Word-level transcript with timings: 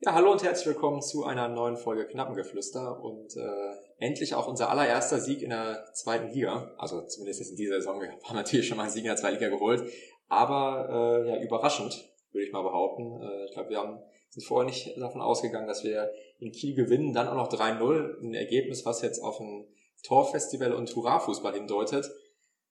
Ja, 0.00 0.14
hallo 0.14 0.30
und 0.30 0.44
herzlich 0.44 0.68
willkommen 0.68 1.02
zu 1.02 1.24
einer 1.24 1.48
neuen 1.48 1.76
Folge 1.76 2.06
Knappengeflüster 2.06 3.02
und 3.02 3.36
äh, 3.36 3.74
endlich 3.98 4.32
auch 4.36 4.46
unser 4.46 4.70
allererster 4.70 5.18
Sieg 5.18 5.42
in 5.42 5.50
der 5.50 5.86
zweiten 5.92 6.32
Liga. 6.32 6.72
Also 6.78 7.02
zumindest 7.02 7.50
in 7.50 7.56
dieser 7.56 7.80
Saison. 7.80 8.00
Wir 8.00 8.12
haben 8.22 8.36
natürlich 8.36 8.68
schon 8.68 8.76
mal 8.76 8.84
einen 8.84 8.92
Sieg 8.92 9.02
in 9.02 9.08
der 9.08 9.16
zweiten 9.16 9.34
Liga 9.34 9.48
geholt, 9.48 9.90
aber 10.28 11.24
äh, 11.26 11.28
ja 11.30 11.42
überraschend 11.42 12.08
würde 12.30 12.46
ich 12.46 12.52
mal 12.52 12.62
behaupten. 12.62 13.20
Äh, 13.20 13.46
ich 13.46 13.52
glaube, 13.54 13.70
wir 13.70 13.78
haben, 13.78 13.98
sind 14.30 14.44
vorher 14.44 14.66
nicht 14.66 14.96
davon 14.98 15.20
ausgegangen, 15.20 15.66
dass 15.66 15.82
wir 15.82 16.12
in 16.38 16.52
Kiel 16.52 16.76
gewinnen, 16.76 17.12
dann 17.12 17.26
auch 17.26 17.34
noch 17.34 17.48
3-0, 17.48 18.22
ein 18.22 18.34
Ergebnis, 18.34 18.86
was 18.86 19.02
jetzt 19.02 19.20
auf 19.20 19.40
ein 19.40 19.66
Torfestival 20.04 20.74
und 20.74 20.94
Hurra-Fußball 20.94 21.54
hindeutet. 21.54 22.08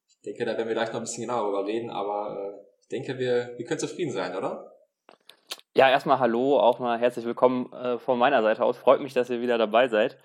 Ich 0.08 0.22
denke, 0.22 0.46
da 0.46 0.56
werden 0.56 0.70
wir 0.70 0.76
gleich 0.76 0.94
noch 0.94 1.02
ein 1.02 1.02
bisschen 1.02 1.24
genauer 1.24 1.52
darüber 1.52 1.68
reden, 1.68 1.90
aber 1.90 2.56
äh, 2.56 2.68
ich 2.84 2.88
denke, 2.88 3.20
wir, 3.20 3.54
wir 3.58 3.66
können 3.66 3.82
zufrieden 3.82 4.14
sein, 4.14 4.34
oder? 4.34 4.77
Ja, 5.78 5.92
erstmal 5.92 6.18
hallo, 6.18 6.60
auch 6.60 6.80
mal 6.80 6.98
herzlich 6.98 7.24
willkommen 7.24 7.72
äh, 7.72 8.00
von 8.00 8.18
meiner 8.18 8.42
Seite 8.42 8.66
aus. 8.66 8.80
Freut 8.80 9.00
mich, 9.00 9.14
dass 9.14 9.30
ihr 9.30 9.42
wieder 9.42 9.60
dabei 9.60 9.88
seid. 9.88 10.18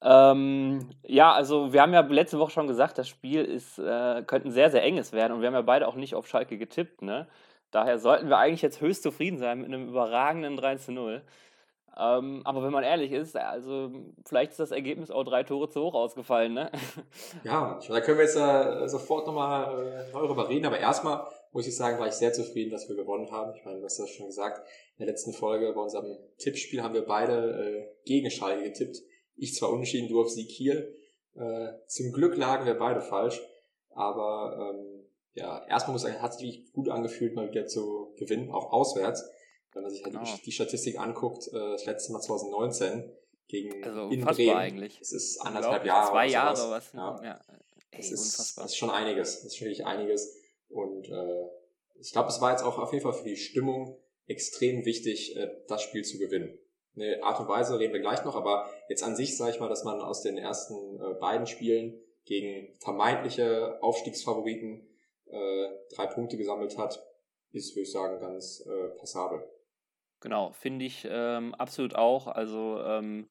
Ähm, 0.00 0.90
ja, 1.02 1.32
also 1.32 1.72
wir 1.72 1.82
haben 1.82 1.92
ja 1.92 2.02
letzte 2.02 2.38
Woche 2.38 2.52
schon 2.52 2.68
gesagt, 2.68 2.96
das 2.96 3.08
Spiel 3.08 3.44
ist, 3.44 3.80
äh, 3.80 4.22
könnte 4.22 4.46
ein 4.46 4.52
sehr, 4.52 4.70
sehr 4.70 4.84
enges 4.84 5.12
werden 5.12 5.32
und 5.32 5.40
wir 5.40 5.48
haben 5.48 5.54
ja 5.54 5.62
beide 5.62 5.88
auch 5.88 5.96
nicht 5.96 6.14
auf 6.14 6.28
Schalke 6.28 6.56
getippt. 6.56 7.02
Ne? 7.02 7.26
Daher 7.72 7.98
sollten 7.98 8.28
wir 8.28 8.38
eigentlich 8.38 8.62
jetzt 8.62 8.80
höchst 8.80 9.02
zufrieden 9.02 9.38
sein 9.38 9.58
mit 9.58 9.66
einem 9.66 9.88
überragenden 9.88 10.56
3 10.56 10.76
zu 10.76 10.92
0. 10.92 11.20
Ähm, 11.98 12.42
aber 12.44 12.62
wenn 12.62 12.72
man 12.72 12.84
ehrlich 12.84 13.10
ist, 13.10 13.36
also 13.36 13.90
vielleicht 14.24 14.52
ist 14.52 14.60
das 14.60 14.70
Ergebnis 14.70 15.10
auch 15.10 15.24
drei 15.24 15.42
Tore 15.42 15.68
zu 15.68 15.80
hoch 15.80 15.94
ausgefallen. 15.94 16.54
Ne? 16.54 16.70
Ja, 17.42 17.80
da 17.88 18.00
können 18.02 18.18
wir 18.18 18.24
jetzt 18.24 18.36
äh, 18.36 18.86
sofort 18.86 19.26
nochmal 19.26 19.84
äh, 19.84 20.12
darüber 20.12 20.48
reden, 20.48 20.66
aber 20.66 20.78
erstmal 20.78 21.26
muss 21.56 21.66
ich 21.66 21.74
sagen, 21.74 21.98
war 21.98 22.06
ich 22.06 22.12
sehr 22.12 22.34
zufrieden, 22.34 22.70
dass 22.70 22.86
wir 22.86 22.96
gewonnen 22.96 23.30
haben. 23.30 23.56
Ich 23.56 23.64
meine, 23.64 23.78
du 23.78 23.84
hast 23.86 23.98
das 23.98 24.10
schon 24.10 24.26
gesagt, 24.26 24.58
in 24.98 25.06
der 25.06 25.06
letzten 25.06 25.32
Folge 25.32 25.72
bei 25.72 25.80
unserem 25.80 26.14
Tippspiel 26.36 26.82
haben 26.82 26.92
wir 26.92 27.06
beide 27.06 27.32
äh, 27.34 27.86
gegen 28.04 28.30
Schalke 28.30 28.62
getippt. 28.62 28.98
Ich 29.36 29.54
zwar 29.54 29.70
unentschieden, 29.70 30.06
du 30.10 30.20
auf 30.20 30.28
Sieg 30.28 30.50
Kiel. 30.50 30.94
Äh, 31.34 31.68
zum 31.86 32.12
Glück 32.12 32.36
lagen 32.36 32.66
wir 32.66 32.74
beide 32.74 33.00
falsch, 33.00 33.40
aber 33.88 34.74
ähm, 34.74 35.06
ja, 35.32 35.66
erstmal 35.66 35.94
muss 35.94 36.04
ich 36.04 36.10
sagen, 36.10 36.20
hat 36.20 36.34
sich 36.34 36.70
gut 36.74 36.90
angefühlt, 36.90 37.34
mal 37.34 37.48
wieder 37.50 37.66
zu 37.66 38.12
gewinnen, 38.18 38.50
auch 38.50 38.70
auswärts. 38.70 39.24
Wenn 39.72 39.82
man 39.82 39.90
sich 39.90 40.04
halt 40.04 40.14
oh. 40.14 40.38
die, 40.44 40.52
Statistik 40.52 41.00
anguckt, 41.00 41.48
äh, 41.48 41.52
das 41.72 41.86
letzte 41.86 42.12
Mal 42.12 42.20
2019 42.20 43.10
gegen 43.48 43.82
also 43.82 44.10
in 44.10 44.20
Bremen. 44.26 44.56
eigentlich. 44.56 45.00
Es 45.00 45.12
ist 45.12 45.40
anderthalb 45.40 45.86
Jahre. 45.86 46.10
Zwei 46.10 46.28
Jahre 46.28 46.70
was. 46.70 46.92
Ja. 46.92 47.18
ja. 47.22 47.40
Ey, 47.92 47.98
das, 47.98 48.10
ist, 48.10 48.58
das 48.58 48.66
ist 48.66 48.76
schon 48.76 48.90
einiges. 48.90 49.42
Das 49.42 49.54
ist 49.54 49.60
wirklich 49.62 49.86
einiges. 49.86 50.45
Und 50.68 51.08
äh, 51.08 51.48
ich 52.00 52.12
glaube, 52.12 52.28
es 52.28 52.40
war 52.40 52.52
jetzt 52.52 52.62
auch 52.62 52.78
auf 52.78 52.92
jeden 52.92 53.02
Fall 53.02 53.14
für 53.14 53.28
die 53.28 53.36
Stimmung 53.36 53.98
extrem 54.26 54.84
wichtig, 54.84 55.36
äh, 55.36 55.48
das 55.68 55.82
Spiel 55.82 56.04
zu 56.04 56.18
gewinnen. 56.18 56.58
Eine 56.94 57.22
Art 57.22 57.40
und 57.40 57.48
Weise 57.48 57.78
reden 57.78 57.92
wir 57.92 58.00
gleich 58.00 58.24
noch, 58.24 58.36
aber 58.36 58.70
jetzt 58.88 59.02
an 59.02 59.16
sich 59.16 59.36
sage 59.36 59.52
ich 59.52 59.60
mal, 59.60 59.68
dass 59.68 59.84
man 59.84 60.00
aus 60.00 60.22
den 60.22 60.38
ersten 60.38 60.98
äh, 61.00 61.14
beiden 61.20 61.46
Spielen 61.46 62.00
gegen 62.24 62.74
vermeintliche 62.80 63.82
Aufstiegsfavoriten 63.82 64.88
äh, 65.26 65.68
drei 65.94 66.06
Punkte 66.06 66.36
gesammelt 66.36 66.78
hat, 66.78 67.04
ist, 67.52 67.74
würde 67.76 67.82
ich 67.82 67.92
sagen, 67.92 68.18
ganz 68.18 68.64
äh, 68.66 68.88
passabel. 68.98 69.46
Genau, 70.20 70.52
finde 70.52 70.84
ich 70.86 71.06
ähm, 71.08 71.54
absolut 71.54 71.94
auch. 71.94 72.26
Also 72.26 72.80
ähm, 72.82 73.28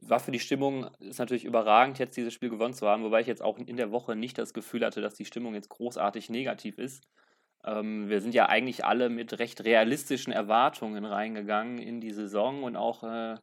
war 0.00 0.20
für 0.20 0.32
die 0.32 0.40
Stimmung 0.40 0.88
ist 0.98 1.18
natürlich 1.18 1.44
überragend, 1.44 1.98
jetzt 1.98 2.16
dieses 2.16 2.32
Spiel 2.32 2.50
gewonnen 2.50 2.74
zu 2.74 2.88
haben, 2.88 3.04
wobei 3.04 3.20
ich 3.20 3.26
jetzt 3.26 3.42
auch 3.42 3.58
in 3.58 3.76
der 3.76 3.92
Woche 3.92 4.16
nicht 4.16 4.38
das 4.38 4.52
Gefühl 4.52 4.84
hatte, 4.84 5.00
dass 5.00 5.14
die 5.14 5.24
Stimmung 5.24 5.54
jetzt 5.54 5.68
großartig 5.68 6.30
negativ 6.30 6.78
ist. 6.78 7.08
Ähm, 7.64 8.08
wir 8.08 8.20
sind 8.20 8.34
ja 8.34 8.48
eigentlich 8.48 8.84
alle 8.84 9.08
mit 9.08 9.38
recht 9.38 9.64
realistischen 9.64 10.32
Erwartungen 10.32 11.04
reingegangen 11.04 11.78
in 11.78 12.00
die 12.00 12.10
Saison 12.10 12.64
und 12.64 12.76
auch 12.76 13.04
äh, 13.04 13.36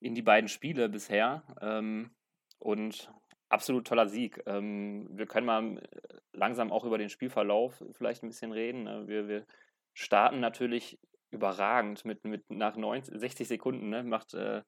in 0.00 0.14
die 0.14 0.22
beiden 0.22 0.48
Spiele 0.48 0.88
bisher. 0.88 1.42
Ähm, 1.60 2.10
und 2.58 3.10
absolut 3.48 3.86
toller 3.86 4.08
Sieg. 4.08 4.42
Ähm, 4.46 5.08
wir 5.10 5.26
können 5.26 5.46
mal 5.46 5.82
langsam 6.32 6.72
auch 6.72 6.84
über 6.84 6.98
den 6.98 7.10
Spielverlauf 7.10 7.82
vielleicht 7.92 8.22
ein 8.22 8.28
bisschen 8.28 8.52
reden. 8.52 8.84
Ne? 8.84 9.06
Wir, 9.06 9.28
wir 9.28 9.46
starten 9.94 10.40
natürlich 10.40 10.98
überragend 11.30 12.04
mit, 12.04 12.24
mit 12.24 12.50
nach 12.50 12.76
90, 12.76 13.18
60 13.18 13.48
Sekunden, 13.48 13.88
ne? 13.88 14.02
macht 14.02 14.34
äh, 14.34 14.62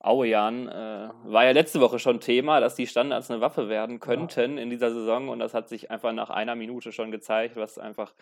Auejan, 0.00 0.68
äh, 0.68 1.08
war 1.24 1.44
ja 1.44 1.52
letzte 1.52 1.80
Woche 1.80 1.98
schon 1.98 2.20
Thema, 2.20 2.60
dass 2.60 2.74
die 2.74 2.86
Standards 2.86 3.30
eine 3.30 3.40
Waffe 3.40 3.68
werden 3.68 4.00
könnten 4.00 4.58
ja. 4.58 4.62
in 4.62 4.68
dieser 4.68 4.92
Saison 4.92 5.30
und 5.30 5.38
das 5.38 5.54
hat 5.54 5.68
sich 5.68 5.90
einfach 5.90 6.12
nach 6.12 6.30
einer 6.30 6.54
Minute 6.54 6.92
schon 6.92 7.10
gezeigt, 7.10 7.56
was 7.56 7.78
einfach 7.78 8.12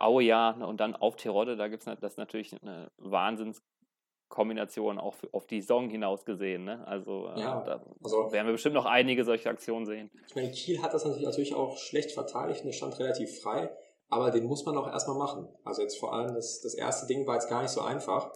Auejan 0.00 0.62
und 0.62 0.80
dann 0.80 0.96
auf 0.96 1.16
Tirode, 1.16 1.56
da 1.56 1.68
gibt 1.68 1.86
es 1.86 1.98
das 2.00 2.16
natürlich 2.16 2.56
eine 2.62 2.90
Wahnsinnskombination 2.96 4.98
auch 4.98 5.14
auf 5.32 5.46
die 5.46 5.60
Saison 5.60 5.90
hinaus 5.90 6.24
gesehen. 6.24 6.64
Ne? 6.64 6.82
Also, 6.86 7.28
äh, 7.36 7.40
ja, 7.40 7.60
da 7.60 7.84
also, 8.02 8.32
werden 8.32 8.46
wir 8.46 8.52
bestimmt 8.52 8.74
noch 8.74 8.86
einige 8.86 9.24
solche 9.24 9.50
Aktionen 9.50 9.84
sehen. 9.84 10.10
Ich 10.26 10.34
meine, 10.34 10.50
Kiel 10.50 10.80
hat 10.80 10.94
das 10.94 11.04
natürlich 11.04 11.54
auch 11.54 11.76
schlecht 11.76 12.12
verteidigt 12.12 12.64
und 12.64 12.70
es 12.70 12.76
stand 12.76 12.98
relativ 12.98 13.40
frei, 13.40 13.70
aber 14.08 14.30
den 14.30 14.46
muss 14.46 14.64
man 14.64 14.78
auch 14.78 14.88
erstmal 14.88 15.18
machen. 15.18 15.48
Also 15.64 15.82
jetzt 15.82 15.98
vor 15.98 16.14
allem 16.14 16.34
das, 16.34 16.62
das 16.62 16.72
erste 16.74 17.06
Ding 17.06 17.26
war 17.26 17.34
jetzt 17.34 17.50
gar 17.50 17.60
nicht 17.60 17.72
so 17.72 17.82
einfach 17.82 18.32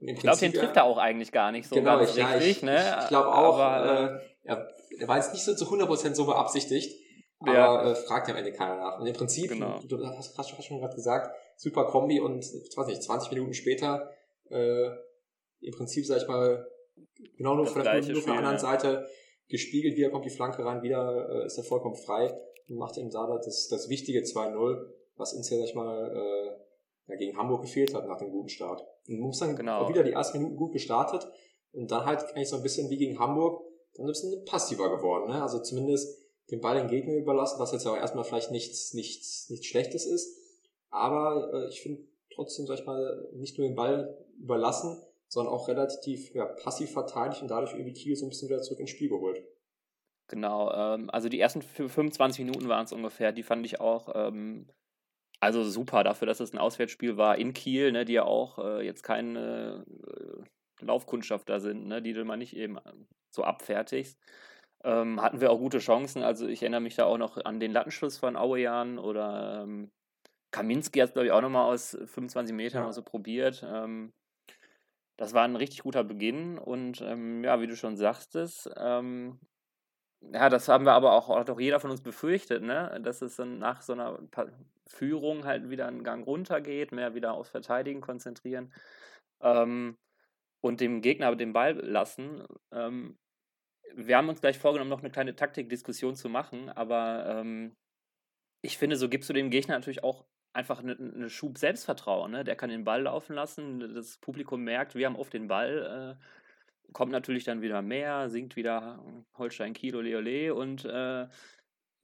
ich 0.00 0.20
glaube, 0.20 0.38
den 0.38 0.52
trifft 0.52 0.76
er 0.76 0.84
auch 0.84 0.98
eigentlich 0.98 1.32
gar 1.32 1.50
nicht 1.50 1.68
so 1.68 1.74
genau, 1.74 1.98
ganz 1.98 2.10
ich, 2.10 2.24
richtig, 2.24 2.40
ja, 2.40 2.50
ich, 2.50 2.62
ne? 2.62 2.96
Ich, 2.98 3.02
ich 3.04 3.08
glaube 3.08 3.28
auch, 3.28 3.58
Aber, 3.58 4.20
äh, 4.44 4.48
er, 4.48 4.68
er 5.00 5.08
war 5.08 5.16
jetzt 5.16 5.32
nicht 5.32 5.44
so 5.44 5.54
zu 5.54 5.64
100% 5.64 6.14
so 6.14 6.26
beabsichtigt, 6.26 6.98
ja. 7.44 7.66
aber 7.66 7.90
äh, 7.90 7.94
fragt 7.94 8.28
ja 8.28 8.34
am 8.34 8.38
Ende 8.38 8.52
keiner 8.52 8.76
nach. 8.76 9.00
Und 9.00 9.06
im 9.06 9.14
Prinzip, 9.14 9.50
genau. 9.50 9.78
du, 9.80 9.96
du 9.96 10.06
hast, 10.06 10.38
hast, 10.38 10.56
hast 10.56 10.64
schon 10.64 10.78
gerade 10.78 10.94
gesagt, 10.94 11.34
super 11.56 11.86
Kombi 11.86 12.20
und, 12.20 12.44
ich 12.44 12.76
weiß 12.76 12.86
nicht, 12.86 13.02
20 13.02 13.32
Minuten 13.32 13.54
später, 13.54 14.10
äh, 14.50 14.90
im 15.60 15.74
Prinzip, 15.76 16.06
sag 16.06 16.22
ich 16.22 16.28
mal, 16.28 16.66
genau 17.36 17.56
nur, 17.56 17.66
von 17.66 17.82
der, 17.82 18.00
nur 18.02 18.22
von 18.22 18.32
der 18.32 18.38
anderen 18.38 18.54
ja. 18.54 18.58
Seite 18.58 19.08
gespiegelt, 19.48 19.96
wieder 19.96 20.10
kommt 20.10 20.24
die 20.24 20.30
Flanke 20.30 20.64
rein, 20.64 20.82
wieder 20.82 21.28
äh, 21.30 21.46
ist 21.46 21.58
er 21.58 21.64
vollkommen 21.64 21.96
frei 21.96 22.32
und 22.68 22.76
macht 22.76 22.96
eben 22.98 23.10
da 23.10 23.26
das, 23.44 23.68
das 23.68 23.88
wichtige 23.88 24.20
2-0, 24.20 24.78
was 25.16 25.32
uns 25.32 25.50
ja, 25.50 25.58
sag 25.58 25.66
ich 25.66 25.74
mal, 25.74 26.10
äh, 26.14 27.10
ja, 27.10 27.16
gegen 27.16 27.36
Hamburg 27.36 27.62
gefehlt 27.62 27.94
hat 27.94 28.06
nach 28.06 28.18
dem 28.18 28.30
guten 28.30 28.48
Start. 28.48 28.82
Und 29.08 29.20
muss 29.20 29.38
dann 29.38 29.56
genau. 29.56 29.88
wieder 29.88 30.04
die 30.04 30.12
ersten 30.12 30.38
Minuten 30.38 30.56
gut 30.56 30.72
gestartet 30.72 31.26
und 31.72 31.90
dann 31.90 32.04
halt 32.04 32.22
eigentlich 32.34 32.48
so 32.48 32.56
ein 32.56 32.62
bisschen 32.62 32.90
wie 32.90 32.98
gegen 32.98 33.18
Hamburg 33.18 33.62
dann 33.94 34.06
ein 34.06 34.08
bisschen 34.08 34.44
passiver 34.44 34.94
geworden. 34.94 35.30
Ne? 35.30 35.42
Also 35.42 35.60
zumindest 35.60 36.18
den 36.50 36.60
Ball 36.60 36.76
den 36.76 36.88
Gegner 36.88 37.14
überlassen, 37.14 37.58
was 37.58 37.72
jetzt 37.72 37.84
ja 37.84 37.92
auch 37.92 37.96
erstmal 37.96 38.24
vielleicht 38.24 38.50
nichts, 38.50 38.94
nichts, 38.94 39.50
nichts 39.50 39.66
Schlechtes 39.66 40.06
ist. 40.06 40.36
Aber 40.90 41.50
äh, 41.52 41.68
ich 41.68 41.82
finde 41.82 42.02
trotzdem, 42.34 42.66
sag 42.66 42.78
ich 42.78 42.86
mal, 42.86 43.28
nicht 43.34 43.58
nur 43.58 43.66
den 43.66 43.76
Ball 43.76 44.16
überlassen, 44.38 45.02
sondern 45.28 45.52
auch 45.52 45.68
relativ 45.68 46.34
ja, 46.34 46.46
passiv 46.46 46.92
verteidigt 46.92 47.42
und 47.42 47.48
dadurch 47.48 47.72
irgendwie 47.72 47.92
Kiel 47.92 48.16
so 48.16 48.24
ein 48.24 48.30
bisschen 48.30 48.48
wieder 48.48 48.62
zurück 48.62 48.80
ins 48.80 48.90
Spiel 48.90 49.08
geholt. 49.08 49.42
Genau, 50.28 50.70
ähm, 50.72 51.10
also 51.10 51.28
die 51.28 51.40
ersten 51.40 51.62
25 51.62 52.44
Minuten 52.44 52.68
waren 52.68 52.84
es 52.84 52.92
ungefähr, 52.92 53.32
die 53.32 53.42
fand 53.42 53.64
ich 53.66 53.80
auch 53.80 54.10
ähm, 54.14 54.68
also 55.40 55.62
super 55.64 56.04
dafür, 56.04 56.26
dass 56.26 56.40
es 56.40 56.52
ein 56.52 56.58
Auswärtsspiel 56.58 57.16
war 57.16 57.36
in 57.36 57.52
Kiel, 57.52 57.92
ne, 57.92 58.04
die 58.04 58.14
ja 58.14 58.24
auch 58.24 58.58
äh, 58.58 58.84
jetzt 58.84 59.02
keine 59.02 59.84
äh, 59.86 60.84
Laufkundschafter 60.84 61.60
sind, 61.60 61.86
ne, 61.86 62.02
die 62.02 62.12
du 62.12 62.24
mal 62.24 62.36
nicht 62.36 62.56
eben 62.56 62.78
ähm, 62.86 63.06
so 63.30 63.44
abfertigst. 63.44 64.18
Ähm, 64.84 65.20
hatten 65.20 65.40
wir 65.40 65.50
auch 65.50 65.58
gute 65.58 65.78
Chancen. 65.78 66.22
Also 66.22 66.46
ich 66.46 66.62
erinnere 66.62 66.80
mich 66.80 66.96
da 66.96 67.04
auch 67.04 67.18
noch 67.18 67.36
an 67.44 67.60
den 67.60 67.72
Lattenschluss 67.72 68.16
von 68.18 68.36
Auejan 68.36 68.98
oder 68.98 69.62
ähm, 69.64 69.90
Kaminski 70.50 71.00
hat 71.00 71.08
es, 71.08 71.12
glaube 71.12 71.26
ich, 71.26 71.32
auch 71.32 71.42
nochmal 71.42 71.72
aus 71.72 71.96
25 72.06 72.54
Metern 72.54 72.84
ja. 72.84 72.92
so 72.92 73.02
probiert. 73.02 73.64
Ähm, 73.68 74.12
das 75.16 75.34
war 75.34 75.44
ein 75.44 75.56
richtig 75.56 75.82
guter 75.82 76.04
Beginn 76.04 76.58
und 76.58 77.00
ähm, 77.00 77.42
ja, 77.42 77.60
wie 77.60 77.66
du 77.66 77.76
schon 77.76 77.96
sagtest, 77.96 78.70
ähm, 78.76 79.40
ja, 80.20 80.48
das 80.48 80.68
haben 80.68 80.84
wir 80.84 80.92
aber 80.92 81.12
auch, 81.12 81.28
hat 81.36 81.50
auch 81.50 81.60
jeder 81.60 81.80
von 81.80 81.90
uns 81.90 82.02
befürchtet, 82.02 82.62
ne? 82.62 83.00
dass 83.02 83.22
es 83.22 83.36
dann 83.36 83.58
nach 83.58 83.82
so 83.82 83.92
einer 83.92 84.18
Führung 84.86 85.44
halt 85.44 85.70
wieder 85.70 85.86
einen 85.86 86.04
Gang 86.04 86.26
runter 86.26 86.60
geht, 86.60 86.92
mehr 86.92 87.14
wieder 87.14 87.34
aufs 87.34 87.50
Verteidigen 87.50 88.00
konzentrieren 88.00 88.72
ähm, 89.40 89.96
und 90.60 90.80
dem 90.80 91.02
Gegner 91.02 91.34
den 91.36 91.52
Ball 91.52 91.74
lassen. 91.74 92.42
Ähm, 92.72 93.18
wir 93.94 94.16
haben 94.16 94.28
uns 94.28 94.40
gleich 94.40 94.58
vorgenommen, 94.58 94.90
noch 94.90 95.00
eine 95.00 95.10
kleine 95.10 95.36
Taktikdiskussion 95.36 96.16
zu 96.16 96.28
machen, 96.28 96.68
aber 96.68 97.26
ähm, 97.26 97.76
ich 98.60 98.76
finde, 98.76 98.96
so 98.96 99.08
gibst 99.08 99.28
du 99.30 99.34
dem 99.34 99.50
Gegner 99.50 99.74
natürlich 99.74 100.02
auch 100.02 100.24
einfach 100.52 100.80
eine, 100.80 100.96
eine 100.96 101.30
Schub 101.30 101.58
Selbstvertrauen. 101.58 102.32
Ne? 102.32 102.44
Der 102.44 102.56
kann 102.56 102.70
den 102.70 102.84
Ball 102.84 103.02
laufen 103.02 103.34
lassen, 103.34 103.94
das 103.94 104.18
Publikum 104.18 104.62
merkt, 104.64 104.94
wir 104.94 105.06
haben 105.06 105.16
oft 105.16 105.32
den 105.32 105.46
Ball. 105.48 106.18
Äh, 106.18 106.24
kommt 106.92 107.12
natürlich 107.12 107.44
dann 107.44 107.62
wieder 107.62 107.82
mehr, 107.82 108.28
singt 108.30 108.56
wieder 108.56 109.02
Holstein 109.36 109.72
Kilo 109.72 110.00
Leole 110.00 110.54
und 110.54 110.84
äh, 110.84 111.26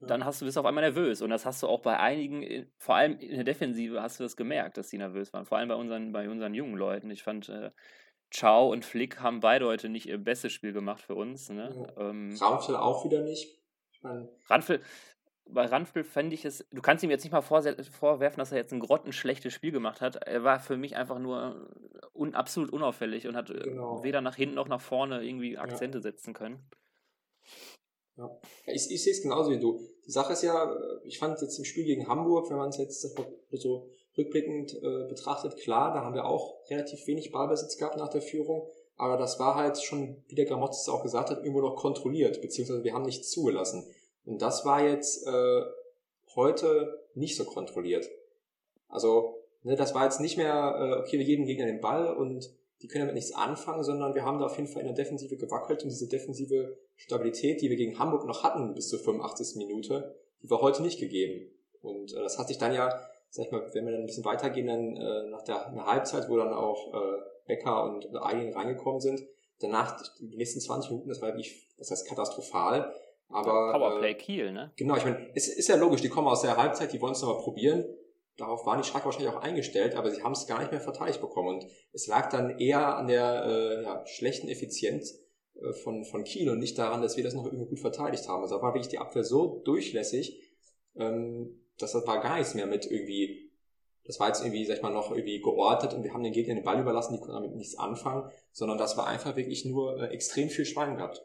dann 0.01 0.25
hast 0.25 0.41
du 0.41 0.45
bist 0.45 0.59
auf 0.59 0.67
einmal 0.67 0.85
nervös 0.85 1.23
und 1.23 1.31
das 1.31 1.47
hast 1.47 1.63
du 1.63 1.69
auch 1.69 1.81
bei 1.81 1.99
einigen, 1.99 2.67
vor 2.79 2.97
allem 2.97 3.19
in 3.19 3.37
der 3.37 3.45
Defensive 3.45 4.03
hast 4.03 4.21
du 4.21 4.25
das 4.25 4.37
gemerkt, 4.37 4.77
dass 4.77 4.89
die 4.89 4.99
nervös 4.99 5.33
waren, 5.33 5.47
vor 5.47 5.59
allem 5.59 5.69
bei 5.69 5.75
unseren 5.77 6.13
bei 6.13 6.29
unseren 6.29 6.55
jungen 6.55 6.77
Leuten. 6.77 7.11
Ich 7.11 7.23
fand 7.23 7.49
äh, 7.49 7.71
Ciao 8.31 8.71
und 8.71 8.85
Flick 8.85 9.21
haben 9.21 9.41
beide 9.41 9.67
heute 9.67 9.89
nicht 9.89 10.07
ihr 10.07 10.19
bestes 10.19 10.53
Spiel 10.53 10.73
gemacht 10.73 11.01
für 11.01 11.15
uns. 11.15 11.49
Ne? 11.51 11.73
Ja. 11.97 12.11
Ähm, 12.11 12.37
Ramfel 12.41 12.77
auch 12.77 13.05
wieder 13.05 13.23
nicht. 13.23 13.61
Ich 13.93 14.03
mein, 14.03 14.29
Ranfel, 14.49 14.81
bei 15.47 15.67
Ranfel 15.67 16.05
fände 16.05 16.35
ich 16.35 16.45
es, 16.45 16.65
du 16.71 16.81
kannst 16.81 17.05
ihm 17.05 17.11
jetzt 17.11 17.25
nicht 17.25 17.33
mal 17.33 17.43
vorwerfen, 17.43 18.39
dass 18.39 18.53
er 18.53 18.59
jetzt 18.59 18.73
ein 18.73 18.81
grottenschlechtes 18.81 19.53
Spiel 19.53 19.73
gemacht 19.73 20.01
hat. 20.01 20.17
Er 20.17 20.43
war 20.43 20.59
für 20.59 20.77
mich 20.77 20.97
einfach 20.97 21.19
nur 21.19 21.69
un, 22.15 22.35
absolut 22.35 22.73
unauffällig 22.73 23.27
und 23.27 23.37
hat 23.37 23.51
äh, 23.51 23.61
genau. 23.61 24.03
weder 24.03 24.21
nach 24.21 24.37
hinten 24.37 24.55
noch 24.55 24.69
nach 24.69 24.81
vorne 24.81 25.23
irgendwie 25.23 25.59
Akzente 25.59 25.99
ja. 25.99 26.03
setzen 26.03 26.33
können. 26.33 26.65
Ja, 28.17 28.31
ich, 28.67 28.91
ich 28.91 29.03
sehe 29.03 29.13
es 29.13 29.23
genauso 29.23 29.51
wie 29.51 29.59
du. 29.59 29.81
Die 30.07 30.13
Sache 30.13 30.33
ist 30.33 30.43
ja, 30.43 30.73
äh, 30.73 31.01
ich 31.05 31.19
fand 31.19 31.41
jetzt 31.41 31.59
im 31.59 31.65
Spiel 31.65 31.85
gegen 31.85 32.09
Hamburg, 32.09 32.49
wenn 32.51 32.57
man 32.57 32.69
es 32.69 32.79
jetzt 32.79 33.03
so 33.53 33.89
rückblickend 34.17 34.75
äh, 34.75 35.09
betrachtet, 35.09 35.57
klar, 35.57 35.93
da 35.93 36.03
haben 36.03 36.15
wir 36.15 36.25
auch 36.25 36.61
relativ 36.71 37.07
wenig 37.07 37.33
Ballbesitz 37.33 37.77
gehabt 37.77 37.97
nach 37.97 38.09
der 38.09 38.23
Führung, 38.23 38.69
aber 38.97 39.17
das 39.17 39.41
war 39.41 39.57
halt 39.57 39.83
schon, 39.83 40.23
wie 40.29 40.37
der 40.37 40.45
Gramotz 40.45 40.89
auch 40.89 41.03
gesagt 41.03 41.31
hat, 41.31 41.39
irgendwo 41.39 41.61
noch 41.61 41.75
kontrolliert, 41.75 42.41
beziehungsweise 42.41 42.85
wir 42.85 42.95
haben 42.95 43.05
nichts 43.05 43.31
zugelassen. 43.31 43.85
Und 44.25 44.41
das 44.43 44.65
war 44.65 44.83
jetzt 44.83 45.27
äh, 45.27 45.63
heute 46.35 47.05
nicht 47.15 47.37
so 47.37 47.45
kontrolliert. 47.45 48.09
Also, 48.89 49.43
ne, 49.63 49.77
das 49.77 49.95
war 49.95 50.05
jetzt 50.05 50.21
nicht 50.21 50.37
mehr, 50.37 50.77
äh, 50.79 51.01
okay, 51.01 51.19
wir 51.19 51.25
geben 51.25 51.47
Gegner 51.47 51.67
den 51.67 51.81
Ball 51.81 52.15
und 52.15 52.51
die 52.83 52.89
können 52.89 53.03
damit 53.03 53.15
nichts 53.15 53.35
anfangen, 53.35 53.83
sondern 53.83 54.15
wir 54.15 54.25
haben 54.25 54.39
da 54.39 54.47
auf 54.47 54.57
jeden 54.57 54.69
Fall 54.69 54.83
in 54.83 54.89
der 54.89 54.97
Defensive 54.97 55.37
gewackelt 55.37 55.83
und 55.83 55.89
diese 55.89 56.09
defensive 56.09 56.77
Stabilität, 56.97 57.61
die 57.63 57.71
wir 57.71 57.77
gegen 57.77 57.99
Hamburg 57.99 58.27
noch 58.27 58.43
hatten 58.43 58.75
bis 58.75 58.89
zur 58.89 58.99
85. 58.99 59.57
Minute, 59.57 60.15
die 60.43 60.51
war 60.51 60.61
heute 60.61 60.83
nicht 60.83 61.01
gegeben. 61.01 61.51
Und 61.81 62.13
äh, 62.13 62.23
das 62.23 62.39
hat 62.39 62.49
sich 62.49 62.59
dann 62.59 62.75
ja, 62.75 62.89
sag 63.31 63.47
ich 63.47 63.53
mal, 63.53 63.69
wenn 63.73 63.85
wir 63.85 63.93
dann 63.93 64.03
ein 64.03 64.07
bisschen 64.07 64.25
weitergehen, 64.25 64.67
dann 64.67 64.97
äh, 64.97 65.31
nach 65.31 65.43
der, 65.43 65.71
der 65.71 65.87
Halbzeit, 65.87 66.29
wo 66.29 66.37
dann 66.37 66.53
auch 66.53 66.93
äh, 66.95 67.19
Becker 67.47 67.85
und 67.85 68.07
Eigen 68.17 68.53
reingekommen 68.53 69.01
sind, 69.01 69.23
danach 69.61 70.01
die 70.19 70.37
nächsten 70.37 70.61
20 70.61 70.91
Minuten, 70.91 71.09
das 71.09 71.21
war 71.21 71.29
wirklich, 71.29 71.69
das 71.79 71.91
heißt 71.91 72.07
katastrophal. 72.07 72.95
Aber 73.29 73.73
Powerplay 73.73 74.13
äh, 74.13 74.15
Kiel, 74.15 74.53
ne? 74.53 74.73
Genau, 74.77 74.97
ich 74.97 75.05
meine, 75.05 75.31
es 75.35 75.49
ist 75.49 75.69
ja 75.69 75.77
logisch, 75.77 76.03
die 76.03 76.09
kommen 76.09 76.29
aus 76.29 76.43
der 76.43 76.57
Halbzeit, 76.57 76.93
die 76.93 77.01
wollen 77.01 77.13
es 77.13 77.23
nochmal 77.23 77.43
probieren 77.43 77.85
darauf 78.37 78.67
waren 78.67 78.81
die 78.81 78.89
Schalke 78.89 79.07
wahrscheinlich 79.07 79.33
auch 79.33 79.41
eingestellt, 79.41 79.95
aber 79.95 80.11
sie 80.11 80.23
haben 80.23 80.33
es 80.33 80.47
gar 80.47 80.61
nicht 80.61 80.73
mehr 80.73 80.81
verteidigt 80.81 81.21
bekommen. 81.21 81.49
Und 81.49 81.67
es 81.93 82.07
lag 82.07 82.31
dann 82.31 82.59
eher 82.59 82.97
an 82.97 83.07
der 83.07 83.45
äh, 83.45 83.83
ja, 83.85 84.07
schlechten 84.07 84.49
Effizienz 84.49 85.21
äh, 85.55 85.73
von, 85.73 86.05
von 86.05 86.25
Kiel 86.25 86.51
und 86.51 86.59
nicht 86.59 86.79
daran, 86.79 87.03
dass 87.03 87.17
wir 87.17 87.25
das 87.25 87.35
noch 87.35 87.47
irgendwie 87.47 87.67
gut 87.67 87.81
verteidigt 87.81 88.29
haben. 88.29 88.43
Also 88.43 88.57
da 88.57 88.63
war 88.63 88.75
wirklich 88.75 88.89
die 88.89 88.99
Abwehr 88.99 89.25
so 89.25 89.63
durchlässig, 89.65 90.41
ähm, 90.97 91.61
dass 91.79 91.93
das 91.93 92.07
war 92.07 92.21
gar 92.21 92.39
nichts 92.39 92.55
mehr 92.55 92.67
mit 92.67 92.87
irgendwie, 92.87 93.53
das 94.05 94.19
war 94.21 94.29
jetzt 94.29 94.43
irgendwie, 94.43 94.65
sag 94.65 94.77
ich 94.77 94.83
mal, 94.83 94.93
noch 94.93 95.11
irgendwie 95.11 95.41
geortet 95.41 95.95
und 95.95 96.03
wir 96.03 96.13
haben 96.13 96.23
den 96.23 96.33
Gegner 96.33 96.55
den 96.55 96.65
Ball 96.65 96.81
überlassen, 96.81 97.15
die 97.15 97.21
konnten 97.21 97.35
damit 97.35 97.55
nichts 97.55 97.79
anfangen, 97.79 98.31
sondern 98.53 98.79
das 98.79 98.97
war 98.97 99.07
einfach 99.07 99.37
wirklich 99.37 99.65
nur 99.65 100.01
äh, 100.01 100.09
extrem 100.09 100.49
viel 100.49 100.65
Schwein 100.65 100.97
gehabt. 100.97 101.25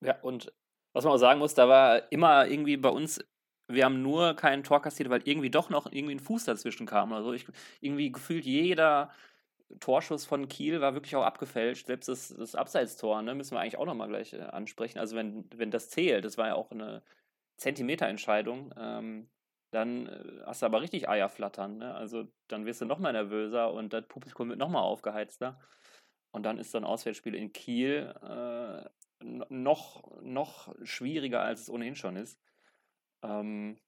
Ja, 0.00 0.20
und 0.20 0.52
was 0.92 1.04
man 1.04 1.14
auch 1.14 1.18
sagen 1.18 1.38
muss, 1.38 1.54
da 1.54 1.68
war 1.68 2.12
immer 2.12 2.46
irgendwie 2.46 2.76
bei 2.76 2.90
uns 2.90 3.20
wir 3.68 3.84
haben 3.84 4.02
nur 4.02 4.34
keinen 4.34 4.64
Tor 4.64 4.82
kassiert, 4.82 5.10
weil 5.10 5.26
irgendwie 5.26 5.50
doch 5.50 5.70
noch 5.70 5.90
irgendwie 5.90 6.14
ein 6.14 6.20
Fuß 6.20 6.44
dazwischen 6.44 6.86
kam 6.86 7.12
oder 7.12 7.22
so. 7.22 7.32
Ich, 7.32 7.46
irgendwie 7.80 8.12
gefühlt 8.12 8.44
jeder 8.44 9.10
Torschuss 9.80 10.26
von 10.26 10.48
Kiel 10.48 10.80
war 10.80 10.94
wirklich 10.94 11.16
auch 11.16 11.24
abgefälscht. 11.24 11.86
Selbst 11.86 12.08
das, 12.08 12.28
das 12.28 12.54
Abseitstor, 12.54 13.22
ne, 13.22 13.34
müssen 13.34 13.54
wir 13.54 13.60
eigentlich 13.60 13.78
auch 13.78 13.86
nochmal 13.86 14.08
gleich 14.08 14.34
äh, 14.34 14.40
ansprechen. 14.40 14.98
Also 14.98 15.16
wenn, 15.16 15.44
wenn 15.54 15.70
das 15.70 15.90
zählt, 15.90 16.24
das 16.24 16.36
war 16.38 16.48
ja 16.48 16.54
auch 16.54 16.70
eine 16.70 17.02
Zentimeterentscheidung, 17.56 18.74
ähm, 18.76 19.30
dann 19.70 20.06
äh, 20.06 20.42
hast 20.44 20.62
du 20.62 20.66
aber 20.66 20.82
richtig 20.82 21.08
Eier 21.08 21.28
flattern. 21.28 21.78
Ne? 21.78 21.94
Also 21.94 22.28
dann 22.48 22.66
wirst 22.66 22.80
du 22.80 22.84
nochmal 22.84 23.12
nervöser 23.12 23.72
und 23.72 23.92
das 23.92 24.06
Publikum 24.08 24.50
wird 24.50 24.58
nochmal 24.58 24.82
aufgeheizter. 24.82 25.58
Und 26.32 26.44
dann 26.44 26.58
ist 26.58 26.72
so 26.72 26.78
ein 26.78 26.84
Auswärtsspiel 26.84 27.34
in 27.34 27.52
Kiel 27.52 28.14
äh, 28.22 28.88
noch, 29.22 30.20
noch 30.22 30.74
schwieriger, 30.82 31.42
als 31.42 31.62
es 31.62 31.70
ohnehin 31.70 31.96
schon 31.96 32.16
ist. 32.16 32.38
Ähm, 33.22 33.78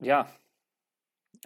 ja, 0.00 0.28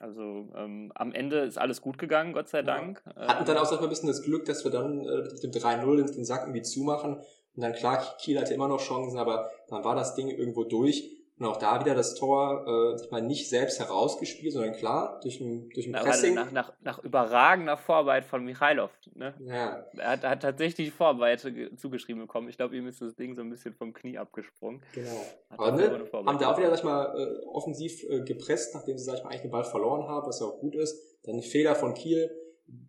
also 0.00 0.48
ähm, 0.56 0.90
am 0.94 1.12
Ende 1.12 1.40
ist 1.40 1.58
alles 1.58 1.80
gut 1.80 1.98
gegangen, 1.98 2.32
Gott 2.32 2.48
sei 2.48 2.62
Dank. 2.62 3.02
Ja. 3.16 3.28
Hatten 3.28 3.44
dann 3.44 3.56
ähm, 3.56 3.62
auch 3.62 3.66
so 3.66 3.78
ein 3.78 3.88
bisschen 3.88 4.08
das 4.08 4.22
Glück, 4.22 4.44
dass 4.46 4.64
wir 4.64 4.70
dann 4.70 5.06
äh, 5.06 5.22
mit 5.32 5.42
dem 5.42 5.50
3-0 5.50 6.14
den 6.14 6.24
Sack 6.24 6.42
irgendwie 6.42 6.62
zumachen. 6.62 7.16
Und 7.16 7.62
dann 7.62 7.72
klar, 7.74 8.16
Kiel 8.18 8.40
hatte 8.40 8.54
immer 8.54 8.66
noch 8.66 8.80
Chancen, 8.80 9.18
aber 9.18 9.50
dann 9.68 9.84
war 9.84 9.94
das 9.94 10.14
Ding 10.16 10.28
irgendwo 10.28 10.64
durch. 10.64 11.13
Und 11.36 11.46
auch 11.46 11.56
da 11.56 11.80
wieder 11.80 11.96
das 11.96 12.14
Tor, 12.14 12.64
äh, 12.96 13.06
meine, 13.10 13.26
nicht 13.26 13.48
selbst 13.48 13.80
herausgespielt, 13.80 14.52
sondern 14.52 14.72
klar, 14.72 15.18
durch 15.20 15.40
ein, 15.40 15.68
durch 15.70 15.86
ein 15.86 15.90
Na, 15.90 16.02
Pressing. 16.02 16.34
Nach, 16.34 16.52
nach, 16.52 16.72
nach 16.80 17.02
überragender 17.02 17.76
Vorarbeit 17.76 18.24
von 18.24 18.44
Michailov. 18.44 18.92
Ne? 19.14 19.34
Ja. 19.44 19.84
Er 19.96 20.10
hat, 20.10 20.22
hat 20.22 20.42
tatsächlich 20.42 20.92
Vorarbeit 20.92 21.40
zugeschrieben 21.76 22.22
bekommen. 22.22 22.48
Ich 22.48 22.56
glaube, 22.56 22.76
ihm 22.76 22.86
ist 22.86 23.00
das 23.00 23.16
Ding 23.16 23.34
so 23.34 23.40
ein 23.40 23.50
bisschen 23.50 23.74
vom 23.74 23.92
Knie 23.92 24.16
abgesprungen. 24.16 24.80
Genau. 24.92 25.10
Hat 25.50 25.58
Aber 25.58 25.72
ne, 25.72 26.08
haben 26.12 26.38
da 26.38 26.52
auch 26.52 26.58
wieder, 26.58 26.70
sag 26.70 26.78
ich 26.78 26.84
mal, 26.84 27.18
äh, 27.18 27.46
offensiv 27.46 28.04
äh, 28.08 28.20
gepresst, 28.20 28.72
nachdem 28.74 28.96
sie, 28.96 29.04
sag 29.04 29.16
ich 29.16 29.24
mal, 29.24 29.30
eigentlich 29.30 29.42
den 29.42 29.50
Ball 29.50 29.64
verloren 29.64 30.06
haben, 30.06 30.28
was 30.28 30.38
ja 30.38 30.46
auch 30.46 30.60
gut 30.60 30.76
ist. 30.76 30.96
Dann 31.24 31.42
Fehler 31.42 31.74
von 31.74 31.94
Kiel. 31.94 32.30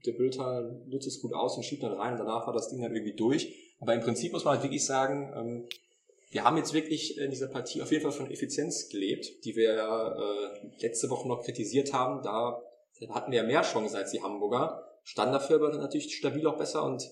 Der 0.05 0.13
Bülter 0.13 0.71
nutzt 0.85 1.07
es 1.07 1.19
gut 1.19 1.33
aus 1.33 1.57
und 1.57 1.63
schiebt 1.63 1.81
dann 1.81 1.93
rein. 1.93 2.13
Und 2.13 2.19
danach 2.19 2.45
war 2.45 2.53
das 2.53 2.69
Ding 2.69 2.81
dann 2.81 2.95
irgendwie 2.95 3.15
durch. 3.15 3.73
Aber 3.79 3.95
im 3.95 4.01
Prinzip 4.01 4.33
muss 4.33 4.45
man 4.45 4.53
halt 4.53 4.63
wirklich 4.63 4.85
sagen, 4.85 5.33
ähm, 5.35 5.65
wir 6.31 6.43
haben 6.43 6.57
jetzt 6.57 6.73
wirklich 6.73 7.17
in 7.17 7.29
dieser 7.29 7.47
Partie 7.47 7.81
auf 7.81 7.91
jeden 7.91 8.03
Fall 8.03 8.11
von 8.11 8.29
Effizienz 8.29 8.89
gelebt, 8.89 9.45
die 9.45 9.55
wir 9.55 9.73
äh, 9.73 10.81
letzte 10.81 11.09
Woche 11.09 11.27
noch 11.27 11.43
kritisiert 11.43 11.93
haben. 11.93 12.21
Da 12.23 12.61
hatten 13.09 13.31
wir 13.31 13.37
ja 13.41 13.43
mehr 13.43 13.61
Chancen 13.61 13.95
als 13.95 14.11
die 14.11 14.21
Hamburger, 14.21 14.83
standen 15.03 15.33
dafür 15.33 15.57
aber 15.57 15.77
natürlich 15.77 16.15
stabil 16.15 16.45
auch 16.47 16.57
besser 16.57 16.83
und 16.83 17.09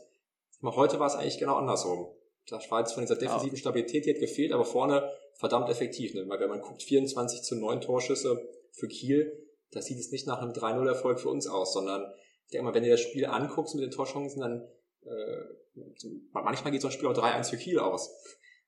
heute 0.64 1.00
war 1.00 1.08
es 1.08 1.16
eigentlich 1.16 1.38
genau 1.38 1.56
andersrum. 1.56 2.08
Das 2.48 2.70
war 2.72 2.80
jetzt 2.80 2.94
von 2.94 3.04
dieser 3.04 3.16
defensiven 3.16 3.58
Stabilität, 3.58 4.06
die 4.06 4.14
hat 4.14 4.20
gefehlt, 4.20 4.52
aber 4.52 4.66
vorne 4.66 5.10
verdammt 5.36 5.70
effektiv. 5.70 6.14
Ne? 6.14 6.28
Weil 6.28 6.40
wenn 6.40 6.50
man 6.50 6.62
guckt, 6.62 6.84
24 6.84 7.42
zu 7.42 7.56
9 7.56 7.82
Torschüsse 7.82 8.42
für 8.72 8.88
Kiel, 8.88 9.32
da 9.72 9.82
sieht 9.82 10.00
es 10.00 10.12
nicht 10.12 10.28
nach 10.28 10.42
einem 10.42 10.52
3-0-Erfolg 10.52 11.20
für 11.20 11.30
uns 11.30 11.48
aus, 11.48 11.74
sondern 11.74 12.14
ich 12.46 12.52
denke 12.52 12.66
mal, 12.66 12.74
wenn 12.74 12.84
du 12.84 12.90
das 12.90 13.02
Spiel 13.02 13.26
anguckst 13.26 13.76
mit 13.76 13.84
den 13.84 13.92
Torchancen, 13.92 14.42
dann 14.42 14.68
äh, 15.06 15.82
manchmal 16.34 16.72
geht 16.72 16.82
so 16.82 16.90
ein 16.90 16.92
Spiel 16.92 17.08
auch 17.08 17.14
3-1 17.14 17.50
für 17.50 17.58
Kiel 17.58 17.80
aus. 17.80 18.14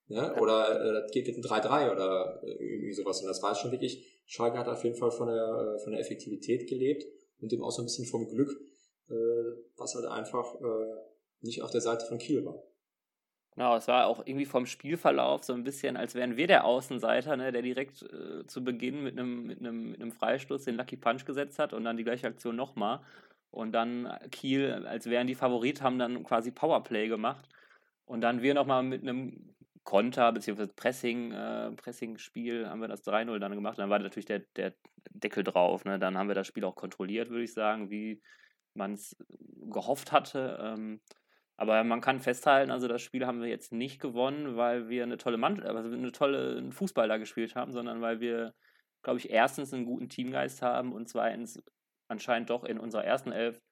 Ne? 0.08 0.36
Oder 0.40 0.82
äh, 0.82 0.94
das 1.02 1.12
geht 1.12 1.28
mit 1.28 1.36
einem 1.36 1.62
3-3 1.62 1.92
oder 1.92 2.42
äh, 2.44 2.52
irgendwie 2.64 2.94
sowas. 2.94 3.22
Und 3.22 3.28
das 3.28 3.42
war 3.42 3.56
schon 3.56 3.72
wirklich, 3.72 4.22
Schalke 4.26 4.58
hat 4.58 4.68
auf 4.68 4.84
jeden 4.84 4.96
Fall 4.96 5.12
von 5.12 5.28
der, 5.28 5.76
äh, 5.76 5.80
von 5.80 5.92
der 5.92 6.02
Effektivität 6.02 6.68
gelebt 6.68 7.06
und 7.42 7.52
dem 7.52 7.64
auch 7.64 7.72
so 7.72 7.82
ein 7.82 7.86
bisschen 7.86 8.06
vom 8.06 8.28
Glück, 8.28 8.50
äh, 9.10 9.14
was 9.78 9.96
halt 9.96 10.06
einfach 10.06 10.56
äh, 10.56 10.96
nicht 11.42 11.62
auf 11.62 11.72
der 11.72 11.82
Seite 11.82 12.06
von 12.06 12.20
Kiel 12.20 12.46
war. 12.46 12.62
Genau, 13.56 13.78
es 13.78 13.88
war 13.88 14.08
auch 14.08 14.20
irgendwie 14.26 14.46
vom 14.46 14.66
Spielverlauf 14.66 15.46
so 15.46 15.54
ein 15.54 15.64
bisschen, 15.64 15.96
als 15.96 16.14
wären 16.14 16.36
wir 16.36 16.46
der 16.46 16.66
Außenseiter, 16.66 17.38
ne, 17.38 17.54
der 17.54 17.62
direkt 17.62 18.04
äh, 18.04 18.46
zu 18.48 18.64
Beginn 18.64 19.02
mit 19.02 19.18
einem, 19.18 19.48
mit, 19.48 19.60
einem, 19.60 19.92
mit 19.92 20.02
einem 20.02 20.12
Freistoß 20.12 20.66
den 20.66 20.76
Lucky 20.76 20.98
Punch 20.98 21.26
gesetzt 21.26 21.58
hat 21.58 21.72
und 21.72 21.86
dann 21.86 21.96
die 21.96 22.04
gleiche 22.04 22.28
Aktion 22.28 22.56
nochmal. 22.58 23.00
Und 23.52 23.72
dann 23.72 24.14
Kiel, 24.32 24.86
als 24.86 25.10
wären 25.10 25.28
die 25.28 25.36
Favorit, 25.36 25.82
haben 25.82 25.98
dann 25.98 26.24
quasi 26.26 26.52
Powerplay 26.52 27.08
gemacht. 27.08 27.48
Und 28.04 28.20
dann 28.20 28.42
wir 28.42 28.54
nochmal 28.54 28.84
mit 28.84 29.02
einem 29.02 29.55
Konter 29.86 30.34
bzw. 30.34 30.68
Pressing, 30.68 31.32
äh, 31.32 31.72
Pressing-Spiel 31.72 32.68
haben 32.68 32.82
wir 32.82 32.90
das 32.90 33.04
3-0 33.04 33.40
dann 33.40 33.54
gemacht. 33.54 33.80
Dann 33.80 33.90
war 33.90 34.00
natürlich 34.00 34.26
der, 34.26 34.40
der 34.58 34.74
Deckel 35.12 35.44
drauf. 35.44 35.86
Ne? 35.86 36.00
Dann 36.00 36.18
haben 36.18 36.28
wir 36.28 36.36
das 36.36 36.48
Spiel 36.48 36.66
auch 36.66 36.76
kontrolliert, 36.76 37.30
würde 37.30 37.44
ich 37.44 37.54
sagen, 37.54 37.90
wie 37.90 38.22
man 38.74 38.94
es 38.94 39.16
gehofft 39.72 40.12
hatte. 40.12 40.60
Ähm, 40.62 41.02
aber 41.58 41.84
man 41.86 42.02
kann 42.02 42.20
festhalten, 42.20 42.72
also 42.72 42.88
das 42.88 43.02
Spiel 43.02 43.26
haben 43.26 43.42
wir 43.42 43.48
jetzt 43.48 43.72
nicht 43.72 44.02
gewonnen, 44.02 44.58
weil 44.58 44.90
wir 44.90 45.04
eine 45.04 45.18
tolle 45.18 45.38
Mann 45.38 45.64
also 45.64 45.96
eine 45.96 46.12
tolle 46.12 46.70
Fußball 46.72 47.08
da 47.08 47.18
gespielt 47.18 47.56
haben, 47.56 47.72
sondern 47.72 48.02
weil 48.02 48.20
wir, 48.20 48.54
glaube 49.04 49.20
ich, 49.20 49.30
erstens 49.30 49.74
einen 49.74 49.86
guten 49.86 50.10
Teamgeist 50.10 50.62
haben 50.62 50.92
und 50.92 51.08
zweitens 51.08 51.64
anscheinend 52.10 52.50
doch 52.50 52.66
in 52.66 52.78
unserer 52.80 53.06
ersten 53.06 53.32
Elf 53.32 53.58
äh, 53.58 53.65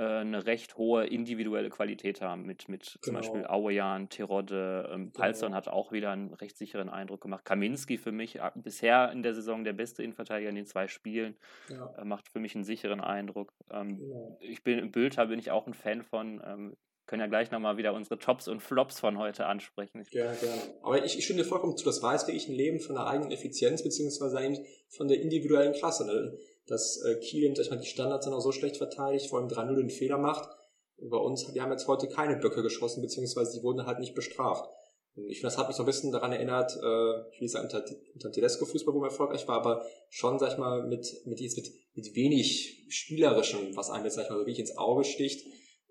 eine 0.00 0.46
recht 0.46 0.76
hohe 0.76 1.06
individuelle 1.06 1.70
Qualität 1.70 2.20
haben, 2.20 2.44
mit, 2.46 2.68
mit 2.68 2.98
genau. 3.00 3.00
zum 3.02 3.14
Beispiel 3.14 3.46
Auejan, 3.46 4.08
Terodde, 4.08 4.90
ähm, 4.92 5.12
Palsson 5.12 5.48
genau. 5.48 5.56
hat 5.56 5.68
auch 5.68 5.92
wieder 5.92 6.10
einen 6.10 6.34
recht 6.34 6.56
sicheren 6.56 6.88
Eindruck 6.88 7.20
gemacht. 7.20 7.44
Kaminski 7.44 7.98
für 7.98 8.12
mich 8.12 8.36
äh, 8.36 8.50
bisher 8.54 9.12
in 9.12 9.22
der 9.22 9.34
Saison 9.34 9.64
der 9.64 9.72
beste 9.72 10.02
Innenverteidiger 10.02 10.50
in 10.50 10.56
den 10.56 10.66
zwei 10.66 10.88
Spielen, 10.88 11.36
ja. 11.68 11.94
äh, 11.98 12.04
macht 12.04 12.28
für 12.28 12.40
mich 12.40 12.54
einen 12.54 12.64
sicheren 12.64 13.00
Eindruck. 13.00 13.52
Ähm, 13.70 13.98
genau. 13.98 14.38
Ich 14.40 14.62
bin 14.64 14.78
im 14.78 14.90
Bülter 14.90 15.26
bin 15.26 15.38
ich 15.38 15.50
auch 15.50 15.66
ein 15.66 15.74
Fan 15.74 16.02
von. 16.02 16.42
Ähm, 16.44 16.76
können 17.06 17.20
ja 17.20 17.26
gleich 17.26 17.50
nochmal 17.50 17.76
wieder 17.76 17.92
unsere 17.92 18.18
Tops 18.18 18.48
und 18.48 18.60
Flops 18.60 18.98
von 18.98 19.18
heute 19.18 19.44
ansprechen. 19.46 20.02
Ja, 20.10 20.32
gerne. 20.32 20.62
Aber 20.82 21.04
ich, 21.04 21.18
ich 21.18 21.24
stimme 21.24 21.42
dir 21.42 21.48
vollkommen 21.48 21.76
zu, 21.76 21.84
das 21.84 22.02
war 22.02 22.14
jetzt 22.14 22.26
wirklich 22.26 22.48
ein 22.48 22.54
Leben 22.54 22.80
von 22.80 22.94
der 22.94 23.06
eigenen 23.06 23.30
Effizienz, 23.30 23.82
beziehungsweise 23.82 24.64
von 24.88 25.08
der 25.08 25.20
individuellen 25.20 25.74
Klasse. 25.74 26.06
Ne? 26.06 26.38
Dass 26.66 27.02
äh, 27.04 27.16
Kiel 27.16 27.54
sag 27.54 27.64
ich 27.64 27.70
mal, 27.70 27.78
die 27.78 27.86
Standards 27.86 28.26
dann 28.26 28.34
auch 28.34 28.40
so 28.40 28.52
schlecht 28.52 28.76
verteidigt, 28.76 29.28
vor 29.28 29.38
allem 29.38 29.48
3-0 29.48 29.76
den 29.76 29.90
Fehler 29.90 30.18
macht. 30.18 30.48
bei 30.98 31.16
uns, 31.16 31.52
wir 31.52 31.62
haben 31.62 31.72
jetzt 31.72 31.88
heute 31.88 32.08
keine 32.08 32.36
Böcke 32.36 32.62
geschossen, 32.62 33.02
beziehungsweise 33.02 33.58
die 33.58 33.62
wurden 33.62 33.86
halt 33.86 33.98
nicht 33.98 34.14
bestraft. 34.14 34.68
Und 35.16 35.28
ich 35.28 35.38
finde, 35.38 35.48
das 35.48 35.58
hat 35.58 35.68
mich 35.68 35.76
so 35.76 35.84
ein 35.84 35.86
bisschen 35.86 36.10
daran 36.10 36.32
erinnert, 36.32 36.72
äh, 36.72 37.30
ich 37.32 37.40
will 37.40 37.48
sagen, 37.48 37.66
unter, 37.66 37.84
unter 38.14 38.32
Tedesco-Fußball, 38.32 38.94
wo 38.94 39.00
man 39.00 39.10
erfolgreich 39.10 39.46
war, 39.46 39.56
aber 39.56 39.86
schon, 40.08 40.38
sag 40.38 40.52
ich 40.52 40.58
mal, 40.58 40.86
mit, 40.86 41.06
mit, 41.24 41.40
mit, 41.40 41.72
mit 41.94 42.16
wenig 42.16 42.86
Spielerischem, 42.88 43.76
was 43.76 43.90
einem 43.90 44.04
jetzt, 44.04 44.14
sag 44.14 44.24
ich 44.24 44.30
mal, 44.30 44.36
so 44.36 44.40
wirklich 44.40 44.58
ins 44.58 44.76
Auge 44.76 45.04
sticht, 45.04 45.46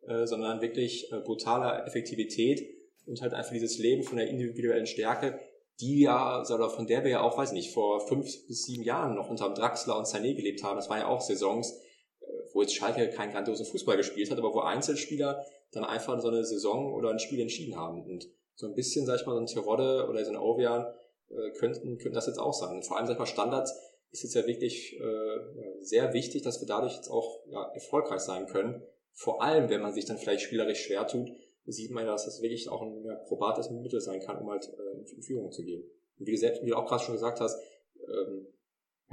äh, 0.07 0.25
sondern 0.25 0.61
wirklich 0.61 1.11
äh, 1.11 1.19
brutaler 1.21 1.87
Effektivität 1.87 2.67
und 3.05 3.21
halt 3.21 3.33
einfach 3.33 3.53
dieses 3.53 3.77
Leben 3.77 4.03
von 4.03 4.17
der 4.17 4.27
individuellen 4.27 4.87
Stärke, 4.87 5.39
die 5.79 6.01
ja, 6.01 6.41
oder 6.41 6.69
von 6.69 6.87
der 6.87 7.03
wir 7.03 7.11
ja 7.11 7.21
auch, 7.21 7.37
weiß 7.37 7.51
nicht, 7.51 7.73
vor 7.73 8.07
fünf 8.07 8.25
bis 8.47 8.63
sieben 8.63 8.83
Jahren 8.83 9.15
noch 9.15 9.29
unter 9.29 9.53
Draxler 9.53 9.97
und 9.97 10.05
Sané 10.05 10.35
gelebt 10.35 10.63
haben. 10.63 10.75
Das 10.75 10.89
waren 10.89 10.99
ja 10.99 11.07
auch 11.07 11.21
Saisons, 11.21 11.71
äh, 12.21 12.25
wo 12.53 12.61
jetzt 12.61 12.75
Schalke 12.75 13.09
keinen 13.09 13.31
grandiosen 13.31 13.65
Fußball 13.65 13.97
gespielt 13.97 14.29
hat, 14.31 14.37
aber 14.37 14.53
wo 14.53 14.59
Einzelspieler 14.59 15.43
dann 15.71 15.83
einfach 15.83 16.19
so 16.19 16.27
eine 16.27 16.45
Saison 16.45 16.93
oder 16.93 17.09
ein 17.09 17.19
Spiel 17.19 17.39
entschieden 17.39 17.75
haben. 17.75 18.03
Und 18.03 18.29
so 18.55 18.67
ein 18.67 18.75
bisschen, 18.75 19.05
sag 19.05 19.19
ich 19.19 19.25
mal, 19.25 19.33
so 19.33 19.39
ein 19.39 19.47
Tirode 19.47 20.07
oder 20.07 20.23
so 20.23 20.31
ein 20.31 20.37
Ovian 20.37 20.85
äh, 21.29 21.51
könnten, 21.57 21.97
könnten 21.97 22.13
das 22.13 22.27
jetzt 22.27 22.39
auch 22.39 22.53
sein. 22.53 22.75
Und 22.75 22.85
vor 22.85 22.97
allem, 22.97 23.07
sag 23.07 23.13
ich 23.13 23.19
mal, 23.19 23.25
Standards 23.25 23.73
ist 24.11 24.23
jetzt 24.23 24.35
ja 24.35 24.45
wirklich 24.45 24.95
äh, 24.99 25.81
sehr 25.81 26.13
wichtig, 26.13 26.43
dass 26.43 26.61
wir 26.61 26.67
dadurch 26.67 26.95
jetzt 26.95 27.09
auch 27.09 27.39
ja, 27.47 27.71
erfolgreich 27.73 28.19
sein 28.19 28.45
können. 28.45 28.83
Vor 29.11 29.41
allem, 29.41 29.69
wenn 29.69 29.81
man 29.81 29.93
sich 29.93 30.05
dann 30.05 30.17
vielleicht 30.17 30.41
spielerisch 30.41 30.85
schwer 30.85 31.07
tut, 31.07 31.31
sieht 31.65 31.91
man 31.91 32.05
ja, 32.05 32.11
dass 32.11 32.25
das 32.25 32.41
wirklich 32.41 32.69
auch 32.69 32.81
ein 32.81 33.03
ja, 33.05 33.15
probates 33.15 33.69
Mittel 33.69 34.01
sein 34.01 34.19
kann, 34.19 34.37
um 34.37 34.49
halt 34.49 34.67
äh, 34.67 35.11
in 35.15 35.21
Führung 35.21 35.51
zu 35.51 35.63
gehen. 35.63 35.83
Und 36.19 36.27
wie 36.27 36.31
du, 36.31 36.37
selbst, 36.37 36.63
wie 36.63 36.69
du 36.69 36.75
auch 36.75 36.85
gerade 36.85 37.03
schon 37.03 37.13
gesagt 37.13 37.39
hast, 37.39 37.57
ähm, 38.07 38.47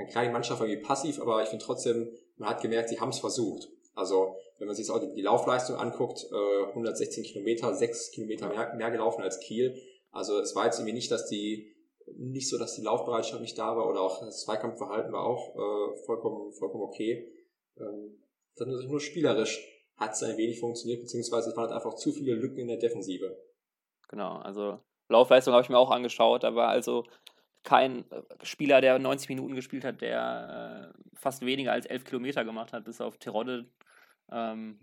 klar, 0.09 0.25
die 0.25 0.31
Mannschaft 0.31 0.61
irgendwie 0.61 0.83
passiv, 0.83 1.21
aber 1.21 1.43
ich 1.43 1.49
finde 1.49 1.65
trotzdem, 1.65 2.11
man 2.37 2.51
hat 2.51 2.63
gemerkt, 2.63 2.89
sie 2.89 3.01
haben 3.01 3.11
es 3.11 3.21
versucht. 3.21 3.69
Also 3.95 4.37
wenn 4.59 4.67
man 4.67 4.77
sich 4.77 4.91
auch 4.91 4.99
die, 4.99 5.15
die 5.15 5.23
Laufleistung 5.23 5.77
anguckt, 5.77 6.27
äh, 6.31 6.67
116 6.69 7.25
Kilometer, 7.25 7.75
6 7.75 8.11
Kilometer 8.13 8.49
mehr, 8.49 8.75
mehr 8.75 8.91
gelaufen 8.91 9.23
als 9.23 9.41
Kiel. 9.41 9.81
Also 10.11 10.39
es 10.39 10.55
war 10.55 10.67
jetzt 10.67 10.79
irgendwie 10.79 10.95
nicht, 10.95 11.11
dass 11.11 11.27
die 11.29 11.75
nicht 12.17 12.49
so, 12.49 12.59
dass 12.59 12.75
die 12.75 12.83
Laufbereitschaft 12.83 13.41
nicht 13.41 13.59
da 13.59 13.77
war 13.77 13.89
oder 13.89 14.01
auch 14.01 14.25
das 14.25 14.43
Zweikampfverhalten 14.43 15.13
war 15.13 15.25
auch 15.25 15.55
äh, 15.55 15.97
vollkommen, 16.05 16.53
vollkommen 16.53 16.83
okay. 16.83 17.33
Ähm, 17.79 18.19
das 18.57 18.67
nur, 18.67 18.83
nur 18.83 19.01
spielerisch 19.01 19.65
hat 20.01 20.13
es 20.13 20.23
ein 20.23 20.37
wenig 20.39 20.59
funktioniert, 20.59 21.03
beziehungsweise 21.03 21.51
es 21.51 21.57
waren 21.57 21.69
halt 21.69 21.75
einfach 21.75 21.95
zu 21.95 22.13
viele 22.13 22.35
Lücken 22.35 22.59
in 22.59 22.69
der 22.69 22.79
Defensive. 22.79 23.37
Genau, 24.09 24.39
also 24.39 24.81
Laufleistung 25.09 25.53
habe 25.53 25.63
ich 25.63 25.69
mir 25.69 25.79
auch 25.79 25.91
angeschaut, 25.91 26.43
war 26.43 26.69
also 26.69 27.05
kein 27.63 28.11
äh, 28.11 28.23
Spieler, 28.43 28.81
der 28.81 28.99
90 28.99 29.29
Minuten 29.29 29.55
gespielt 29.55 29.85
hat, 29.85 30.01
der 30.01 30.93
äh, 30.95 31.01
fast 31.15 31.45
weniger 31.45 31.73
als 31.73 31.87
11 31.87 32.05
Kilometer 32.05 32.45
gemacht 32.45 32.73
hat, 32.73 32.85
bis 32.85 33.01
auf 33.01 33.19
Terodde. 33.19 33.67
Ähm, 34.33 34.79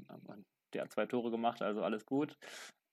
der 0.74 0.84
hat 0.84 0.92
zwei 0.92 1.06
Tore 1.06 1.32
gemacht, 1.32 1.62
also 1.62 1.82
alles 1.82 2.06
gut. 2.06 2.38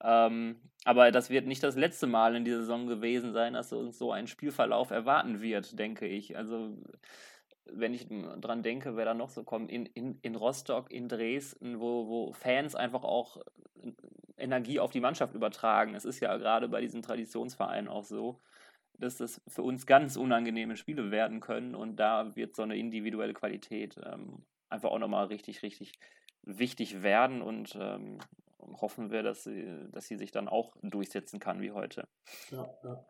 Ähm, 0.02 0.60
aber 0.84 1.10
das 1.10 1.30
wird 1.30 1.46
nicht 1.46 1.62
das 1.62 1.76
letzte 1.76 2.06
Mal 2.06 2.36
in 2.36 2.44
dieser 2.44 2.60
Saison 2.60 2.86
gewesen 2.86 3.32
sein, 3.32 3.54
dass 3.54 3.72
uns 3.72 3.98
so 3.98 4.12
ein 4.12 4.26
Spielverlauf 4.26 4.90
erwarten 4.90 5.40
wird, 5.40 5.78
denke 5.78 6.06
ich. 6.06 6.36
Also 6.36 6.76
wenn 7.66 7.94
ich 7.94 8.06
dran 8.40 8.62
denke, 8.62 8.96
wer 8.96 9.04
da 9.04 9.14
noch 9.14 9.30
so 9.30 9.42
kommt, 9.42 9.70
in, 9.70 9.86
in, 9.86 10.18
in 10.22 10.36
Rostock, 10.36 10.90
in 10.90 11.08
Dresden, 11.08 11.80
wo, 11.80 12.08
wo 12.08 12.32
Fans 12.32 12.74
einfach 12.74 13.04
auch 13.04 13.38
äh, 13.82 13.92
Energie 14.36 14.80
auf 14.80 14.90
die 14.90 15.00
Mannschaft 15.00 15.34
übertragen. 15.34 15.94
Es 15.94 16.04
ist 16.04 16.20
ja 16.20 16.36
gerade 16.36 16.68
bei 16.68 16.80
diesen 16.80 17.02
Traditionsvereinen 17.02 17.88
auch 17.88 18.04
so, 18.04 18.40
dass 18.98 19.16
das 19.16 19.40
für 19.48 19.62
uns 19.62 19.86
ganz 19.86 20.16
unangenehme 20.16 20.76
Spiele 20.76 21.10
werden 21.10 21.40
können 21.40 21.74
und 21.74 21.96
da 21.96 22.34
wird 22.36 22.54
so 22.54 22.62
eine 22.62 22.76
individuelle 22.76 23.34
Qualität 23.34 23.98
ähm, 24.04 24.44
einfach 24.68 24.90
auch 24.90 24.98
nochmal 24.98 25.26
richtig, 25.26 25.62
richtig 25.62 25.92
wichtig 26.42 27.02
werden 27.02 27.42
und 27.42 27.76
ähm, 27.80 28.18
hoffen 28.80 29.10
wir, 29.10 29.22
dass 29.22 29.44
sie, 29.44 29.88
dass 29.90 30.06
sie 30.06 30.16
sich 30.16 30.30
dann 30.30 30.48
auch 30.48 30.74
durchsetzen 30.82 31.40
kann 31.40 31.60
wie 31.60 31.72
heute. 31.72 32.08
Ja, 32.50 32.68
ja. 32.82 33.04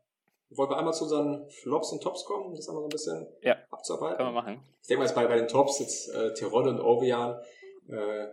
Wollen 0.51 0.71
wir 0.71 0.79
einmal 0.79 0.95
zu 0.95 1.05
unseren 1.05 1.49
Flops 1.49 1.93
und 1.93 2.03
Tops 2.03 2.25
kommen, 2.25 2.55
das 2.55 2.69
einmal 2.69 2.83
so 2.83 2.87
ein 2.87 2.91
bisschen 2.91 3.27
ja, 3.43 3.57
abzuarbeiten? 3.71 4.19
Können 4.19 4.29
wir 4.29 4.43
machen. 4.43 4.61
Ich 4.83 4.89
denke 4.89 5.01
mal 5.01 5.07
jetzt 5.07 5.15
bei, 5.15 5.27
bei 5.27 5.37
den 5.37 5.49
Tops, 5.49 5.81
jetzt 5.81 6.15
äh, 6.15 6.33
Tirol 6.35 6.69
und 6.69 6.81
Ovian, 6.81 7.41
äh, 7.89 8.27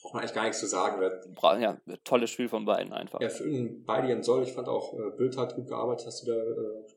braucht 0.00 0.14
man 0.14 0.22
eigentlich 0.22 0.34
gar 0.34 0.44
nichts 0.44 0.60
zu 0.60 0.66
sagen. 0.66 1.02
Ja, 1.42 1.76
tolles 2.04 2.30
Spiel 2.30 2.48
von 2.48 2.64
beiden 2.64 2.92
einfach. 2.92 3.20
Ja, 3.20 3.28
für 3.28 3.44
beide 3.84 4.08
ihren 4.08 4.22
Soll. 4.22 4.42
Ich 4.42 4.52
fand 4.52 4.68
auch, 4.68 4.94
äh, 4.94 5.10
Bild 5.16 5.36
hat 5.36 5.56
gut 5.56 5.68
gearbeitet, 5.68 6.06
hast 6.06 6.26
du 6.26 6.32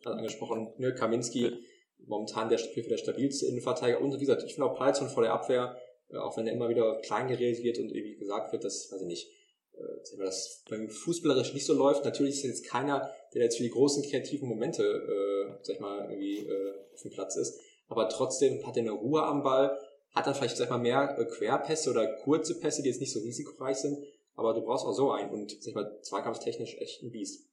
da 0.04 0.12
äh, 0.12 0.16
angesprochen. 0.16 0.74
Ne, 0.78 0.94
Kaminski, 0.94 1.48
ja. 1.48 1.58
momentan 2.06 2.50
der, 2.50 2.60
der 2.60 2.98
stabilste 2.98 3.48
Innenverteidiger. 3.48 4.02
Und 4.02 4.14
wie 4.16 4.26
gesagt, 4.26 4.44
ich 4.44 4.54
finde 4.54 4.70
auch 4.70 4.78
Palzon 4.78 5.10
vor 5.10 5.24
der 5.24 5.34
Abwehr, 5.34 5.78
äh, 6.10 6.18
auch 6.18 6.38
wenn 6.38 6.48
er 6.48 6.54
immer 6.54 6.70
wieder 6.70 7.00
klein 7.02 7.28
geredet 7.28 7.64
wird 7.64 7.80
und 7.80 7.92
irgendwie 7.92 8.18
gesagt 8.18 8.52
wird, 8.52 8.64
dass, 8.64 8.92
weiß 8.92 9.02
ich 9.02 9.08
nicht, 9.08 9.28
äh, 9.74 10.18
das 10.18 10.64
beim 10.70 10.90
Fußballerisch 10.90 11.54
nicht 11.54 11.66
so 11.66 11.74
läuft. 11.74 12.06
Natürlich 12.06 12.36
ist 12.36 12.44
jetzt 12.44 12.70
keiner, 12.70 13.10
der 13.34 13.44
jetzt 13.44 13.58
für 13.58 13.64
die 13.64 13.70
großen 13.70 14.04
kreativen 14.04 14.48
Momente, 14.48 14.84
äh, 14.84 15.54
sag 15.62 15.76
ich 15.76 15.80
mal, 15.80 16.10
irgendwie 16.10 16.48
äh, 16.48 16.74
auf 16.94 17.02
dem 17.02 17.12
Platz 17.12 17.36
ist. 17.36 17.60
Aber 17.88 18.10
trotzdem 18.10 18.66
hat 18.66 18.78
er 18.78 18.84
eine 18.84 18.92
Ruhe 18.92 19.24
am 19.24 19.44
Ball, 19.44 19.78
hat 20.14 20.28
dann 20.28 20.36
vielleicht, 20.36 20.58
sag 20.58 20.66
ich 20.66 20.70
mal, 20.70 20.78
mehr 20.78 21.18
äh, 21.18 21.26
Querpässe 21.26 21.92
oder 21.92 22.08
kurze 22.08 22.60
Pässe, 22.60 22.82
die 22.82 22.90
jetzt 22.90 23.02
nicht 23.02 23.14
so 23.14 23.20
risikoreich 23.20 23.78
sind. 23.78 23.98
Aber 24.36 24.54
du 24.54 24.62
brauchst 24.62 24.86
auch 24.86 24.94
so 24.94 25.12
einen 25.12 25.30
und, 25.30 25.52
sag 25.52 25.70
ich 25.70 25.76
mal, 25.76 26.00
zweikampftechnisch 26.02 26.78
echt 26.80 27.04
ein 27.04 27.12
Biest. 27.12 27.48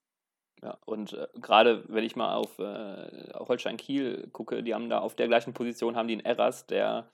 Ja, 0.63 0.79
und 0.87 1.13
äh, 1.13 1.29
gerade 1.41 1.85
wenn 1.89 2.05
ich 2.05 2.17
mal 2.17 2.35
auf, 2.35 2.59
äh, 2.59 3.33
Holstein 3.35 3.77
Kiel 3.77 4.29
gucke, 4.33 4.63
die 4.63 4.75
haben 4.75 4.89
da 4.89 4.99
auf 4.99 5.15
der 5.15 5.29
gleichen 5.29 5.55
Position 5.55 5.97
haben 5.97 6.09
die 6.09 6.15
einen 6.15 6.25
Eras, 6.25 6.67
der, 6.67 7.11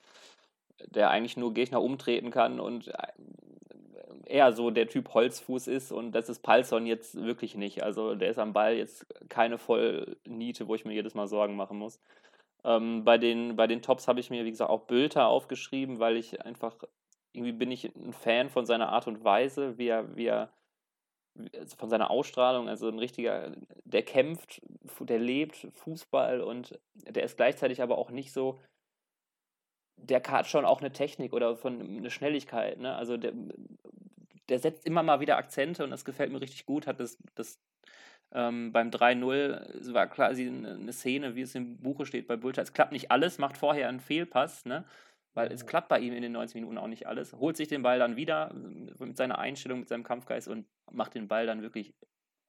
der 0.87 1.11
eigentlich 1.11 1.37
nur 1.37 1.53
Gegner 1.53 1.81
umtreten 1.81 2.31
kann 2.31 2.59
und 2.59 2.87
äh, 2.87 2.93
eher 4.25 4.53
so 4.53 4.71
der 4.71 4.87
Typ 4.87 5.13
Holzfuß 5.13 5.67
ist 5.67 5.91
und 5.91 6.11
das 6.11 6.29
ist 6.29 6.39
Palsson 6.41 6.85
jetzt 6.85 7.15
wirklich 7.15 7.55
nicht. 7.55 7.83
Also 7.83 8.15
der 8.15 8.29
ist 8.29 8.39
am 8.39 8.53
Ball 8.53 8.75
jetzt 8.75 9.05
keine 9.29 9.57
Vollniete, 9.57 10.67
wo 10.67 10.75
ich 10.75 10.85
mir 10.85 10.93
jedes 10.93 11.13
Mal 11.13 11.27
Sorgen 11.27 11.55
machen 11.55 11.77
muss. 11.77 11.99
Ähm, 12.63 13.03
bei, 13.03 13.17
den, 13.17 13.55
bei 13.55 13.67
den 13.67 13.81
Tops 13.81 14.07
habe 14.07 14.19
ich 14.19 14.29
mir, 14.29 14.45
wie 14.45 14.51
gesagt, 14.51 14.69
auch 14.69 14.87
Bülter 14.87 15.27
aufgeschrieben, 15.27 15.99
weil 15.99 16.17
ich 16.17 16.41
einfach, 16.41 16.75
irgendwie 17.33 17.51
bin 17.53 17.71
ich 17.71 17.95
ein 17.95 18.13
Fan 18.13 18.49
von 18.49 18.65
seiner 18.65 18.89
Art 18.89 19.07
und 19.07 19.23
Weise, 19.23 19.77
wie 19.77 19.87
er, 19.87 20.15
wie 20.15 20.25
er 20.25 20.51
also 21.53 21.75
von 21.75 21.89
seiner 21.89 22.09
Ausstrahlung, 22.09 22.69
also 22.69 22.87
ein 22.87 22.99
richtiger, 22.99 23.51
der 23.83 24.03
kämpft, 24.03 24.61
der 25.01 25.19
lebt 25.19 25.67
Fußball 25.73 26.41
und 26.41 26.79
der 26.93 27.23
ist 27.23 27.37
gleichzeitig 27.37 27.81
aber 27.81 27.97
auch 27.97 28.09
nicht 28.09 28.31
so, 28.31 28.59
der 29.97 30.21
hat 30.23 30.47
schon 30.47 30.65
auch 30.65 30.81
eine 30.81 30.91
Technik 30.91 31.33
oder 31.33 31.55
von 31.55 31.81
eine 31.81 32.09
Schnelligkeit, 32.09 32.79
ne? 32.79 32.95
Also 32.95 33.17
der, 33.17 33.33
der 34.49 34.59
setzt 34.59 34.85
immer 34.85 35.03
mal 35.03 35.19
wieder 35.19 35.37
Akzente 35.37 35.83
und 35.83 35.91
das 35.91 36.05
gefällt 36.05 36.31
mir 36.31 36.41
richtig 36.41 36.65
gut, 36.65 36.87
hat 36.87 36.99
das, 36.99 37.17
das 37.35 37.59
ähm, 38.31 38.71
beim 38.71 38.89
3-0 38.89 39.93
war 39.93 40.07
quasi 40.07 40.47
eine 40.47 40.93
Szene, 40.93 41.35
wie 41.35 41.41
es 41.41 41.55
im 41.55 41.77
Buche 41.77 42.05
steht 42.05 42.27
bei 42.27 42.35
Bulter. 42.35 42.61
Es 42.61 42.73
klappt 42.73 42.91
nicht 42.91 43.11
alles, 43.11 43.37
macht 43.37 43.57
vorher 43.57 43.87
einen 43.87 43.99
Fehlpass, 43.99 44.65
ne? 44.65 44.85
weil 45.35 45.51
es 45.51 45.65
klappt 45.65 45.89
bei 45.89 45.99
ihm 45.99 46.13
in 46.13 46.21
den 46.21 46.31
90 46.31 46.55
Minuten 46.55 46.77
auch 46.77 46.87
nicht 46.87 47.07
alles. 47.07 47.33
Holt 47.33 47.57
sich 47.57 47.67
den 47.67 47.83
Ball 47.83 47.99
dann 47.99 48.15
wieder 48.15 48.53
mit 48.53 49.17
seiner 49.17 49.37
Einstellung, 49.37 49.79
mit 49.79 49.89
seinem 49.89 50.03
Kampfgeist 50.03 50.47
und 50.47 50.65
macht 50.91 51.13
den 51.13 51.27
Ball 51.27 51.45
dann 51.45 51.61
wirklich 51.61 51.93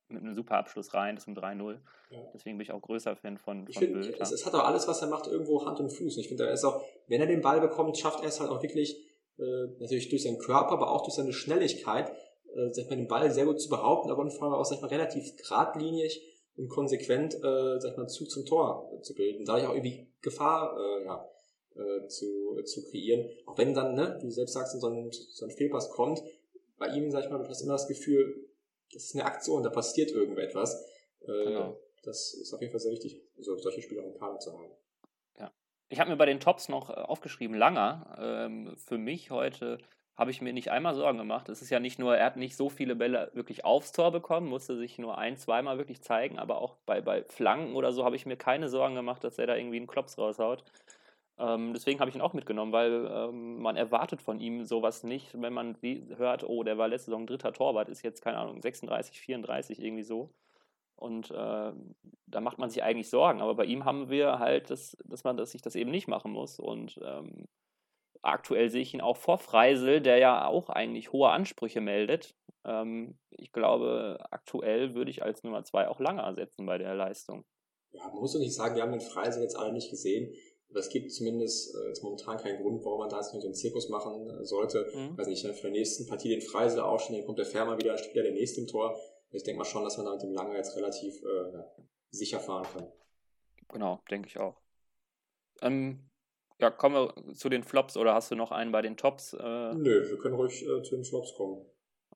mit 0.09 0.23
einem 0.23 0.35
super 0.35 0.57
Abschluss 0.57 0.95
rein, 0.95 1.17
das 1.17 1.27
ist 1.27 1.29
ein 1.29 1.37
3-0. 1.37 1.79
Ja. 2.11 2.19
Deswegen 2.33 2.57
bin 2.57 2.63
ich 2.63 2.71
auch 2.71 2.81
größer 2.81 3.17
Fan 3.17 3.39
von, 3.39 3.67
von 3.67 3.75
find, 3.75 3.97
es, 3.97 4.31
es, 4.31 4.47
hat 4.47 4.55
auch 4.55 4.65
alles, 4.65 4.87
was 4.87 5.03
er 5.03 5.09
macht, 5.09 5.27
irgendwo 5.27 5.67
Hand 5.67 5.81
und 5.81 5.91
Fuß. 5.91 6.15
Und 6.15 6.21
ich 6.21 6.29
finde, 6.29 6.47
er 6.47 6.53
ist 6.53 6.65
auch, 6.65 6.85
wenn 7.09 7.21
er 7.21 7.27
den 7.27 7.41
Ball 7.41 7.61
bekommt, 7.61 7.99
schafft 7.99 8.21
er 8.23 8.29
es 8.29 8.39
halt 8.39 8.51
auch 8.51 8.63
wirklich, 8.63 8.97
äh, 9.39 9.67
natürlich 9.79 10.09
durch 10.09 10.23
seinen 10.23 10.39
Körper, 10.39 10.73
aber 10.73 10.91
auch 10.93 11.03
durch 11.03 11.15
seine 11.15 11.33
Schnelligkeit, 11.33 12.11
äh, 12.55 12.69
sag 12.73 12.85
ich 12.85 12.91
mal, 12.91 12.97
den 12.97 13.09
Ball 13.09 13.31
sehr 13.31 13.45
gut 13.45 13.61
zu 13.61 13.69
behaupten, 13.69 14.11
aber 14.11 14.29
vor 14.31 14.45
allem 14.45 14.55
auch, 14.55 14.65
sag 14.65 14.77
ich 14.77 14.83
mal, 14.83 14.89
relativ 14.89 15.37
geradlinig 15.37 16.23
und 16.57 16.69
konsequent, 16.69 17.35
äh, 17.35 17.81
sag 17.81 17.93
ich 17.93 17.97
mal, 17.97 18.09
Zug 18.09 18.31
zum 18.31 18.47
Tor 18.47 18.91
zu 19.03 19.15
bilden. 19.15 19.45
Dadurch 19.45 19.67
auch 19.67 19.75
irgendwie 19.75 20.09
Gefahr, 20.23 20.77
äh, 20.79 21.05
ja, 21.05 21.29
äh, 21.75 22.07
zu, 22.09 22.57
äh, 22.59 22.65
zu 22.65 22.83
kreieren. 22.85 23.29
Auch 23.47 23.59
wenn 23.59 23.75
dann, 23.75 23.95
ne, 23.95 24.17
wie 24.21 24.27
du 24.27 24.33
selbst 24.33 24.55
sagst, 24.55 24.81
so 24.81 24.87
ein, 24.87 25.11
so 25.13 25.45
ein 25.45 25.51
Fehlpass 25.51 25.91
kommt, 25.91 26.23
bei 26.79 26.89
ihm, 26.89 27.11
sag 27.11 27.25
ich 27.25 27.31
mal, 27.31 27.39
du 27.39 27.49
hast 27.49 27.63
immer 27.63 27.73
das 27.73 27.89
Gefühl, 27.89 28.49
das 28.93 29.05
ist 29.05 29.15
eine 29.15 29.25
Aktion, 29.25 29.63
da 29.63 29.71
passiert 29.71 30.11
irgendetwas. 30.11 30.85
Äh, 31.23 31.45
genau. 31.45 31.81
Das 32.03 32.35
ist 32.35 32.53
auf 32.55 32.61
jeden 32.61 32.71
Fall 32.71 32.81
sehr 32.81 32.93
wichtig, 32.93 33.21
so 33.39 33.57
solche 33.57 33.83
Spieler 33.83 34.05
im 34.05 34.15
Kader 34.15 34.39
zu 34.39 34.53
haben. 34.53 34.71
Ich 35.89 36.01
habe 36.01 36.11
mir 36.11 36.17
bei 36.17 36.27
den 36.27 36.41
Tops 36.41 36.69
noch 36.69 36.91
äh, 36.91 36.95
aufgeschrieben, 36.95 37.57
Langer, 37.57 38.17
ähm, 38.19 38.77
für 38.77 38.99
mich 38.99 39.31
heute 39.31 39.79
habe 40.17 40.31
ich 40.31 40.41
mir 40.41 40.53
nicht 40.53 40.71
einmal 40.71 40.95
Sorgen 40.95 41.19
gemacht. 41.19 41.49
Es 41.49 41.61
ist 41.63 41.71
ja 41.71 41.79
nicht 41.79 41.99
nur, 41.99 42.17
er 42.17 42.25
hat 42.27 42.37
nicht 42.37 42.57
so 42.57 42.71
viele 42.71 42.97
Bälle 42.97 43.31
wirklich 43.35 43.65
aufs 43.65 43.93
Tor 43.93 44.13
bekommen, 44.13 44.49
musste 44.49 44.77
sich 44.77 44.99
nur 44.99 45.19
ein, 45.19 45.37
zweimal 45.37 45.77
wirklich 45.79 46.01
zeigen, 46.03 46.39
aber 46.39 46.59
auch 46.61 46.77
bei, 46.87 47.01
bei 47.03 47.23
Flanken 47.25 47.75
oder 47.77 47.93
so 47.93 48.05
habe 48.05 48.17
ich 48.17 48.25
mir 48.27 48.37
keine 48.37 48.69
Sorgen 48.69 48.95
gemacht, 48.95 49.23
dass 49.25 49.39
er 49.39 49.47
da 49.47 49.57
irgendwie 49.57 49.77
einen 49.77 49.87
Klops 49.87 50.19
raushaut. 50.19 50.65
Ähm, 51.39 51.75
deswegen 51.75 52.01
habe 52.01 52.09
ich 52.09 52.17
ihn 52.17 52.23
auch 52.23 52.33
mitgenommen, 52.33 52.73
weil 52.73 53.07
ähm, 53.13 53.61
man 53.61 53.77
erwartet 53.77 54.23
von 54.23 54.41
ihm 54.41 54.65
sowas 54.65 55.03
nicht, 55.05 55.41
wenn 55.41 55.53
man 55.53 55.77
hört, 56.17 56.45
oh, 56.45 56.63
der 56.63 56.79
war 56.79 56.89
letzte 56.89 57.11
Saison 57.11 57.27
dritter 57.27 57.53
Torwart, 57.53 57.91
ist 57.91 58.03
jetzt, 58.03 58.23
keine 58.23 58.39
Ahnung, 58.39 58.63
36, 58.63 59.21
34, 59.21 59.83
irgendwie 59.83 60.03
so. 60.03 60.31
Und 60.97 61.31
äh, 61.31 61.73
da 62.27 62.41
macht 62.41 62.59
man 62.59 62.71
sich 62.71 62.83
eigentlich 62.83 63.11
Sorgen. 63.11 63.41
Aber 63.41 63.55
bei 63.55 63.65
ihm 63.65 63.85
haben 63.85 64.09
wir 64.09 64.39
halt, 64.39 64.71
das, 64.71 64.97
dass 65.05 65.25
man 65.25 65.37
dass 65.37 65.53
sich 65.53 65.63
das 65.63 65.77
eben 65.77 65.91
nicht 65.91 66.09
machen 66.09 66.33
muss. 66.33 66.59
Und 66.59 66.99
ähm, 67.05 67.47
aktuell 68.23 68.71
sehe 68.71 68.83
ich 68.83 68.95
ihn 68.95 69.01
auch 69.01 69.17
vor 69.17 69.39
Freisel, 69.39 70.01
der 70.01 70.19
ja 70.19 70.47
auch 70.47 70.71
eigentlich 70.71 71.13
hohe 71.13 71.29
Ansprüche 71.29 71.81
meldet. 71.81 72.35
Ähm, 72.65 73.19
ich 73.31 73.53
glaube, 73.53 74.19
aktuell 74.31 74.95
würde 74.95 75.11
ich 75.11 75.23
als 75.23 75.43
Nummer 75.43 75.65
zwei 75.65 75.89
auch 75.89 76.01
lange 76.01 76.23
ersetzen 76.23 76.67
bei 76.67 76.79
der 76.79 76.95
Leistung. 76.95 77.45
Ja, 77.93 78.09
man 78.09 78.21
muss 78.21 78.33
doch 78.33 78.41
nicht 78.41 78.55
sagen, 78.55 78.75
wir 78.75 78.83
haben 78.83 78.93
den 78.93 79.01
Freisel 79.01 79.43
jetzt 79.43 79.57
alle 79.57 79.73
nicht 79.73 79.91
gesehen. 79.91 80.35
Aber 80.69 80.81
es 80.81 80.89
gibt 80.89 81.13
zumindest 81.13 81.75
äh, 81.75 81.89
jetzt 81.89 82.03
momentan 82.03 82.39
keinen 82.39 82.61
Grund, 82.61 82.85
warum 82.85 82.99
man 83.01 83.09
da 83.09 83.19
jetzt 83.19 83.33
nur 83.33 83.41
so 83.41 83.49
einen 83.49 83.55
Zirkus 83.55 83.89
machen 83.89 84.29
äh, 84.29 84.45
sollte. 84.45 84.87
Mhm. 84.95 85.17
Weiß 85.17 85.29
nicht, 85.29 85.45
dann 85.45 85.55
für 85.55 85.69
die 85.69 85.79
nächsten 85.79 86.07
Partie 86.07 86.29
den 86.29 86.41
Freisel 86.41 86.81
aufstellen, 86.81 87.21
dann 87.21 87.27
kommt 87.27 87.39
der 87.39 87.47
Fermer 87.47 87.79
wieder, 87.79 87.91
dann 87.91 87.99
steht 87.99 88.15
wieder 88.15 88.25
der 88.25 88.33
nächste 88.33 88.61
im 88.61 88.67
Tor. 88.67 88.99
Ich 89.31 89.43
denke 89.43 89.59
mal 89.59 89.65
schon, 89.65 89.85
dass 89.85 89.97
man 89.97 90.07
da 90.07 90.13
mit 90.13 90.23
dem 90.23 90.33
Lange 90.33 90.57
jetzt 90.57 90.77
relativ 90.77 91.23
äh, 91.23 91.63
sicher 92.11 92.41
fahren 92.41 92.67
kann. 92.73 92.93
Genau, 93.69 94.03
denke 94.11 94.29
ich 94.29 94.39
auch. 94.39 94.61
Ähm, 95.63 96.09
ja, 96.59 96.71
kommen 96.71 96.95
wir 96.95 97.35
zu 97.35 97.49
den 97.49 97.65
Flops 97.65 97.97
oder 97.97 98.15
hast 98.15 98.31
du 98.31 98.35
noch 98.35 98.51
einen 98.51 98.73
bei 98.73 98.83
den 98.83 98.97
Tops? 98.97 99.35
Äh, 99.35 99.75
Nö, 99.75 100.09
wir 100.09 100.19
können 100.19 100.37
ruhig 100.37 100.63
äh, 100.63 100.83
zu 100.83 100.95
den 100.95 101.05
Flops 101.05 101.35
kommen. 101.35 101.67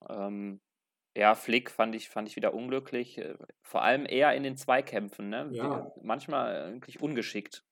Ähm, 0.08 0.60
ja, 1.16 1.34
Flick 1.34 1.70
fand 1.70 1.94
ich, 1.94 2.08
fand 2.08 2.28
ich 2.28 2.36
wieder 2.36 2.54
unglücklich. 2.54 3.18
Äh, 3.18 3.34
vor 3.62 3.82
allem 3.82 4.06
eher 4.06 4.34
in 4.34 4.42
den 4.42 4.56
Zweikämpfen, 4.56 5.28
ne? 5.28 5.48
Ja. 5.52 5.92
Manchmal 6.02 6.72
wirklich 6.72 7.02
ungeschickt. 7.02 7.64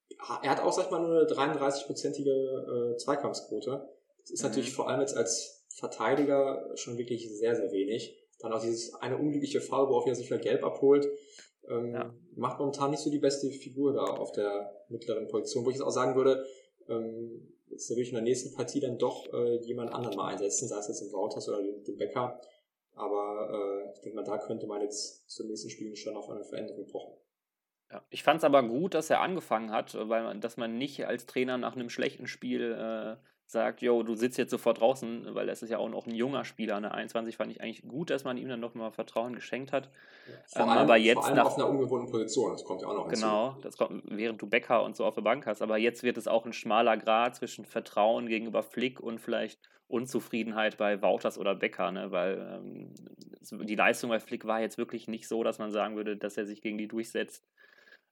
Er 0.42 0.50
hat 0.50 0.61
auch, 0.61 0.73
sag 0.73 0.87
ich 0.87 0.90
mal, 0.90 1.00
nur 1.00 1.21
eine 1.21 1.26
33-prozentige 1.26 2.92
äh, 2.92 2.97
Zweikampfsquote. 2.97 3.88
Das 4.21 4.30
ist 4.30 4.42
mhm. 4.42 4.49
natürlich 4.49 4.73
vor 4.73 4.88
allem 4.88 5.00
jetzt 5.00 5.16
als 5.16 5.66
Verteidiger 5.71 6.71
schon 6.75 6.99
wirklich 6.99 7.30
sehr, 7.38 7.54
sehr 7.54 7.71
wenig. 7.71 8.16
Dann 8.38 8.52
auch 8.52 8.61
dieses 8.61 8.95
eine 8.95 9.18
unglückliche 9.18 9.61
Foul, 9.61 9.88
worauf 9.88 10.07
er 10.07 10.14
sich 10.14 10.30
wieder 10.30 10.40
gelb 10.40 10.64
abholt. 10.64 11.09
Ähm, 11.68 11.92
ja. 11.92 12.14
Macht 12.37 12.59
momentan 12.59 12.90
nicht 12.90 13.02
so 13.02 13.11
die 13.11 13.18
beste 13.18 13.50
Figur 13.50 13.92
da 13.92 14.04
auf 14.04 14.33
der 14.33 14.85
mittleren 14.88 15.28
Position, 15.28 15.64
wo 15.64 15.71
ich 15.71 15.76
jetzt 15.76 15.85
auch 15.85 15.90
sagen 15.90 16.14
würde, 16.14 16.45
ähm, 16.88 17.52
jetzt 17.71 17.90
natürlich 17.90 18.11
in 18.11 18.14
der 18.14 18.23
nächsten 18.23 18.54
Partie 18.54 18.80
dann 18.80 18.99
doch 18.99 19.33
äh, 19.33 19.57
jemand 19.64 19.92
anderen 19.92 20.16
mal 20.16 20.28
einsetzen, 20.28 20.68
sei 20.68 20.78
es 20.78 20.88
jetzt 20.88 21.02
den 21.02 21.12
Wouters 21.12 21.49
oder 21.49 21.62
den, 21.62 21.85
den 21.85 21.97
Becker. 21.97 22.40
Aber 22.95 23.50
äh, 23.52 23.92
ich 23.92 24.00
denke 24.00 24.16
mal, 24.16 24.25
da 24.25 24.38
könnte 24.38 24.66
man 24.66 24.83
jetzt 24.83 25.28
zum 25.30 25.47
nächsten 25.49 25.71
Spiel 25.71 25.95
schon 25.95 26.16
auf 26.16 26.28
eine 26.30 26.45
Veränderung 26.45 26.87
pochen. 26.87 27.14
Ja, 27.90 28.04
ich 28.11 28.23
fand 28.23 28.38
es 28.38 28.45
aber 28.45 28.62
gut, 28.62 28.95
dass 28.95 29.09
er 29.09 29.21
angefangen 29.21 29.71
hat, 29.71 29.95
weil 29.95 30.23
man, 30.23 30.40
dass 30.40 30.57
man 30.57 30.76
nicht 30.76 31.07
als 31.07 31.26
Trainer 31.26 31.57
nach 31.59 31.75
einem 31.75 31.88
schlechten 31.88 32.26
Spiel 32.26 32.73
äh, 32.73 33.16
sagt, 33.50 33.80
yo, 33.80 34.02
du 34.02 34.14
sitzt 34.14 34.36
jetzt 34.36 34.50
sofort 34.50 34.80
draußen, 34.80 35.34
weil 35.34 35.46
das 35.46 35.62
ist 35.62 35.70
ja 35.70 35.78
auch 35.78 35.88
noch 35.88 36.06
ein 36.06 36.14
junger 36.14 36.44
Spieler, 36.44 36.76
eine 36.76 36.92
21 36.92 37.36
fand 37.36 37.50
ich 37.50 37.62
eigentlich 37.62 37.82
gut, 37.88 38.10
dass 38.10 38.24
man 38.24 38.36
ihm 38.36 38.48
dann 38.48 38.60
nochmal 38.60 38.92
Vertrauen 38.92 39.34
geschenkt 39.34 39.72
hat. 39.72 39.88
Ja, 40.54 40.62
ähm, 40.62 40.68
allem, 40.68 40.78
aber 40.80 40.96
jetzt 40.98 41.16
vor 41.16 41.26
allem 41.26 41.36
nach, 41.36 41.46
auf 41.46 41.56
einer 41.56 41.68
ungewohnten 41.68 42.10
Position, 42.10 42.52
das 42.52 42.62
kommt 42.62 42.82
ja 42.82 42.88
auch 42.88 42.94
noch 42.94 43.06
hinzu. 43.06 43.22
Genau, 43.22 43.56
das 43.62 43.78
kommt, 43.78 44.02
während 44.04 44.42
du 44.42 44.46
Becker 44.46 44.82
und 44.84 44.96
so 44.96 45.06
auf 45.06 45.14
der 45.14 45.22
Bank 45.22 45.46
hast, 45.46 45.62
aber 45.62 45.78
jetzt 45.78 46.02
wird 46.02 46.18
es 46.18 46.28
auch 46.28 46.44
ein 46.44 46.52
schmaler 46.52 46.98
Grad 46.98 47.36
zwischen 47.36 47.64
Vertrauen 47.64 48.26
gegenüber 48.26 48.62
Flick 48.62 49.00
und 49.00 49.18
vielleicht 49.18 49.58
Unzufriedenheit 49.88 50.76
bei 50.76 51.00
Wouters 51.00 51.38
oder 51.38 51.54
Becker, 51.54 51.90
ne? 51.90 52.10
weil 52.10 52.60
ähm, 52.62 52.94
die 53.66 53.74
Leistung 53.74 54.10
bei 54.10 54.20
Flick 54.20 54.44
war 54.44 54.60
jetzt 54.60 54.76
wirklich 54.76 55.08
nicht 55.08 55.26
so, 55.26 55.42
dass 55.42 55.58
man 55.58 55.70
sagen 55.70 55.96
würde, 55.96 56.18
dass 56.18 56.36
er 56.36 56.44
sich 56.44 56.60
gegen 56.60 56.76
die 56.76 56.88
durchsetzt. 56.88 57.46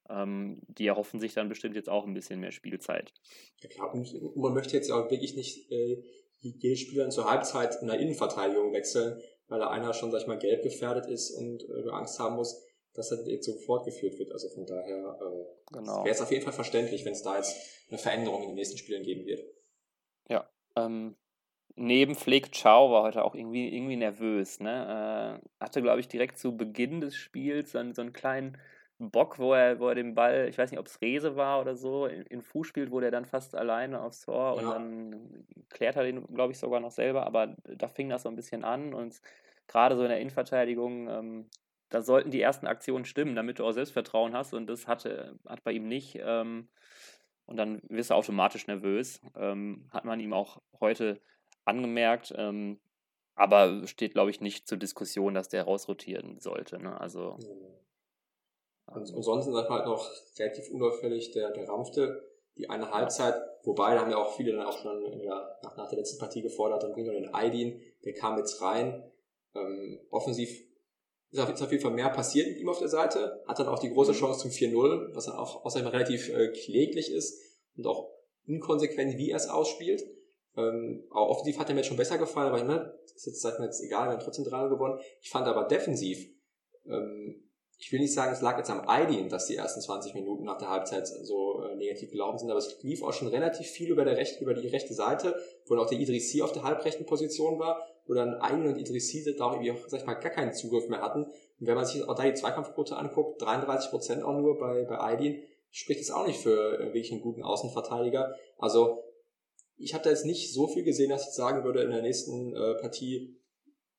Ähm, 0.08 0.60
die 0.68 0.86
erhoffen 0.86 1.20
sich 1.20 1.34
dann 1.34 1.48
bestimmt 1.48 1.76
jetzt 1.76 1.88
auch 1.88 2.06
ein 2.06 2.14
bisschen 2.14 2.40
mehr 2.40 2.52
Spielzeit. 2.52 3.12
Ja 3.60 3.68
klar, 3.68 3.94
und 3.94 4.36
man 4.36 4.54
möchte 4.54 4.76
jetzt 4.76 4.88
ja 4.88 4.94
auch 4.96 5.10
wirklich 5.10 5.34
nicht 5.34 5.70
äh, 5.70 6.02
jedes 6.40 6.80
Spieler 6.80 7.10
zur 7.10 7.30
Halbzeit 7.30 7.76
in 7.80 7.88
der 7.88 7.98
Innenverteidigung 7.98 8.72
wechseln, 8.72 9.20
weil 9.48 9.60
da 9.60 9.70
einer 9.70 9.94
schon, 9.94 10.10
sag 10.10 10.22
ich 10.22 10.26
mal, 10.26 10.38
gelb 10.38 10.62
gefährdet 10.62 11.06
ist 11.06 11.30
und 11.32 11.62
äh, 11.68 11.90
Angst 11.90 12.18
haben 12.18 12.36
muss, 12.36 12.62
dass 12.94 13.10
er 13.12 13.26
jetzt 13.26 13.46
so 13.46 13.54
fortgeführt 13.54 14.18
wird. 14.18 14.32
Also 14.32 14.48
von 14.48 14.66
daher 14.66 15.18
äh, 15.20 15.75
genau. 15.75 16.04
wäre 16.04 16.14
es 16.14 16.20
auf 16.20 16.30
jeden 16.30 16.44
Fall 16.44 16.52
verständlich, 16.52 17.04
wenn 17.04 17.12
es 17.12 17.22
da 17.22 17.36
jetzt 17.36 17.56
eine 17.88 17.98
Veränderung 17.98 18.42
in 18.42 18.48
den 18.50 18.56
nächsten 18.56 18.78
Spielen 18.78 19.02
geben 19.02 19.26
wird. 19.26 19.44
Ja, 20.28 20.48
ähm, 20.76 21.16
neben 21.76 22.14
Flick 22.14 22.52
Chow 22.52 22.90
war 22.90 23.02
heute 23.02 23.25
auch 23.25 23.34
irgendwie, 23.34 23.75
irgendwie 23.75 23.96
nervös. 23.96 24.60
Ne? 24.60 25.40
Äh, 25.42 25.64
hatte, 25.64 25.82
glaube 25.82 26.00
ich, 26.00 26.08
direkt 26.08 26.38
zu 26.38 26.56
Beginn 26.56 27.00
des 27.00 27.14
Spiels 27.14 27.72
so, 27.72 27.92
so 27.92 28.02
einen 28.02 28.12
kleinen 28.12 28.58
Bock, 28.98 29.38
wo 29.38 29.52
er, 29.52 29.78
wo 29.78 29.88
er 29.88 29.94
den 29.94 30.14
Ball, 30.14 30.48
ich 30.48 30.56
weiß 30.56 30.70
nicht, 30.70 30.80
ob 30.80 30.86
es 30.86 31.00
Rese 31.02 31.36
war 31.36 31.60
oder 31.60 31.76
so, 31.76 32.06
in, 32.06 32.22
in 32.22 32.42
Fuß 32.42 32.66
spielt, 32.66 32.90
wo 32.90 33.00
der 33.00 33.10
dann 33.10 33.26
fast 33.26 33.54
alleine 33.54 34.00
aufs 34.00 34.22
Tor 34.22 34.60
ja. 34.60 34.68
und 34.68 34.70
dann 34.70 35.46
klärt 35.68 35.96
er 35.96 36.04
den, 36.04 36.26
glaube 36.34 36.52
ich, 36.52 36.58
sogar 36.58 36.80
noch 36.80 36.90
selber, 36.90 37.26
aber 37.26 37.56
da 37.64 37.88
fing 37.88 38.08
das 38.08 38.22
so 38.22 38.28
ein 38.28 38.36
bisschen 38.36 38.64
an 38.64 38.94
und 38.94 39.20
gerade 39.68 39.96
so 39.96 40.02
in 40.02 40.08
der 40.08 40.20
Innenverteidigung, 40.20 41.08
ähm, 41.08 41.50
da 41.88 42.02
sollten 42.02 42.30
die 42.30 42.40
ersten 42.40 42.66
Aktionen 42.66 43.04
stimmen, 43.04 43.36
damit 43.36 43.58
du 43.58 43.64
auch 43.64 43.72
Selbstvertrauen 43.72 44.34
hast 44.34 44.54
und 44.54 44.66
das 44.66 44.88
hatte, 44.88 45.38
hat 45.46 45.62
bei 45.62 45.72
ihm 45.72 45.88
nicht. 45.88 46.18
Ähm, 46.20 46.68
und 47.46 47.56
dann 47.56 47.80
wirst 47.88 48.10
du 48.10 48.14
automatisch 48.14 48.66
nervös. 48.66 49.20
Ähm, 49.36 49.88
hat 49.92 50.04
man 50.04 50.18
ihm 50.18 50.32
auch 50.32 50.60
heute 50.80 51.20
angemerkt. 51.64 52.34
Ähm, 52.36 52.80
aber 53.36 53.86
steht, 53.86 54.14
glaube 54.14 54.30
ich, 54.30 54.40
nicht 54.40 54.66
zur 54.66 54.78
Diskussion, 54.78 55.34
dass 55.34 55.48
der 55.48 55.64
rausrotieren 55.64 56.40
sollte. 56.40 56.78
Ne? 56.78 57.00
Also. 57.00 57.38
Und 58.86 59.12
ansonsten 59.14 59.52
sagt 59.52 59.68
man 59.68 59.80
halt 59.80 59.88
noch 59.88 60.10
relativ 60.38 60.70
unauffällig 60.70 61.32
der, 61.32 61.50
der 61.50 61.68
Rampfte, 61.68 62.22
die 62.56 62.70
eine 62.70 62.90
Halbzeit, 62.90 63.34
wobei 63.64 63.94
da 63.94 64.00
haben 64.00 64.10
ja 64.10 64.16
auch 64.16 64.36
viele 64.36 64.52
dann 64.52 64.66
auch 64.66 64.78
schon 64.78 65.00
der, 65.20 65.58
nach, 65.62 65.76
nach 65.76 65.88
der 65.88 65.99
letzten 65.99 66.18
Partie 66.18 66.42
gefordert, 66.42 66.82
dann 66.82 66.92
bringt 66.92 67.08
er 67.08 67.14
den 67.14 67.34
Aidin, 67.34 67.80
der 68.04 68.14
kam 68.14 68.38
jetzt 68.38 68.62
rein. 68.62 69.10
Ähm, 69.54 70.00
offensiv 70.10 70.66
ist 71.30 71.40
auf, 71.40 71.70
jeden 71.70 71.82
Fall 71.82 71.92
mehr 71.92 72.08
passiert 72.10 72.49
mit 72.49 72.58
ihm 72.58 72.68
auf 72.68 72.78
der 72.78 72.88
Seite, 72.88 73.42
hat 73.46 73.58
dann 73.58 73.68
auch 73.68 73.78
die 73.78 73.90
große. 73.90 74.12
Chance 74.12 74.40
zum 74.40 74.50
4-0, 74.50 75.14
was 75.14 75.26
dann 75.26 75.36
auch 75.36 75.64
außerdem 75.64 75.88
relativ 75.88 76.28
äh, 76.28 76.49
kläglich 76.49 77.12
ist 77.12 77.42
und 77.76 77.86
auch 77.86 78.10
inkonsequent, 78.46 79.18
wie 79.18 79.30
er 79.30 79.36
es 79.36 79.49
ausspielt. 79.49 80.02
Ähm, 80.56 81.04
auch 81.10 81.28
offensiv 81.28 81.58
hat 81.58 81.68
er 81.68 81.75
mir 81.75 81.80
jetzt 81.80 81.88
schon 81.88 81.99
besser 81.99 82.16
gefallen, 82.16 82.49
aber 82.49 82.62
ne, 82.64 82.99
ist 83.14 83.26
jetzt, 83.26 83.42
sagt 83.42 83.58
mir 83.58 83.66
jetzt 83.66 83.82
egal, 83.82 84.06
wir 84.08 84.12
haben 84.12 84.22
trotzdem 84.22 84.44
3 84.44 84.68
gewonnen. 84.68 84.99
Ich 85.20 85.30
fand 85.30 85.46
aber 85.46 85.64
defensiv, 85.64 86.26
ähm, 86.86 87.46
ich 87.78 87.93
will 87.93 88.00
nicht 88.00 88.15
sagen, 88.15 88.32
es 88.32 88.41
lag 88.41 88.56
jetzt 88.56 88.71
am 88.71 88.89
Aidin, 88.89 89.28
dass 89.28 89.47
die 89.47 89.56
ersten 89.56 89.80
20 89.80 90.15
Minuten 90.15 90.45
nach 90.45 90.58
der 90.58 90.71
Halbzeit 90.71 91.06
so 91.06 91.62
äh, 91.62 91.76
negativ 91.76 92.10
gelaufen 92.10 92.39
sind, 92.39 92.50
aber 92.50 92.58
es 92.58 92.82
lief 92.82 93.02
auch 93.02 93.12
schon 93.12 93.28
relativ 93.28 93.67
viel 93.67 93.91
über, 93.91 94.04
der 94.04 94.17
recht, 94.17 94.41
über 94.41 94.54
die 94.54 94.69
rechte 94.69 94.95
Seite, 94.95 95.36
wo 95.67 95.75
dann 95.75 95.84
auch 95.84 95.89
der 95.89 95.99
Idrissi 95.99 96.41
auf 96.41 96.52
der 96.52 96.62
halbrechten 96.62 97.04
Position 97.04 97.58
war, 97.58 97.86
wo 98.06 98.15
dann 98.15 98.34
Aidin 98.41 98.67
und 98.67 98.78
Idrissi 98.78 99.25
da 99.36 99.45
auch 99.45 99.52
irgendwie, 99.52 99.73
auch, 99.73 99.89
sag 99.89 100.00
ich 100.00 100.06
mal, 100.06 100.15
gar 100.15 100.32
keinen 100.32 100.54
Zugriff 100.54 100.89
mehr 100.89 101.02
hatten. 101.02 101.25
Und 101.25 101.67
wenn 101.67 101.75
man 101.75 101.84
sich 101.84 102.02
auch 102.02 102.15
da 102.15 102.25
die 102.25 102.34
Zweikampfquote 102.34 102.97
anguckt, 102.97 103.43
33 103.43 103.91
Prozent 103.91 104.23
auch 104.23 104.39
nur 104.39 104.58
bei, 104.58 104.84
bei 104.84 104.99
Aidin, 104.99 105.43
spricht 105.71 106.00
es 106.00 106.10
auch 106.10 106.26
nicht 106.26 106.41
für 106.41 106.78
äh, 106.78 106.86
wirklich 106.86 107.12
einen 107.12 107.21
guten 107.21 107.43
Außenverteidiger. 107.43 108.34
Also 108.56 109.02
ich 109.76 109.93
habe 109.93 110.04
da 110.04 110.10
jetzt 110.10 110.25
nicht 110.25 110.54
so 110.54 110.67
viel 110.69 110.84
gesehen, 110.84 111.10
dass 111.10 111.28
ich 111.28 111.34
sagen 111.34 111.65
würde, 111.65 111.82
in 111.82 111.91
der 111.91 112.00
nächsten 112.00 112.56
äh, 112.56 112.75
Partie 112.80 113.36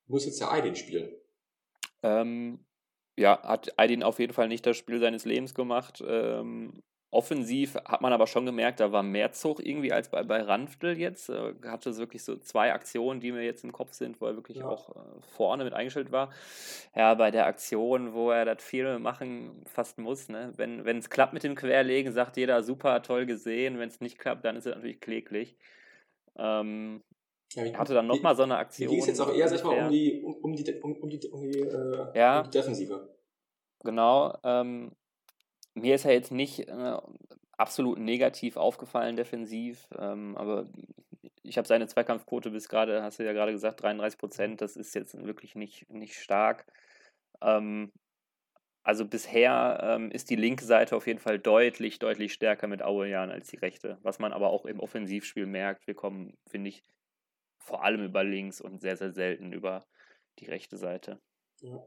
muss 0.08 0.26
jetzt 0.26 0.40
der 0.40 0.52
Aydin 0.52 0.76
spielen. 0.76 1.12
Ähm, 2.02 2.66
ja, 3.18 3.42
hat 3.44 3.74
Aydin 3.78 4.04
auf 4.04 4.20
jeden 4.20 4.34
Fall 4.34 4.48
nicht 4.48 4.66
das 4.66 4.78
Spiel 4.78 5.00
seines 5.00 5.26
Lebens 5.26 5.54
gemacht. 5.54 6.04
Ähm, 6.08 6.82
offensiv 7.10 7.76
hat 7.86 8.02
man 8.02 8.14
aber 8.14 8.28
schon 8.28 8.46
gemerkt, 8.46 8.80
da 8.80 8.92
war 8.92 9.02
mehr 9.02 9.32
Zug 9.32 9.66
irgendwie 9.66 9.92
als 9.92 10.10
bei, 10.10 10.24
bei 10.24 10.42
Ranftl 10.42 10.98
jetzt. 10.98 11.30
Äh, 11.30 11.54
hatte 11.66 11.90
es 11.90 11.98
wirklich 11.98 12.24
so 12.24 12.38
zwei 12.38 12.74
Aktionen, 12.74 13.20
die 13.20 13.32
mir 13.32 13.44
jetzt 13.44 13.64
im 13.64 13.72
Kopf 13.72 13.94
sind, 13.94 14.22
wo 14.22 14.28
er 14.28 14.36
wirklich 14.36 14.58
ja. 14.58 14.68
auch 14.68 14.96
äh, 14.96 15.00
vorne 15.36 15.64
mit 15.64 15.74
eingestellt 15.74 16.12
war. 16.12 16.32
Ja, 16.96 17.16
bei 17.16 17.32
der 17.32 17.48
Aktion, 17.48 18.14
wo 18.14 18.30
er 18.30 18.46
das 18.46 18.64
viel 18.64 19.00
machen 19.00 19.64
fast 19.66 19.98
muss. 19.98 20.30
Ne? 20.30 20.54
Wenn 20.58 20.98
es 20.98 21.10
klappt 21.10 21.34
mit 21.34 21.44
dem 21.44 21.56
Querlegen, 21.56 22.14
sagt 22.14 22.38
jeder 22.38 22.62
super, 22.62 23.02
toll 23.02 23.26
gesehen. 23.26 23.80
Wenn 23.80 23.90
es 23.90 24.00
nicht 24.00 24.20
klappt, 24.20 24.46
dann 24.46 24.56
ist 24.56 24.68
es 24.68 24.76
natürlich 24.76 25.02
kläglich. 25.02 25.56
Ähm, 26.38 27.02
ja, 27.54 27.78
hatte 27.78 27.94
dann 27.94 28.08
nochmal 28.08 28.36
so 28.36 28.44
eine 28.44 28.58
Aktion. 28.58 28.90
Ging 28.90 29.00
es 29.00 29.08
jetzt 29.08 29.20
auch 29.20 29.34
eher, 29.34 29.48
sag 29.48 29.58
ich 29.58 29.64
mal, 29.64 29.86
um 29.86 29.92
die, 29.92 30.22
um, 30.22 30.36
um 30.36 30.54
die, 30.54 30.74
um, 30.82 30.96
um 30.96 31.10
die, 31.10 31.28
um 31.28 31.42
die, 31.42 31.60
äh, 31.60 32.18
ja, 32.18 32.40
um 32.40 32.46
die 32.46 32.58
Defensive. 32.58 33.18
Genau. 33.84 34.38
Ähm, 34.44 34.92
mir 35.74 35.96
ist 35.96 36.06
er 36.06 36.14
jetzt 36.14 36.32
nicht 36.32 36.68
äh, 36.68 36.98
absolut 37.58 38.00
negativ 38.00 38.58
aufgefallen 38.58 39.16
defensiv, 39.16 39.88
ähm, 39.98 40.36
aber 40.38 40.68
ich 41.44 41.58
habe 41.58 41.68
seine 41.68 41.88
Zweikampfquote 41.88 42.50
bis 42.50 42.68
gerade, 42.68 43.02
hast 43.02 43.20
du 43.20 43.24
ja 43.24 43.34
gerade 43.34 43.52
gesagt, 43.52 43.82
33 43.82 44.20
Prozent, 44.20 44.62
das 44.62 44.76
ist 44.76 44.94
jetzt 44.96 45.18
wirklich 45.26 45.56
nicht, 45.56 45.90
nicht 45.90 46.16
stark. 46.16 46.66
Ähm, 47.42 47.92
also 48.84 49.06
bisher 49.06 49.80
ähm, 49.84 50.12
ist 50.12 50.30
die 50.30 50.36
linke 50.36 50.64
Seite 50.64 50.96
auf 50.96 51.08
jeden 51.08 51.20
Fall 51.20 51.40
deutlich, 51.40 52.00
deutlich 52.00 52.34
stärker 52.34 52.68
mit 52.68 52.82
Auejan 52.82 53.32
als 53.32 53.48
die 53.48 53.58
rechte, 53.58 53.98
was 54.02 54.20
man 54.20 54.32
aber 54.32 54.50
auch 54.50 54.66
im 54.66 54.80
Offensivspiel 54.80 55.46
merkt. 55.46 55.88
Wir 55.88 55.94
kommen, 55.94 56.38
finde 56.50 56.70
ich, 56.70 56.84
vor 57.68 57.84
allem 57.84 58.04
über 58.06 58.24
links 58.24 58.62
und 58.62 58.80
sehr, 58.80 58.96
sehr 58.96 59.12
selten 59.12 59.52
über 59.52 59.86
die 60.40 60.46
rechte 60.46 60.78
Seite. 60.78 61.20
Ja. 61.60 61.86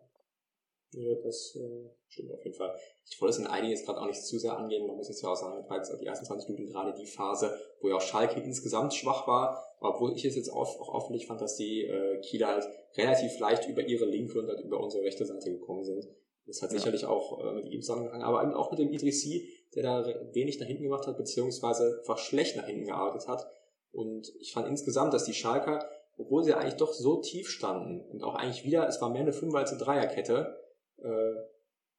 Ja, 0.93 1.15
das 1.23 1.55
äh, 1.55 1.89
stimmt 2.09 2.33
auf 2.33 2.45
jeden 2.45 2.57
Fall. 2.57 2.75
Ich 3.09 3.21
wollte 3.21 3.35
es 3.35 3.39
in 3.39 3.47
einiges 3.47 3.85
gerade 3.85 4.01
auch 4.01 4.07
nicht 4.07 4.21
zu 4.21 4.39
sehr 4.41 4.59
angehen. 4.59 4.89
Man 4.89 4.97
muss 4.97 5.09
jetzt 5.09 5.23
ja 5.23 5.29
auch 5.29 5.37
sagen, 5.37 5.65
weil 5.69 5.81
die 6.01 6.07
ersten 6.07 6.27
20 6.27 6.49
Minuten 6.49 6.73
gerade 6.73 6.93
die 6.95 7.07
Phase, 7.07 7.57
wo 7.81 7.89
ja 7.89 7.95
auch 7.95 8.01
Schalke 8.01 8.41
insgesamt 8.41 8.93
schwach 8.93 9.29
war, 9.29 9.65
obwohl 9.79 10.17
ich 10.17 10.25
es 10.25 10.35
jetzt 10.35 10.49
auch, 10.49 10.81
auch 10.81 10.93
auffällig 10.93 11.29
fand, 11.29 11.41
dass 11.41 11.57
die 11.57 11.85
äh, 11.85 12.21
Kieler 12.23 12.49
halt 12.49 12.69
relativ 12.97 13.39
leicht 13.39 13.69
über 13.69 13.83
ihre 13.83 14.05
linke 14.05 14.41
und 14.41 14.49
halt 14.49 14.61
über 14.65 14.81
unsere 14.81 15.05
rechte 15.05 15.25
Seite 15.25 15.53
gekommen 15.53 15.85
sind. 15.85 16.09
Das 16.47 16.61
hat 16.61 16.73
ja. 16.73 16.79
sicherlich 16.79 17.05
auch 17.05 17.39
äh, 17.39 17.53
mit 17.53 17.67
ihm 17.67 17.83
zusammengehangen, 17.83 18.27
aber 18.27 18.43
eben 18.43 18.55
auch 18.55 18.73
mit 18.73 18.81
dem 18.81 18.93
Idrissi, 18.93 19.49
der 19.77 19.85
da 19.85 20.35
wenig 20.35 20.59
nach 20.59 20.67
hinten 20.67 20.83
gemacht 20.83 21.07
hat, 21.07 21.17
beziehungsweise 21.17 21.99
einfach 22.01 22.19
schlecht 22.19 22.57
nach 22.57 22.67
hinten 22.67 22.87
gearbeitet 22.87 23.29
hat. 23.29 23.47
Und 23.93 24.33
ich 24.41 24.53
fand 24.53 24.69
insgesamt, 24.69 25.13
dass 25.13 25.25
die 25.25 25.35
Schalker, 25.35 25.89
obwohl 26.17 26.45
sie 26.45 26.55
eigentlich 26.55 26.77
doch 26.77 26.93
so 26.93 27.17
tief 27.17 27.49
standen 27.49 28.01
und 28.11 28.23
auch 28.23 28.35
eigentlich 28.35 28.65
wieder, 28.65 28.87
es 28.89 29.01
war 29.01 29.11
mehr 29.11 29.23
eine 29.23 29.33
Fünfer 29.33 29.59
als 29.59 29.71
eine 29.71 29.81
Dreierkette, 29.81 30.59
äh, 30.99 31.35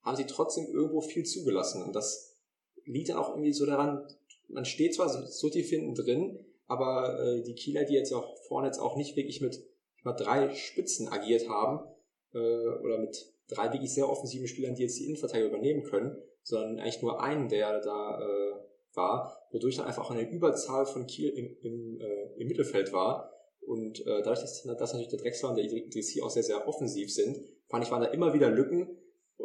haben 0.01 0.17
sie 0.17 0.25
trotzdem 0.25 0.67
irgendwo 0.67 1.01
viel 1.01 1.25
zugelassen. 1.25 1.83
Und 1.83 1.95
das 1.95 2.37
liegt 2.85 3.09
dann 3.09 3.17
auch 3.17 3.29
irgendwie 3.29 3.53
so 3.53 3.65
daran, 3.65 4.07
man 4.47 4.65
steht 4.65 4.95
zwar 4.95 5.09
so, 5.09 5.25
so 5.25 5.49
tief 5.49 5.69
hinten 5.69 5.95
drin, 5.95 6.45
aber 6.67 7.19
äh, 7.19 7.43
die 7.43 7.55
Kieler, 7.55 7.83
die 7.83 7.93
jetzt 7.93 8.13
auch 8.13 8.37
vorne 8.47 8.67
jetzt 8.67 8.79
auch 8.79 8.95
nicht 8.95 9.15
wirklich 9.15 9.41
mit 9.41 9.63
mal 10.03 10.13
drei 10.13 10.53
Spitzen 10.55 11.09
agiert 11.09 11.47
haben, 11.49 11.85
äh, 12.33 12.37
oder 12.37 12.97
mit 12.99 13.33
drei 13.47 13.71
wirklich 13.73 13.93
sehr 13.93 14.09
offensiven 14.09 14.47
Spielern, 14.47 14.75
die 14.75 14.83
jetzt 14.83 14.97
die 14.97 15.05
Innenverteidigung 15.05 15.51
übernehmen 15.51 15.83
können, 15.83 16.17
sondern 16.43 16.79
eigentlich 16.79 17.01
nur 17.01 17.21
einen, 17.21 17.49
der 17.49 17.81
da 17.81 18.19
äh, 18.19 18.53
war, 18.93 19.47
wodurch 19.51 19.77
dann 19.77 19.87
einfach 19.87 20.09
eine 20.09 20.29
Überzahl 20.29 20.85
von 20.85 21.07
Kiel 21.07 21.29
im, 21.29 21.57
im, 21.61 22.01
äh, 22.01 22.41
im 22.41 22.47
Mittelfeld 22.47 22.93
war. 22.93 23.31
Und 23.61 23.99
äh, 24.01 24.21
dadurch, 24.23 24.41
dass, 24.41 24.63
dass 24.63 24.93
natürlich 24.93 25.09
der 25.09 25.19
Drexler 25.19 25.49
und 25.49 25.55
der 25.55 25.65
IDC 25.65 26.21
auch 26.23 26.29
sehr, 26.29 26.43
sehr 26.43 26.67
offensiv 26.67 27.13
sind, 27.13 27.39
fand 27.69 27.83
ich, 27.83 27.91
waren 27.91 28.01
da 28.01 28.07
immer 28.07 28.33
wieder 28.33 28.49
Lücken, 28.49 28.97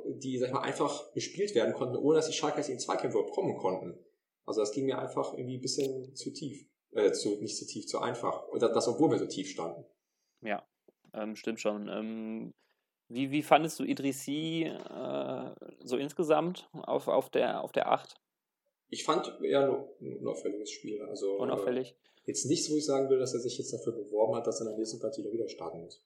die, 0.05 0.39
sag 0.39 0.49
ich 0.49 0.55
mal, 0.55 0.63
einfach 0.63 1.13
gespielt 1.13 1.55
werden 1.55 1.75
konnten, 1.75 1.97
ohne 1.97 2.17
dass 2.17 2.27
die 2.27 2.33
Schalke 2.33 2.61
in 2.71 2.79
Zweikämpfe 2.79 3.25
kommen 3.33 3.57
konnten. 3.57 3.99
Also 4.45 4.61
das 4.61 4.73
ging 4.73 4.87
mir 4.87 4.99
einfach 4.99 5.33
irgendwie 5.35 5.59
ein 5.59 5.63
bisschen 5.63 6.15
zu 6.15 6.33
tief. 6.33 6.67
Äh, 6.93 7.13
zu, 7.13 7.41
nicht 7.43 7.57
zu 7.57 7.67
tief, 7.67 7.87
zu 7.87 7.99
einfach. 7.99 8.49
Und 8.49 8.63
das, 8.63 8.89
obwohl 8.89 9.11
wir 9.11 9.19
so 9.19 9.27
tief 9.27 9.51
standen. 9.51 9.85
Ja, 10.43 10.67
ähm, 11.13 11.37
stimmt 11.37 11.61
schon. 11.61 11.89
Ähm, 11.89 12.55
wie, 13.09 13.31
wie 13.31 13.43
fandest 13.43 13.79
du 13.79 13.85
Idrissi 13.85 14.65
äh, 14.65 15.51
so 15.81 15.97
insgesamt 15.97 16.69
auf, 16.73 17.09
auf, 17.09 17.29
der, 17.29 17.63
auf 17.63 17.73
der 17.73 17.93
8? 17.93 18.15
Ich 18.89 19.05
fand 19.05 19.41
eher 19.43 19.67
nur 19.67 19.97
ein 20.01 20.17
unauffälliges 20.19 20.71
Spiel. 20.71 21.03
Also, 21.03 21.39
Unauffällig. 21.39 21.91
Äh, 21.91 22.27
jetzt 22.27 22.47
nichts, 22.47 22.71
wo 22.71 22.77
ich 22.77 22.85
sagen 22.85 23.09
will, 23.11 23.19
dass 23.19 23.35
er 23.35 23.41
sich 23.41 23.59
jetzt 23.59 23.73
dafür 23.73 23.93
beworben 23.93 24.37
hat, 24.37 24.47
dass 24.47 24.61
er 24.61 24.67
in 24.67 24.73
der 24.73 24.79
nächsten 24.79 25.01
Partie 25.01 25.25
wieder 25.33 25.49
starten 25.49 25.81
muss. 25.81 26.05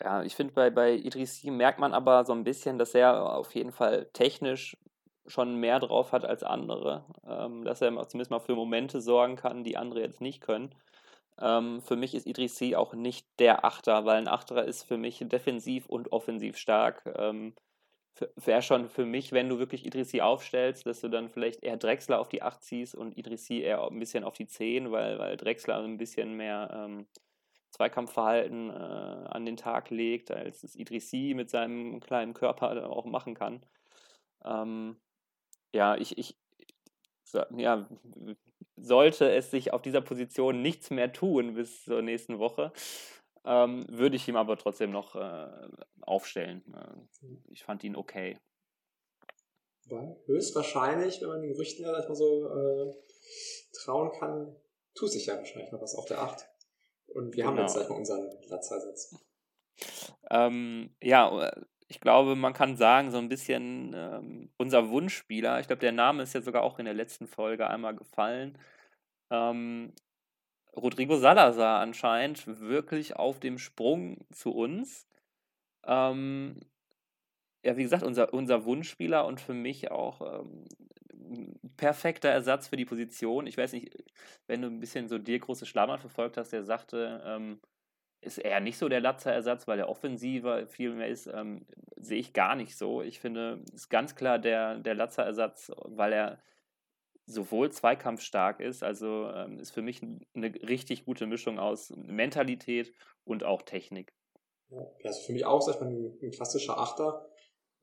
Ja, 0.00 0.22
ich 0.22 0.34
finde, 0.34 0.54
bei, 0.54 0.70
bei 0.70 0.94
Idrissi 0.94 1.50
merkt 1.50 1.78
man 1.78 1.92
aber 1.92 2.24
so 2.24 2.32
ein 2.32 2.44
bisschen, 2.44 2.78
dass 2.78 2.94
er 2.94 3.36
auf 3.36 3.54
jeden 3.54 3.72
Fall 3.72 4.08
technisch 4.12 4.76
schon 5.26 5.56
mehr 5.56 5.78
drauf 5.78 6.12
hat 6.12 6.24
als 6.24 6.42
andere. 6.42 7.04
Ähm, 7.26 7.64
dass 7.64 7.82
er 7.82 7.90
zumindest 8.08 8.30
mal 8.30 8.40
für 8.40 8.54
Momente 8.54 9.00
sorgen 9.00 9.36
kann, 9.36 9.62
die 9.62 9.76
andere 9.76 10.00
jetzt 10.00 10.20
nicht 10.20 10.40
können. 10.40 10.74
Ähm, 11.38 11.80
für 11.80 11.96
mich 11.96 12.14
ist 12.14 12.26
Idrissi 12.26 12.74
auch 12.74 12.94
nicht 12.94 13.26
der 13.38 13.64
Achter, 13.64 14.04
weil 14.04 14.16
ein 14.16 14.28
Achter 14.28 14.64
ist 14.64 14.82
für 14.82 14.98
mich 14.98 15.24
defensiv 15.26 15.86
und 15.86 16.12
offensiv 16.12 16.56
stark. 16.56 17.02
Ähm, 17.16 17.54
Wäre 18.36 18.60
schon 18.60 18.88
für 18.88 19.06
mich, 19.06 19.32
wenn 19.32 19.48
du 19.48 19.58
wirklich 19.58 19.86
Idrissi 19.86 20.20
aufstellst, 20.20 20.84
dass 20.84 21.00
du 21.00 21.08
dann 21.08 21.30
vielleicht 21.30 21.62
eher 21.62 21.76
Drexler 21.76 22.20
auf 22.20 22.28
die 22.28 22.42
8 22.42 22.62
ziehst 22.62 22.94
und 22.94 23.16
Idrissi 23.16 23.60
eher 23.60 23.82
ein 23.86 23.98
bisschen 23.98 24.24
auf 24.24 24.34
die 24.34 24.46
10, 24.46 24.90
weil, 24.90 25.18
weil 25.18 25.36
Drexler 25.36 25.82
ein 25.82 25.96
bisschen 25.96 26.36
mehr 26.36 26.70
ähm, 26.72 27.06
Zweikampfverhalten 27.70 28.70
äh, 28.70 28.72
an 28.72 29.46
den 29.46 29.56
Tag 29.56 29.90
legt, 29.90 30.30
als 30.30 30.64
es 30.64 30.76
Idrissi 30.76 31.32
mit 31.34 31.50
seinem 31.50 32.00
kleinen 32.00 32.34
Körper 32.34 32.90
auch 32.90 33.06
machen 33.06 33.34
kann. 33.34 33.64
Ähm, 34.44 34.96
ja, 35.72 35.96
ich, 35.96 36.18
ich 36.18 36.36
ja, 37.56 37.88
sollte 38.76 39.30
es 39.30 39.50
sich 39.50 39.72
auf 39.72 39.82
dieser 39.82 40.00
Position 40.00 40.62
nichts 40.62 40.90
mehr 40.90 41.12
tun 41.12 41.54
bis 41.54 41.84
zur 41.84 42.02
nächsten 42.02 42.38
Woche, 42.38 42.72
ähm, 43.44 43.86
würde 43.88 44.16
ich 44.16 44.28
ihm 44.28 44.36
aber 44.36 44.56
trotzdem 44.56 44.90
noch 44.90 45.16
äh, 45.16 45.68
aufstellen. 46.02 46.62
Äh, 46.74 47.26
ich 47.48 47.64
fand 47.64 47.84
ihn 47.84 47.96
okay. 47.96 48.38
Ja, 49.86 50.16
höchstwahrscheinlich, 50.26 51.20
wenn 51.20 51.28
man 51.28 51.42
den 51.42 51.52
Gerüchten 51.52 51.84
ja 51.84 51.92
mal 51.92 52.14
so 52.14 52.46
äh, 52.48 52.94
trauen 53.72 54.12
kann, 54.12 54.54
tut 54.94 55.10
sich 55.10 55.26
ja 55.26 55.36
wahrscheinlich 55.36 55.72
noch 55.72 55.82
was 55.82 55.94
auf 55.94 56.06
der 56.06 56.20
8. 56.20 56.46
Und 57.08 57.34
wir 57.34 57.44
genau. 57.44 57.48
haben 57.48 57.58
jetzt 57.58 57.74
gleich 57.74 57.88
mal 57.88 57.96
unseren 57.96 58.30
Platzersatz. 58.40 59.16
Ähm, 60.30 60.94
ja, 61.02 61.50
ich 61.88 62.00
glaube, 62.00 62.36
man 62.36 62.52
kann 62.52 62.76
sagen, 62.76 63.10
so 63.10 63.18
ein 63.18 63.28
bisschen 63.28 63.92
ähm, 63.96 64.52
unser 64.56 64.90
Wunschspieler, 64.90 65.58
ich 65.58 65.66
glaube, 65.66 65.80
der 65.80 65.92
Name 65.92 66.22
ist 66.22 66.34
ja 66.34 66.40
sogar 66.40 66.62
auch 66.62 66.78
in 66.78 66.84
der 66.84 66.94
letzten 66.94 67.26
Folge 67.26 67.68
einmal 67.68 67.96
gefallen, 67.96 68.56
ähm, 69.30 69.92
Rodrigo 70.76 71.16
Salazar 71.16 71.80
anscheinend 71.80 72.46
wirklich 72.60 73.16
auf 73.16 73.40
dem 73.40 73.58
Sprung 73.58 74.18
zu 74.32 74.52
uns. 74.52 75.06
Ähm, 75.84 76.60
ja, 77.64 77.76
wie 77.76 77.82
gesagt, 77.82 78.02
unser, 78.02 78.32
unser 78.32 78.64
Wunschspieler 78.64 79.26
und 79.26 79.40
für 79.40 79.54
mich 79.54 79.90
auch 79.90 80.40
ähm, 80.40 80.64
perfekter 81.76 82.28
Ersatz 82.30 82.68
für 82.68 82.76
die 82.76 82.84
Position. 82.84 83.46
Ich 83.46 83.56
weiß 83.56 83.72
nicht, 83.72 83.94
wenn 84.46 84.62
du 84.62 84.68
ein 84.68 84.80
bisschen 84.80 85.08
so 85.08 85.18
dir 85.18 85.38
große 85.38 85.66
Schlammer 85.66 85.98
verfolgt 85.98 86.36
hast, 86.36 86.52
der 86.52 86.64
sagte, 86.64 87.22
ähm, 87.24 87.60
ist 88.22 88.38
eher 88.38 88.60
nicht 88.60 88.78
so 88.78 88.88
der 88.88 89.00
Latzer-Ersatz, 89.00 89.66
weil 89.66 89.78
der 89.78 89.88
offensiver 89.88 90.66
viel 90.66 90.92
mehr 90.92 91.08
ist, 91.08 91.26
ähm, 91.26 91.66
sehe 91.96 92.18
ich 92.18 92.32
gar 92.32 92.54
nicht 92.54 92.76
so. 92.76 93.02
Ich 93.02 93.20
finde, 93.20 93.62
ist 93.72 93.88
ganz 93.88 94.14
klar 94.14 94.38
der, 94.38 94.78
der 94.78 94.94
Latzer-Ersatz, 94.94 95.72
weil 95.84 96.12
er 96.12 96.42
sowohl 97.30 97.70
zweikampfstark 97.70 98.60
ist, 98.60 98.82
also 98.82 99.30
ähm, 99.34 99.58
ist 99.58 99.70
für 99.70 99.82
mich 99.82 100.02
eine 100.02 100.54
richtig 100.68 101.04
gute 101.04 101.26
Mischung 101.26 101.58
aus 101.58 101.92
Mentalität 101.96 102.92
und 103.24 103.44
auch 103.44 103.62
Technik. 103.62 104.12
Ja, 104.70 104.86
also 105.04 105.20
für 105.22 105.32
mich 105.32 105.44
auch, 105.44 105.62
sag 105.62 105.76
ich 105.76 105.80
mal, 105.80 106.12
ein, 106.22 106.30
klassischer 106.30 106.78
Achter. 106.78 107.28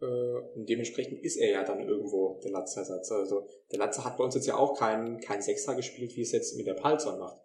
Äh, 0.02 0.06
und 0.06 0.70
dementsprechend 0.70 1.24
ist 1.24 1.38
er 1.38 1.50
ja 1.50 1.64
dann 1.64 1.82
irgendwo 1.88 2.40
der 2.44 2.52
Latzer-Ersatz. 2.52 3.12
Also 3.12 3.48
der 3.72 3.80
Latzer 3.80 4.06
hat 4.06 4.18
bei 4.18 4.24
uns 4.24 4.36
jetzt 4.36 4.48
ja 4.48 4.56
auch 4.56 4.78
keinen 4.78 5.20
kein 5.20 5.42
Sechser 5.42 5.76
gespielt, 5.76 6.16
wie 6.16 6.22
es 6.22 6.32
jetzt 6.32 6.56
mit 6.58 6.68
der 6.68 6.76
Palzon 6.76 7.20
macht. 7.20 7.38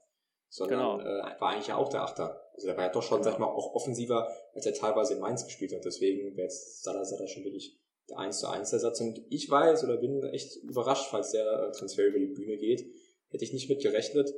Sondern 0.48 0.98
genau. 0.98 1.00
äh, 1.00 1.40
war 1.40 1.50
eigentlich 1.50 1.68
ja 1.68 1.76
auch 1.76 1.88
der 1.88 2.02
Achter. 2.02 2.42
Also 2.54 2.66
der 2.66 2.76
war 2.76 2.84
ja 2.84 2.92
doch 2.92 3.02
schon, 3.02 3.18
genau. 3.18 3.24
sag 3.24 3.32
ich 3.34 3.38
mal, 3.38 3.46
auch 3.46 3.74
offensiver, 3.74 4.28
als 4.54 4.66
er 4.66 4.74
teilweise 4.74 5.14
in 5.14 5.20
Mainz 5.20 5.44
gespielt 5.44 5.72
hat. 5.72 5.84
Deswegen 5.84 6.36
wäre 6.36 6.42
jetzt 6.42 6.82
Salazar 6.82 7.18
da 7.18 7.26
schon 7.26 7.44
wirklich 7.44 7.81
der 8.08 8.18
1 8.18 8.40
zu 8.40 8.48
1 8.48 8.72
Ersatz. 8.72 9.00
Und 9.00 9.22
ich 9.28 9.50
weiß 9.50 9.84
oder 9.84 9.96
bin 9.96 10.22
echt 10.24 10.56
überrascht, 10.56 11.08
falls 11.10 11.32
der 11.32 11.68
äh, 11.68 11.72
Transfer 11.72 12.06
über 12.06 12.18
die 12.18 12.26
Bühne 12.26 12.56
geht. 12.56 12.84
Hätte 13.28 13.44
ich 13.44 13.52
nicht 13.52 13.68
mit 13.68 13.82
gerechnet. 13.82 14.32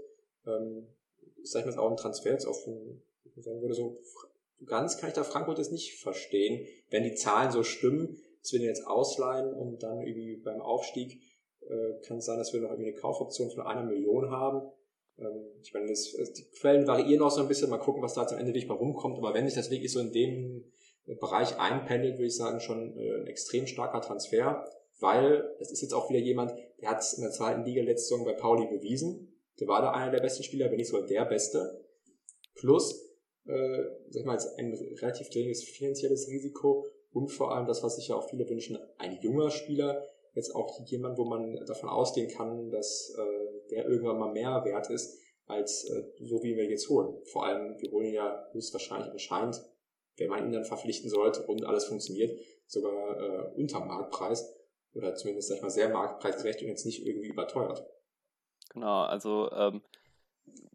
Ähm, 0.46 0.86
sag 1.42 1.66
ich 1.66 1.74
mal, 1.74 1.82
auch 1.82 1.90
ein 1.90 1.96
Transfer 1.96 2.30
jetzt 2.30 2.46
auf, 2.46 2.64
sagen 3.36 3.60
würde, 3.60 3.74
so 3.74 3.98
ganz 4.66 4.98
kann 4.98 5.08
ich 5.08 5.14
da 5.14 5.24
Frankfurt 5.24 5.58
jetzt 5.58 5.72
nicht 5.72 5.98
verstehen. 5.98 6.66
Wenn 6.90 7.04
die 7.04 7.14
Zahlen 7.14 7.50
so 7.50 7.62
stimmen, 7.62 8.20
dass 8.40 8.52
wir 8.52 8.60
den 8.60 8.68
jetzt 8.68 8.86
ausleihen 8.86 9.52
und 9.52 9.82
dann 9.82 10.02
irgendwie 10.02 10.36
beim 10.36 10.60
Aufstieg 10.60 11.20
äh, 11.62 12.00
kann 12.06 12.18
es 12.18 12.26
sein, 12.26 12.38
dass 12.38 12.52
wir 12.52 12.60
noch 12.60 12.70
irgendwie 12.70 12.90
eine 12.90 13.00
Kaufoption 13.00 13.50
von 13.50 13.66
einer 13.66 13.84
Million 13.84 14.30
haben. 14.30 14.70
Ähm, 15.18 15.46
ich 15.62 15.72
meine, 15.72 15.88
das, 15.88 16.12
die 16.36 16.44
Quellen 16.60 16.86
variieren 16.86 17.22
auch 17.22 17.30
so 17.30 17.40
ein 17.40 17.48
bisschen. 17.48 17.70
Mal 17.70 17.78
gucken, 17.78 18.02
was 18.02 18.14
da 18.14 18.22
jetzt 18.22 18.32
am 18.32 18.38
Ende 18.38 18.50
wirklich 18.50 18.68
mal 18.68 18.74
rumkommt. 18.74 19.18
Aber 19.18 19.34
wenn 19.34 19.46
sich 19.46 19.54
das 19.54 19.70
wirklich 19.70 19.92
so 19.92 20.00
in 20.00 20.12
dem 20.12 20.64
Bereich 21.06 21.58
einpendelt, 21.58 22.14
würde 22.14 22.26
ich 22.26 22.36
sagen, 22.36 22.60
schon 22.60 22.96
äh, 22.98 23.20
ein 23.20 23.26
extrem 23.26 23.66
starker 23.66 24.00
Transfer, 24.00 24.64
weil 25.00 25.54
es 25.58 25.70
ist 25.70 25.82
jetzt 25.82 25.92
auch 25.92 26.08
wieder 26.08 26.20
jemand, 26.20 26.54
der 26.80 26.90
hat 26.90 27.00
es 27.00 27.14
in 27.14 27.22
der 27.22 27.32
zweiten 27.32 27.64
Liga 27.64 27.82
letzte 27.82 28.08
Saison 28.08 28.24
bei 28.24 28.32
Pauli 28.32 28.66
bewiesen. 28.66 29.36
Der 29.60 29.68
war 29.68 29.82
da 29.82 29.92
einer 29.92 30.10
der 30.10 30.20
besten 30.20 30.42
Spieler, 30.42 30.70
wenn 30.70 30.76
nicht 30.76 30.88
sogar 30.88 31.06
der 31.06 31.24
Beste. 31.26 31.84
Plus, 32.54 32.92
äh, 33.46 33.82
sag 34.08 34.20
ich 34.20 34.26
mal, 34.26 34.38
ein 34.56 34.72
relativ 35.00 35.28
geringes 35.30 35.64
finanzielles 35.64 36.28
Risiko 36.28 36.86
und 37.12 37.28
vor 37.28 37.54
allem 37.54 37.66
das, 37.66 37.82
was 37.82 37.96
sich 37.96 38.08
ja 38.08 38.16
auch 38.16 38.28
viele 38.28 38.48
wünschen, 38.48 38.78
ein 38.98 39.18
junger 39.20 39.50
Spieler, 39.50 40.08
jetzt 40.34 40.54
auch 40.54 40.80
jemand, 40.86 41.18
wo 41.18 41.24
man 41.24 41.54
davon 41.66 41.88
ausgehen 41.88 42.28
kann, 42.28 42.70
dass 42.70 43.14
äh, 43.16 43.70
der 43.70 43.86
irgendwann 43.86 44.18
mal 44.18 44.32
mehr 44.32 44.64
wert 44.64 44.90
ist, 44.90 45.18
als 45.46 45.84
äh, 45.90 46.04
so 46.20 46.42
wie 46.42 46.56
wir 46.56 46.64
jetzt 46.64 46.88
holen. 46.88 47.14
Vor 47.26 47.46
allem, 47.46 47.76
wir 47.78 47.90
holen 47.90 48.12
ja 48.12 48.48
höchstwahrscheinlich 48.52 49.10
anscheinend 49.10 49.62
wenn 50.16 50.28
man 50.28 50.44
ihn 50.44 50.52
dann 50.52 50.64
verpflichten 50.64 51.10
sollte 51.10 51.42
und 51.46 51.64
alles 51.64 51.86
funktioniert, 51.86 52.38
sogar 52.66 53.20
äh, 53.20 53.52
unter 53.56 53.80
Marktpreis 53.84 54.54
oder 54.94 55.14
zumindest, 55.14 55.48
sag 55.48 55.56
ich 55.56 55.62
mal, 55.62 55.70
sehr 55.70 55.88
marktpreisgerecht 55.88 56.62
und 56.62 56.68
jetzt 56.68 56.86
nicht 56.86 57.04
irgendwie 57.06 57.28
überteuert. 57.28 57.84
Genau, 58.70 59.02
also 59.02 59.50
ähm, 59.52 59.82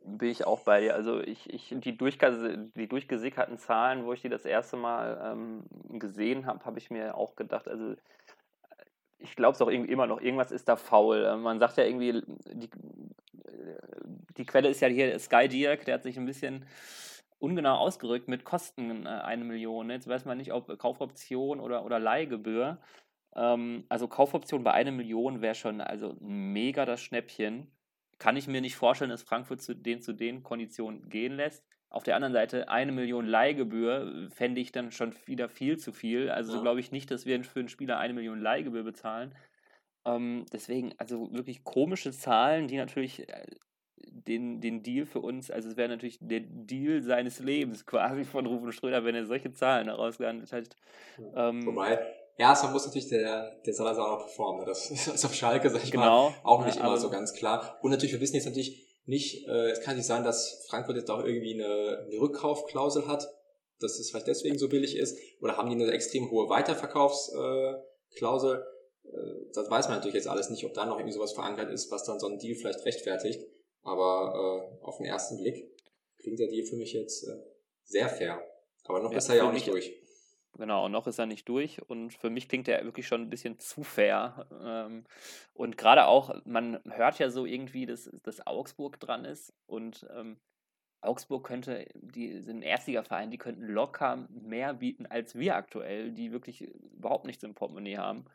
bin 0.01 0.29
ich 0.29 0.45
auch 0.45 0.61
bei 0.61 0.81
dir. 0.81 0.95
Also 0.95 1.19
ich, 1.21 1.49
ich 1.51 1.69
die, 1.69 1.97
die 1.97 2.87
durchgesickerten 2.87 3.57
Zahlen, 3.57 4.05
wo 4.05 4.13
ich 4.13 4.21
die 4.21 4.29
das 4.29 4.45
erste 4.45 4.77
Mal 4.77 5.21
ähm, 5.23 5.99
gesehen 5.99 6.45
habe, 6.45 6.65
habe 6.65 6.79
ich 6.79 6.89
mir 6.89 7.15
auch 7.15 7.35
gedacht, 7.35 7.67
also 7.67 7.95
ich 9.19 9.35
glaube 9.35 9.55
es 9.55 9.61
auch 9.61 9.69
irgendwie 9.69 9.91
immer 9.91 10.07
noch, 10.07 10.21
irgendwas 10.21 10.51
ist 10.51 10.67
da 10.67 10.75
faul. 10.75 11.25
Ähm, 11.29 11.41
man 11.41 11.59
sagt 11.59 11.77
ja 11.77 11.83
irgendwie, 11.83 12.23
die, 12.53 12.69
die 14.37 14.45
Quelle 14.45 14.69
ist 14.69 14.79
ja 14.79 14.87
hier 14.87 15.17
Sky 15.19 15.47
Dirk, 15.47 15.85
der 15.85 15.95
hat 15.95 16.03
sich 16.03 16.17
ein 16.17 16.25
bisschen 16.25 16.65
ungenau 17.39 17.75
ausgerückt 17.75 18.27
mit 18.27 18.43
Kosten 18.43 19.05
äh, 19.05 19.09
eine 19.09 19.43
Million. 19.43 19.89
Jetzt 19.89 20.07
weiß 20.07 20.25
man 20.25 20.37
nicht, 20.37 20.53
ob 20.53 20.77
Kaufoption 20.77 21.59
oder, 21.59 21.85
oder 21.85 21.99
Leihgebühr. 21.99 22.79
Ähm, 23.35 23.85
also 23.89 24.07
Kaufoption 24.07 24.63
bei 24.63 24.73
einer 24.73 24.91
Million 24.91 25.41
wäre 25.41 25.55
schon 25.55 25.81
also 25.81 26.15
mega 26.19 26.85
das 26.85 27.01
Schnäppchen. 27.01 27.71
Kann 28.17 28.37
ich 28.37 28.47
mir 28.47 28.61
nicht 28.61 28.75
vorstellen, 28.75 29.11
dass 29.11 29.23
Frankfurt 29.23 29.61
zu 29.61 29.73
den 29.73 30.01
zu 30.01 30.13
den 30.13 30.43
Konditionen 30.43 31.09
gehen 31.09 31.33
lässt. 31.33 31.65
Auf 31.91 32.03
der 32.03 32.15
anderen 32.15 32.33
Seite, 32.33 32.69
eine 32.69 32.91
Million 32.91 33.25
Leihgebühr 33.25 34.27
äh, 34.27 34.29
fände 34.29 34.61
ich 34.61 34.71
dann 34.71 34.91
schon 34.91 35.15
wieder 35.25 35.49
viel 35.49 35.77
zu 35.77 35.91
viel. 35.91 36.29
Also 36.29 36.55
ja. 36.55 36.61
glaube 36.61 36.79
ich 36.79 36.91
nicht, 36.91 37.09
dass 37.09 37.25
wir 37.25 37.43
für 37.43 37.59
einen 37.59 37.69
Spieler 37.69 37.97
eine 37.97 38.13
Million 38.13 38.39
Leihgebühr 38.39 38.83
bezahlen. 38.83 39.33
Ähm, 40.05 40.45
deswegen, 40.53 40.93
also 40.97 41.33
wirklich 41.33 41.63
komische 41.63 42.11
Zahlen, 42.11 42.67
die 42.67 42.77
natürlich 42.77 43.27
äh, 43.27 43.45
den, 44.07 44.61
den 44.61 44.83
Deal 44.83 45.05
für 45.05 45.19
uns, 45.19 45.51
also 45.51 45.69
es 45.69 45.77
wäre 45.77 45.89
natürlich 45.89 46.17
der 46.21 46.41
Deal 46.41 47.01
seines 47.01 47.39
Lebens 47.39 47.85
quasi 47.85 48.25
von 48.25 48.45
Rufen 48.45 48.71
Schröder, 48.71 49.03
wenn 49.03 49.15
er 49.15 49.25
solche 49.25 49.53
Zahlen 49.53 49.87
herausgehandelt 49.87 50.51
hat. 50.51 50.75
Ähm, 51.35 51.65
Wobei, 51.65 51.99
erstmal 52.37 52.73
muss 52.73 52.85
natürlich 52.85 53.09
der, 53.09 53.55
der 53.65 53.73
Salazar 53.73 54.11
auch 54.11 54.19
performen. 54.19 54.61
Ne? 54.61 54.67
Das 54.67 54.91
ist 54.91 55.25
auf 55.25 55.33
Schalke, 55.33 55.69
sag 55.69 55.83
ich 55.83 55.91
genau, 55.91 56.29
mal, 56.29 56.35
auch 56.43 56.65
nicht 56.65 56.77
ja, 56.77 56.85
immer 56.85 56.97
so 56.97 57.09
ganz 57.09 57.33
klar. 57.33 57.77
Und 57.81 57.91
natürlich, 57.91 58.13
wir 58.13 58.21
wissen 58.21 58.35
jetzt 58.35 58.45
natürlich 58.45 58.87
nicht, 59.05 59.47
äh, 59.47 59.71
es 59.71 59.81
kann 59.81 59.95
nicht 59.95 60.05
sein, 60.05 60.23
dass 60.23 60.65
Frankfurt 60.69 60.97
jetzt 60.97 61.09
auch 61.09 61.23
irgendwie 61.23 61.55
eine, 61.55 62.05
eine 62.07 62.19
Rückkaufklausel 62.19 63.07
hat, 63.07 63.27
dass 63.79 63.99
es 63.99 64.11
vielleicht 64.11 64.27
deswegen 64.27 64.57
so 64.57 64.69
billig 64.69 64.95
ist. 64.95 65.17
Oder 65.41 65.57
haben 65.57 65.69
die 65.69 65.75
eine 65.75 65.91
extrem 65.91 66.29
hohe 66.29 66.49
Weiterverkaufsklausel? 66.49 68.57
äh, 68.57 68.63
das 69.53 69.69
weiß 69.69 69.87
man 69.87 69.97
natürlich 69.97 70.15
jetzt 70.15 70.27
alles 70.27 70.49
nicht, 70.49 70.65
ob 70.65 70.73
da 70.73 70.85
noch 70.85 70.97
irgendwie 70.97 71.13
sowas 71.13 71.33
verankert 71.33 71.71
ist, 71.71 71.91
was 71.91 72.03
dann 72.03 72.19
so 72.19 72.27
ein 72.27 72.37
Deal 72.37 72.55
vielleicht 72.55 72.85
rechtfertigt. 72.85 73.41
Aber 73.83 74.69
äh, 74.81 74.85
auf 74.85 74.97
den 74.97 75.05
ersten 75.05 75.37
Blick 75.37 75.65
klingt 76.17 76.39
der 76.39 76.47
Deal 76.47 76.65
für 76.65 76.75
mich 76.75 76.93
jetzt 76.93 77.27
äh, 77.27 77.37
sehr 77.83 78.09
fair. 78.09 78.41
Aber 78.85 79.01
noch 79.01 79.11
ja, 79.11 79.17
ist 79.17 79.29
er 79.29 79.35
ja 79.35 79.47
auch 79.47 79.53
nicht 79.53 79.67
durch. 79.67 79.93
Genau, 80.57 80.85
und 80.85 80.91
noch 80.91 81.07
ist 81.07 81.19
er 81.19 81.25
nicht 81.25 81.47
durch. 81.47 81.81
Und 81.89 82.13
für 82.13 82.29
mich 82.29 82.49
klingt 82.49 82.67
er 82.67 82.83
wirklich 82.83 83.07
schon 83.07 83.21
ein 83.21 83.29
bisschen 83.29 83.59
zu 83.59 83.83
fair. 83.83 84.47
Ähm, 84.61 85.05
und 85.53 85.77
gerade 85.77 86.05
auch, 86.05 86.35
man 86.45 86.81
hört 86.89 87.19
ja 87.19 87.29
so 87.29 87.45
irgendwie, 87.45 87.85
dass, 87.85 88.09
dass 88.23 88.45
Augsburg 88.45 88.99
dran 88.99 89.25
ist. 89.25 89.53
Und 89.67 90.05
ähm, 90.13 90.37
Augsburg 91.01 91.45
könnte, 91.45 91.85
die 91.93 92.41
sind 92.41 92.57
ein 92.57 92.63
Erstligaverein, 92.63 93.31
die 93.31 93.37
könnten 93.37 93.63
locker 93.63 94.27
mehr 94.29 94.73
bieten 94.73 95.05
als 95.05 95.35
wir 95.35 95.55
aktuell, 95.55 96.11
die 96.11 96.31
wirklich 96.31 96.61
überhaupt 96.61 97.25
nichts 97.25 97.43
im 97.43 97.55
Portemonnaie 97.55 97.97
haben. 97.97 98.25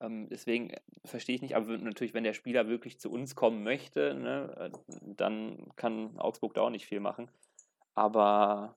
Ähm, 0.00 0.28
deswegen 0.28 0.72
verstehe 1.04 1.36
ich 1.36 1.42
nicht, 1.42 1.56
aber 1.56 1.76
natürlich, 1.78 2.14
wenn 2.14 2.24
der 2.24 2.32
Spieler 2.32 2.68
wirklich 2.68 2.98
zu 2.98 3.10
uns 3.10 3.34
kommen 3.34 3.62
möchte, 3.62 4.14
ne, 4.14 4.72
äh, 4.72 4.96
dann 5.02 5.66
kann 5.76 6.18
Augsburg 6.18 6.54
da 6.54 6.62
auch 6.62 6.70
nicht 6.70 6.86
viel 6.86 7.00
machen. 7.00 7.30
Aber 7.94 8.76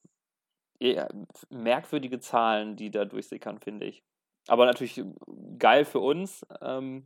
eher 0.80 1.10
merkwürdige 1.50 2.20
Zahlen, 2.20 2.76
die 2.76 2.92
da 2.92 3.06
durchsickern, 3.06 3.60
finde 3.60 3.86
ich. 3.86 4.04
Aber 4.48 4.66
natürlich 4.66 5.02
geil 5.58 5.86
für 5.86 6.00
uns. 6.00 6.46
Ähm, 6.62 7.06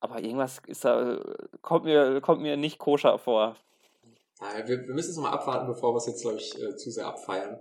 aber 0.00 0.20
irgendwas 0.20 0.60
ist 0.66 0.84
da, 0.84 1.18
kommt 1.62 1.86
mir, 1.86 2.20
kommt 2.20 2.42
mir 2.42 2.56
nicht 2.56 2.78
koscher 2.78 3.18
vor. 3.18 3.56
Ja, 4.40 4.68
wir, 4.68 4.86
wir, 4.86 4.94
müssen 4.94 5.12
es 5.12 5.16
mal 5.16 5.30
abwarten, 5.30 5.66
bevor 5.66 5.94
wir 5.94 5.98
es 5.98 6.06
jetzt, 6.06 6.20
glaube 6.20 6.36
ich, 6.36 6.60
äh, 6.62 6.76
zu 6.76 6.90
sehr 6.90 7.06
abfeiern. 7.06 7.58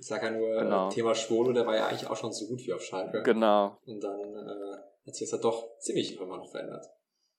Ich 0.00 0.06
sage 0.06 0.26
ja 0.26 0.32
nur, 0.32 0.62
genau. 0.62 0.88
Thema 0.88 1.14
Schwolo, 1.14 1.52
der 1.52 1.66
war 1.66 1.76
ja 1.76 1.86
eigentlich 1.86 2.08
auch 2.08 2.16
schon 2.16 2.32
so 2.32 2.46
gut 2.46 2.66
wie 2.66 2.72
auf 2.72 2.80
Schalke. 2.80 3.22
Genau. 3.22 3.76
Und 3.84 4.02
dann 4.02 4.18
äh, 4.18 4.76
hat 5.06 5.14
sich 5.14 5.28
das 5.28 5.38
ja 5.38 5.42
doch 5.42 5.76
ziemlich 5.78 6.18
immer 6.18 6.38
noch 6.38 6.48
verändert. 6.50 6.86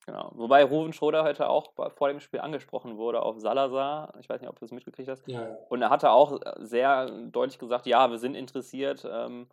Genau. 0.05 0.31
Wobei 0.35 0.63
Ruven 0.63 0.93
Schroeder 0.93 1.23
heute 1.23 1.49
auch 1.49 1.73
vor 1.73 2.07
dem 2.09 2.19
Spiel 2.19 2.39
angesprochen 2.39 2.97
wurde 2.97 3.23
auf 3.23 3.39
Salazar. 3.39 4.13
Ich 4.19 4.29
weiß 4.29 4.41
nicht, 4.41 4.49
ob 4.49 4.59
du 4.59 4.65
es 4.65 4.71
mitgekriegt 4.71 5.09
hast. 5.09 5.27
Ja. 5.27 5.57
Und 5.69 5.81
er 5.81 5.89
hatte 5.89 6.11
auch 6.11 6.39
sehr 6.59 7.09
deutlich 7.09 7.57
gesagt, 7.57 7.87
ja, 7.87 8.11
wir 8.11 8.19
sind 8.19 8.35
interessiert. 8.35 9.07
Ähm, 9.09 9.47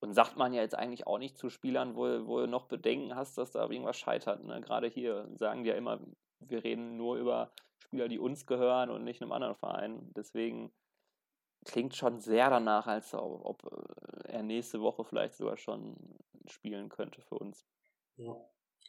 und 0.00 0.14
sagt 0.14 0.36
man 0.36 0.52
ja 0.52 0.62
jetzt 0.62 0.78
eigentlich 0.78 1.06
auch 1.06 1.18
nicht 1.18 1.36
zu 1.36 1.50
Spielern, 1.50 1.94
wo, 1.94 2.26
wo 2.26 2.40
du 2.40 2.46
noch 2.46 2.66
Bedenken 2.66 3.16
hast, 3.16 3.36
dass 3.38 3.50
da 3.50 3.68
irgendwas 3.68 3.96
scheitert. 3.96 4.44
Ne? 4.44 4.60
Gerade 4.60 4.88
hier 4.88 5.28
sagen 5.34 5.64
die 5.64 5.70
ja 5.70 5.76
immer, 5.76 6.00
wir 6.40 6.64
reden 6.64 6.96
nur 6.96 7.16
über 7.16 7.50
Spieler, 7.78 8.08
die 8.08 8.18
uns 8.18 8.46
gehören 8.46 8.90
und 8.90 9.04
nicht 9.04 9.20
einem 9.20 9.32
anderen 9.32 9.56
Verein. 9.56 10.12
Deswegen 10.14 10.72
klingt 11.66 11.94
schon 11.94 12.20
sehr 12.20 12.48
danach, 12.48 12.86
als 12.86 13.12
ob 13.12 13.64
äh, 13.64 14.32
er 14.32 14.42
nächste 14.42 14.80
Woche 14.80 15.04
vielleicht 15.04 15.34
sogar 15.34 15.56
schon 15.56 15.96
spielen 16.46 16.88
könnte 16.88 17.20
für 17.20 17.36
uns. 17.36 17.66
Ja, 18.16 18.34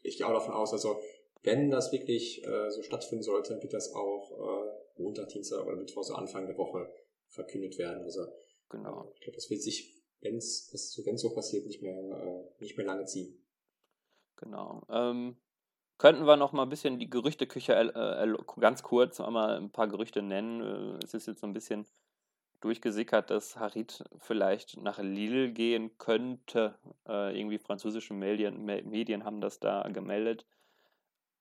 ich 0.03 0.17
gehe 0.17 0.25
auch 0.25 0.33
davon 0.33 0.53
aus, 0.53 0.71
also 0.71 0.99
wenn 1.43 1.69
das 1.69 1.91
wirklich 1.91 2.45
äh, 2.45 2.69
so 2.69 2.81
stattfinden 2.83 3.23
sollte, 3.23 3.61
wird 3.61 3.73
das 3.73 3.93
auch 3.93 4.31
äh, 4.31 5.01
Montag, 5.01 5.29
Dienstag 5.29 5.65
oder 5.65 5.75
Mittwoch, 5.75 6.03
so 6.03 6.15
Anfang 6.15 6.47
der 6.47 6.57
Woche 6.57 6.91
verkündet 7.27 7.77
werden. 7.77 8.03
Also 8.03 8.25
genau. 8.69 9.03
Äh, 9.03 9.13
ich 9.15 9.21
glaube, 9.21 9.35
das 9.35 9.49
wird 9.49 9.61
sich, 9.61 10.03
wenn 10.21 10.37
es 10.37 10.69
so, 10.69 11.03
so 11.15 11.33
passiert, 11.33 11.65
nicht 11.65 11.81
mehr, 11.81 11.97
äh, 11.97 12.61
nicht 12.61 12.77
mehr 12.77 12.85
lange 12.85 13.05
ziehen. 13.05 13.43
Genau. 14.37 14.83
Ähm, 14.89 15.37
könnten 15.97 16.25
wir 16.25 16.37
noch 16.37 16.51
mal 16.51 16.63
ein 16.63 16.69
bisschen 16.69 16.99
die 16.99 17.09
Gerüchteküche 17.09 17.73
äh, 17.73 18.35
ganz 18.59 18.83
kurz 18.83 19.19
einmal 19.19 19.57
ein 19.57 19.71
paar 19.71 19.87
Gerüchte 19.87 20.21
nennen. 20.21 20.99
es 21.03 21.13
ist 21.13 21.27
jetzt 21.27 21.41
so 21.41 21.47
ein 21.47 21.53
bisschen 21.53 21.87
durchgesickert, 22.61 23.29
dass 23.29 23.57
Harit 23.57 24.03
vielleicht 24.19 24.77
nach 24.77 24.99
Lille 24.99 25.51
gehen 25.51 25.97
könnte. 25.97 26.77
Äh, 27.07 27.37
irgendwie 27.39 27.59
französische 27.59 28.13
Medien, 28.13 28.65
Medien 28.65 29.23
haben 29.23 29.41
das 29.41 29.59
da 29.59 29.87
gemeldet. 29.89 30.45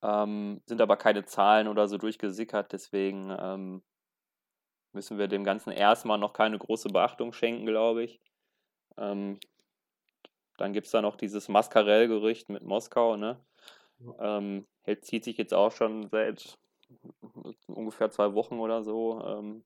Ähm, 0.02 0.60
sind 0.66 0.80
aber 0.80 0.96
keine 0.96 1.24
Zahlen 1.24 1.68
oder 1.68 1.88
so 1.88 1.96
durchgesickert, 1.96 2.72
deswegen 2.72 3.34
ähm, 3.38 3.82
müssen 4.92 5.18
wir 5.18 5.26
dem 5.26 5.44
Ganzen 5.44 5.72
erstmal 5.72 6.18
noch 6.18 6.32
keine 6.32 6.58
große 6.58 6.90
Beachtung 6.90 7.32
schenken, 7.32 7.66
glaube 7.66 8.04
ich. 8.04 8.20
Ähm, 8.98 9.38
dann 10.58 10.72
gibt 10.72 10.86
es 10.86 10.92
da 10.92 11.02
noch 11.02 11.16
dieses 11.16 11.48
Mascarell-Gerücht 11.48 12.48
mit 12.48 12.62
Moskau, 12.62 13.16
ne? 13.16 13.40
Ähm, 14.18 14.66
zieht 15.00 15.24
sich 15.24 15.36
jetzt 15.38 15.54
auch 15.54 15.72
schon 15.72 16.08
seit 16.08 16.58
ungefähr 17.66 18.10
zwei 18.10 18.34
Wochen 18.34 18.58
oder 18.58 18.84
so. 18.84 19.22
Ähm, 19.24 19.64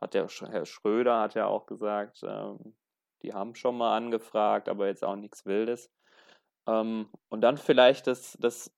hat 0.00 0.14
der 0.14 0.28
Herr 0.28 0.66
Schröder 0.66 1.20
hat 1.20 1.34
ja 1.34 1.46
auch 1.46 1.66
gesagt, 1.66 2.20
ähm, 2.22 2.76
die 3.22 3.32
haben 3.32 3.54
schon 3.54 3.76
mal 3.76 3.96
angefragt, 3.96 4.68
aber 4.68 4.86
jetzt 4.86 5.04
auch 5.04 5.16
nichts 5.16 5.46
Wildes. 5.46 5.90
Ähm, 6.66 7.08
und 7.28 7.40
dann 7.40 7.56
vielleicht 7.56 8.06
das, 8.06 8.36
das 8.40 8.72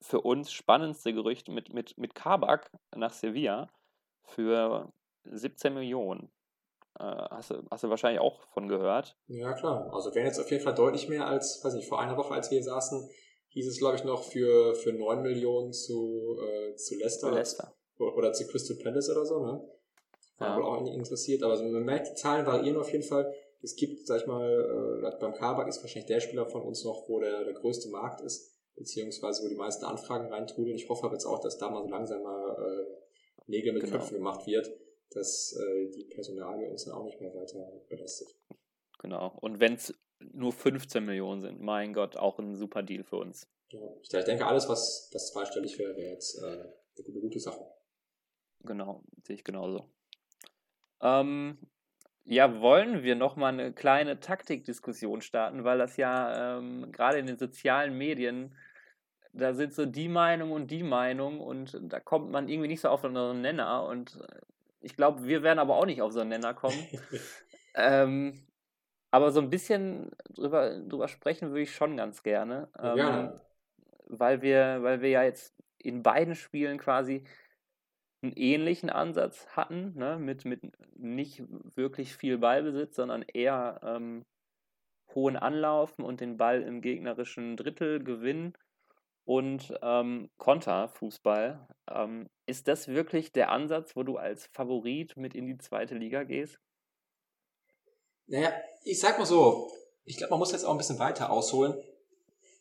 für 0.00 0.20
uns 0.20 0.52
spannendste 0.52 1.12
Gerücht 1.12 1.48
mit, 1.48 1.72
mit, 1.72 1.96
mit 1.98 2.14
Kabak 2.14 2.70
nach 2.94 3.12
Sevilla 3.12 3.68
für 4.22 4.92
17 5.24 5.74
Millionen. 5.74 6.30
Äh, 6.98 7.04
hast, 7.04 7.50
du, 7.50 7.62
hast 7.70 7.84
du 7.84 7.90
wahrscheinlich 7.90 8.20
auch 8.20 8.42
von 8.48 8.68
gehört. 8.68 9.16
Ja, 9.28 9.52
klar. 9.52 9.92
Also 9.92 10.14
wären 10.14 10.26
jetzt 10.26 10.40
auf 10.40 10.50
jeden 10.50 10.62
Fall 10.62 10.74
deutlich 10.74 11.08
mehr 11.08 11.26
als, 11.26 11.62
weiß 11.62 11.74
nicht, 11.74 11.88
vor 11.88 12.00
einer 12.00 12.16
Woche, 12.16 12.34
als 12.34 12.50
wir 12.50 12.58
hier 12.58 12.64
saßen, 12.64 13.08
hieß 13.48 13.68
es, 13.68 13.78
glaube 13.78 13.96
ich, 13.96 14.04
noch 14.04 14.24
für, 14.24 14.74
für 14.74 14.92
9 14.92 15.22
Millionen 15.22 15.72
zu, 15.72 16.38
äh, 16.40 16.74
zu 16.76 16.96
Leicester. 16.96 17.30
Leicester. 17.30 17.74
Oder 17.98 18.32
zu 18.32 18.46
Crystal 18.46 18.76
Palace 18.82 19.10
oder 19.10 19.26
so, 19.26 19.44
ne? 19.44 19.60
Ja. 20.40 20.56
wohl 20.56 20.64
auch 20.64 20.78
einige 20.78 20.96
interessiert, 20.96 21.42
aber 21.42 21.52
also 21.52 21.64
man 21.64 21.84
merkt, 21.84 22.08
die 22.08 22.14
Zahlen 22.14 22.46
variieren 22.46 22.78
auf 22.78 22.90
jeden 22.90 23.04
Fall. 23.04 23.32
Es 23.62 23.76
gibt, 23.76 24.06
sag 24.06 24.22
ich 24.22 24.26
mal, 24.26 25.02
äh, 25.04 25.20
beim 25.20 25.34
Kabak 25.34 25.68
ist 25.68 25.82
wahrscheinlich 25.82 26.06
der 26.06 26.20
Spieler 26.20 26.46
von 26.46 26.62
uns 26.62 26.82
noch, 26.84 27.08
wo 27.08 27.20
der, 27.20 27.44
der 27.44 27.52
größte 27.52 27.90
Markt 27.90 28.22
ist, 28.22 28.56
beziehungsweise 28.74 29.44
wo 29.44 29.48
die 29.48 29.56
meisten 29.56 29.84
Anfragen 29.84 30.32
reintrudeln. 30.32 30.76
Ich 30.76 30.88
hoffe 30.88 31.04
aber 31.04 31.14
jetzt 31.14 31.26
auch, 31.26 31.40
dass 31.40 31.58
da 31.58 31.68
mal 31.68 31.82
so 31.82 31.88
langsam 31.88 32.22
mal 32.22 32.56
äh, 32.58 33.50
Nägel 33.50 33.72
mit 33.72 33.84
genau. 33.84 33.98
Köpfen 33.98 34.16
gemacht 34.16 34.46
wird, 34.46 34.70
dass 35.10 35.54
äh, 35.56 35.90
die 35.90 36.04
Personalie 36.04 36.70
uns 36.70 36.84
dann 36.84 36.94
auch 36.94 37.04
nicht 37.04 37.20
mehr 37.20 37.34
weiter 37.34 37.70
belastet. 37.88 38.28
Genau. 38.98 39.36
Und 39.40 39.60
wenn 39.60 39.74
es 39.74 39.94
nur 40.20 40.52
15 40.52 41.04
Millionen 41.04 41.40
sind, 41.40 41.60
mein 41.60 41.92
Gott, 41.92 42.16
auch 42.16 42.38
ein 42.38 42.54
super 42.56 42.82
Deal 42.82 43.02
für 43.02 43.16
uns. 43.16 43.46
Ja, 43.68 43.80
ich 44.00 44.08
denke, 44.24 44.46
alles, 44.46 44.68
was 44.68 45.10
das 45.12 45.32
zweistellig 45.32 45.78
wäre, 45.78 45.96
wäre 45.96 46.12
jetzt 46.12 46.42
äh, 46.42 46.46
eine 46.46 47.20
gute 47.20 47.40
Sache. 47.40 47.64
Genau, 48.62 49.02
sehe 49.22 49.36
ich 49.36 49.44
genauso. 49.44 49.84
Ähm, 51.02 51.58
ja, 52.24 52.60
wollen 52.60 53.02
wir 53.02 53.16
noch 53.16 53.36
mal 53.36 53.48
eine 53.48 53.72
kleine 53.72 54.20
Taktikdiskussion 54.20 55.20
starten, 55.20 55.64
weil 55.64 55.78
das 55.78 55.96
ja 55.96 56.58
ähm, 56.58 56.92
gerade 56.92 57.18
in 57.18 57.26
den 57.26 57.38
sozialen 57.38 57.96
Medien, 57.96 58.54
da 59.32 59.54
sind 59.54 59.72
so 59.72 59.86
die 59.86 60.08
Meinung 60.08 60.52
und 60.52 60.70
die 60.70 60.82
Meinung 60.82 61.40
und 61.40 61.78
da 61.82 62.00
kommt 62.00 62.30
man 62.30 62.48
irgendwie 62.48 62.68
nicht 62.68 62.80
so 62.80 62.88
auf 62.88 63.04
einen 63.04 63.40
Nenner 63.40 63.84
und 63.84 64.20
äh, 64.20 64.40
ich 64.80 64.96
glaube, 64.96 65.24
wir 65.24 65.42
werden 65.42 65.58
aber 65.58 65.76
auch 65.76 65.86
nicht 65.86 66.02
auf 66.02 66.12
so 66.12 66.20
einen 66.20 66.30
Nenner 66.30 66.54
kommen. 66.54 66.86
ähm, 67.74 68.46
aber 69.10 69.30
so 69.30 69.40
ein 69.40 69.50
bisschen 69.50 70.10
drüber, 70.30 70.78
drüber 70.78 71.08
sprechen 71.08 71.50
würde 71.50 71.62
ich 71.62 71.74
schon 71.74 71.96
ganz 71.96 72.22
gerne. 72.22 72.68
Ähm, 72.78 72.96
ja. 72.96 73.40
Weil 74.06 74.42
wir, 74.42 74.78
weil 74.82 75.00
wir 75.02 75.10
ja 75.10 75.22
jetzt 75.22 75.54
in 75.78 76.02
beiden 76.02 76.34
Spielen 76.34 76.78
quasi 76.78 77.24
einen 78.22 78.32
ähnlichen 78.36 78.90
Ansatz 78.90 79.46
hatten, 79.48 79.94
ne? 79.96 80.18
mit, 80.18 80.44
mit 80.44 80.60
nicht 80.96 81.42
wirklich 81.76 82.14
viel 82.14 82.38
Ballbesitz, 82.38 82.96
sondern 82.96 83.22
eher 83.22 83.80
ähm, 83.82 84.24
hohen 85.14 85.36
Anlaufen 85.36 86.04
und 86.04 86.20
den 86.20 86.36
Ball 86.36 86.62
im 86.62 86.82
gegnerischen 86.82 87.56
Drittel 87.56 88.02
gewinnen 88.02 88.54
und 89.24 89.74
ähm, 89.82 90.30
Konterfußball. 90.38 91.66
Ähm, 91.90 92.28
ist 92.46 92.68
das 92.68 92.88
wirklich 92.88 93.32
der 93.32 93.50
Ansatz, 93.50 93.96
wo 93.96 94.02
du 94.02 94.16
als 94.16 94.46
Favorit 94.46 95.16
mit 95.16 95.34
in 95.34 95.46
die 95.46 95.58
zweite 95.58 95.94
Liga 95.94 96.24
gehst? 96.24 96.58
Naja, 98.26 98.52
ich 98.84 99.00
sag 99.00 99.18
mal 99.18 99.24
so, 99.24 99.70
ich 100.04 100.16
glaube, 100.16 100.30
man 100.30 100.40
muss 100.40 100.52
jetzt 100.52 100.64
auch 100.64 100.72
ein 100.72 100.78
bisschen 100.78 100.98
weiter 100.98 101.30
ausholen 101.30 101.74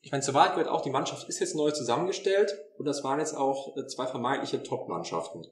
ich 0.02 0.12
meine, 0.12 0.24
zur 0.24 0.34
Wahrheit 0.34 0.54
gehört 0.54 0.70
auch, 0.70 0.82
die 0.82 0.90
Mannschaft 0.90 1.28
ist 1.28 1.40
jetzt 1.40 1.56
neu 1.56 1.72
zusammengestellt 1.72 2.58
und 2.78 2.86
das 2.86 3.04
waren 3.04 3.20
jetzt 3.20 3.36
auch 3.36 3.76
äh, 3.76 3.86
zwei 3.88 4.08
vermeintliche 4.08 4.64
Top-Mannschaften. 4.64 5.46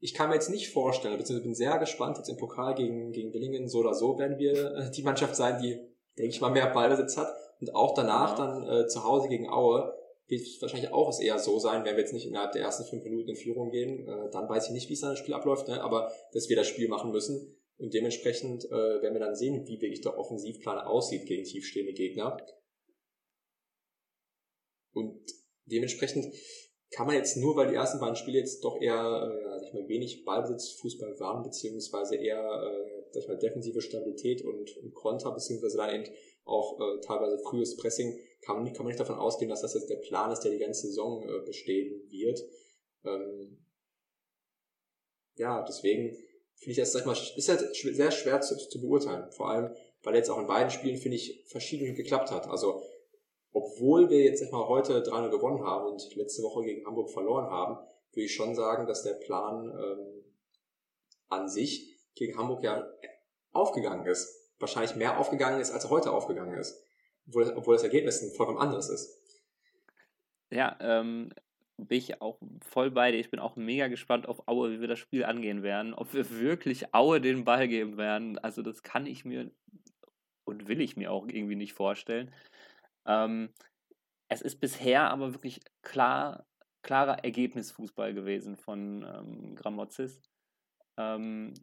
Ich 0.00 0.12
kann 0.12 0.28
mir 0.28 0.34
jetzt 0.34 0.50
nicht 0.50 0.70
vorstellen, 0.70 1.16
beziehungsweise 1.16 1.44
bin 1.44 1.54
sehr 1.54 1.78
gespannt, 1.78 2.18
jetzt 2.18 2.28
im 2.28 2.36
Pokal 2.36 2.74
gegen, 2.74 3.12
gegen 3.12 3.32
Billingen, 3.32 3.68
so 3.68 3.78
oder 3.78 3.94
so 3.94 4.18
werden 4.18 4.38
wir 4.38 4.74
äh, 4.74 4.90
die 4.90 5.02
Mannschaft 5.02 5.36
sein, 5.36 5.60
die, 5.62 5.78
denke 6.18 6.34
ich 6.34 6.40
mal, 6.40 6.50
mehr 6.50 6.66
Ballbesitz 6.66 7.16
hat 7.16 7.28
und 7.60 7.74
auch 7.74 7.94
danach 7.94 8.38
ja. 8.38 8.46
dann 8.46 8.68
äh, 8.68 8.86
zu 8.86 9.04
Hause 9.04 9.28
gegen 9.28 9.48
Aue 9.48 9.94
wird 10.26 10.46
wahrscheinlich 10.60 10.92
auch 10.92 11.08
es 11.10 11.20
eher 11.20 11.38
so 11.38 11.58
sein, 11.58 11.84
wenn 11.84 11.96
wir 11.96 12.02
jetzt 12.02 12.14
nicht 12.14 12.26
innerhalb 12.26 12.52
der 12.52 12.62
ersten 12.62 12.84
fünf 12.84 13.04
Minuten 13.04 13.30
in 13.30 13.36
Führung 13.36 13.70
gehen, 13.70 14.06
äh, 14.06 14.30
dann 14.30 14.48
weiß 14.48 14.66
ich 14.66 14.72
nicht, 14.72 14.88
wie 14.88 14.94
es 14.94 15.00
dann 15.00 15.10
das 15.10 15.18
Spiel 15.18 15.34
abläuft, 15.34 15.68
ne? 15.68 15.82
aber 15.82 16.12
dass 16.32 16.48
wir 16.48 16.56
das 16.56 16.66
Spiel 16.66 16.88
machen 16.88 17.10
müssen 17.10 17.56
und 17.78 17.94
dementsprechend 17.94 18.64
äh, 18.66 19.02
werden 19.02 19.14
wir 19.14 19.20
dann 19.20 19.34
sehen, 19.34 19.66
wie 19.66 19.80
wirklich 19.80 20.00
der 20.00 20.18
Offensivplan 20.18 20.78
aussieht 20.78 21.26
gegen 21.26 21.44
tiefstehende 21.44 21.92
Gegner. 21.92 22.36
Und 24.94 25.20
dementsprechend 25.66 26.32
kann 26.90 27.06
man 27.06 27.16
jetzt 27.16 27.36
nur, 27.36 27.56
weil 27.56 27.68
die 27.68 27.74
ersten 27.74 28.00
beiden 28.00 28.16
Spiele 28.16 28.38
jetzt 28.38 28.64
doch 28.64 28.80
eher, 28.80 28.94
äh, 28.94 29.58
sag 29.58 29.68
ich 29.68 29.74
mal, 29.74 29.88
wenig 29.88 30.24
Ballbesitz 30.24 30.78
Fußball 30.80 31.18
waren, 31.18 31.42
beziehungsweise 31.42 32.16
eher 32.16 32.40
äh, 32.40 32.94
sag 33.14 33.22
ich 33.22 33.28
mal, 33.28 33.38
defensive 33.38 33.80
Stabilität 33.80 34.42
und, 34.42 34.76
und 34.76 34.94
Konter, 34.94 35.32
beziehungsweise 35.32 35.76
dann 35.76 35.94
eben 35.94 36.14
auch 36.44 36.78
äh, 36.78 37.00
teilweise 37.00 37.38
frühes 37.38 37.76
Pressing, 37.76 38.18
kann 38.42 38.56
man, 38.56 38.64
nicht, 38.64 38.76
kann 38.76 38.84
man 38.84 38.90
nicht 38.90 39.00
davon 39.00 39.16
ausgehen, 39.16 39.48
dass 39.48 39.62
das 39.62 39.74
jetzt 39.74 39.88
der 39.88 39.96
Plan 39.96 40.30
ist, 40.30 40.40
der 40.40 40.50
die 40.50 40.58
ganze 40.58 40.88
Saison 40.88 41.26
äh, 41.28 41.40
bestehen 41.44 42.02
wird. 42.10 42.40
Ähm, 43.04 43.64
ja, 45.36 45.64
deswegen 45.66 46.16
finde 46.56 46.70
ich 46.72 46.76
das, 46.76 46.92
sag 46.92 47.00
ich 47.00 47.06
mal, 47.06 47.16
ist 47.36 47.48
halt 47.48 47.74
sehr 47.74 48.10
schwer 48.10 48.40
zu, 48.40 48.56
zu 48.56 48.80
beurteilen. 48.80 49.30
Vor 49.32 49.48
allem, 49.48 49.74
weil 50.02 50.16
jetzt 50.16 50.28
auch 50.28 50.38
in 50.38 50.46
beiden 50.46 50.70
Spielen, 50.70 50.98
finde 50.98 51.16
ich, 51.16 51.44
verschieden 51.46 51.94
geklappt 51.94 52.30
hat. 52.30 52.46
Also, 52.48 52.82
obwohl 53.54 54.10
wir 54.10 54.24
jetzt, 54.24 54.40
sag 54.40 54.52
mal, 54.52 54.68
heute 54.68 55.00
3 55.00 55.28
gewonnen 55.28 55.64
haben 55.64 55.86
und 55.86 56.14
letzte 56.16 56.42
Woche 56.42 56.64
gegen 56.64 56.84
Hamburg 56.84 57.10
verloren 57.10 57.46
haben, 57.46 57.76
würde 58.12 58.26
ich 58.26 58.34
schon 58.34 58.54
sagen, 58.54 58.86
dass 58.86 59.04
der 59.04 59.14
Plan 59.14 59.70
ähm, 59.70 60.24
an 61.28 61.48
sich 61.48 61.96
gegen 62.16 62.36
Hamburg 62.36 62.64
ja 62.64 62.86
aufgegangen 63.52 64.06
ist. 64.06 64.52
Wahrscheinlich 64.58 64.96
mehr 64.96 65.18
aufgegangen 65.18 65.60
ist, 65.60 65.70
als 65.70 65.84
er 65.84 65.90
heute 65.90 66.10
aufgegangen 66.10 66.58
ist. 66.58 66.84
Obwohl, 67.28 67.54
obwohl 67.56 67.76
das 67.76 67.84
Ergebnis 67.84 68.22
ein 68.22 68.32
vollkommen 68.32 68.58
anderes 68.58 68.88
ist. 68.88 69.20
Ja, 70.50 70.76
ähm, 70.80 71.32
bin 71.76 71.98
ich 71.98 72.20
auch 72.20 72.38
voll 72.60 72.90
bei 72.90 73.12
dir. 73.12 73.18
Ich 73.18 73.30
bin 73.30 73.40
auch 73.40 73.54
mega 73.54 73.86
gespannt 73.86 74.28
auf 74.28 74.48
Aue, 74.48 74.72
wie 74.72 74.80
wir 74.80 74.88
das 74.88 74.98
Spiel 74.98 75.24
angehen 75.24 75.62
werden. 75.62 75.94
Ob 75.94 76.12
wir 76.12 76.40
wirklich 76.40 76.92
Aue 76.92 77.20
den 77.20 77.44
Ball 77.44 77.68
geben 77.68 77.96
werden. 77.96 78.36
Also 78.38 78.62
das 78.62 78.82
kann 78.82 79.06
ich 79.06 79.24
mir 79.24 79.50
und 80.44 80.68
will 80.68 80.80
ich 80.80 80.96
mir 80.96 81.10
auch 81.12 81.26
irgendwie 81.26 81.56
nicht 81.56 81.72
vorstellen. 81.72 82.32
Ähm, 83.06 83.50
es 84.28 84.42
ist 84.42 84.60
bisher 84.60 85.10
aber 85.10 85.32
wirklich 85.34 85.60
klar, 85.82 86.46
klarer 86.82 87.24
Ergebnisfußball 87.24 88.14
gewesen 88.14 88.56
von 88.56 89.02
ähm, 89.02 89.54
Gramozis. 89.54 90.20
Ähm, 90.96 91.54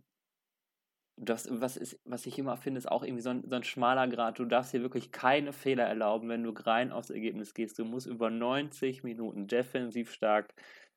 das, 1.17 1.47
was, 1.51 1.77
ist, 1.77 1.99
was 2.05 2.25
ich 2.25 2.39
immer 2.39 2.57
finde, 2.57 2.79
ist 2.79 2.91
auch 2.91 3.03
irgendwie 3.03 3.21
so 3.21 3.29
ein, 3.29 3.43
so 3.47 3.55
ein 3.55 3.63
schmaler 3.63 4.07
Grad. 4.07 4.39
Du 4.39 4.45
darfst 4.45 4.71
hier 4.71 4.81
wirklich 4.81 5.11
keine 5.11 5.53
Fehler 5.53 5.83
erlauben, 5.83 6.29
wenn 6.29 6.43
du 6.43 6.51
rein 6.51 6.91
aufs 6.91 7.11
Ergebnis 7.11 7.53
gehst. 7.53 7.77
Du 7.77 7.85
musst 7.85 8.07
über 8.07 8.29
90 8.29 9.03
Minuten 9.03 9.47
defensiv 9.47 10.11
stark 10.11 10.53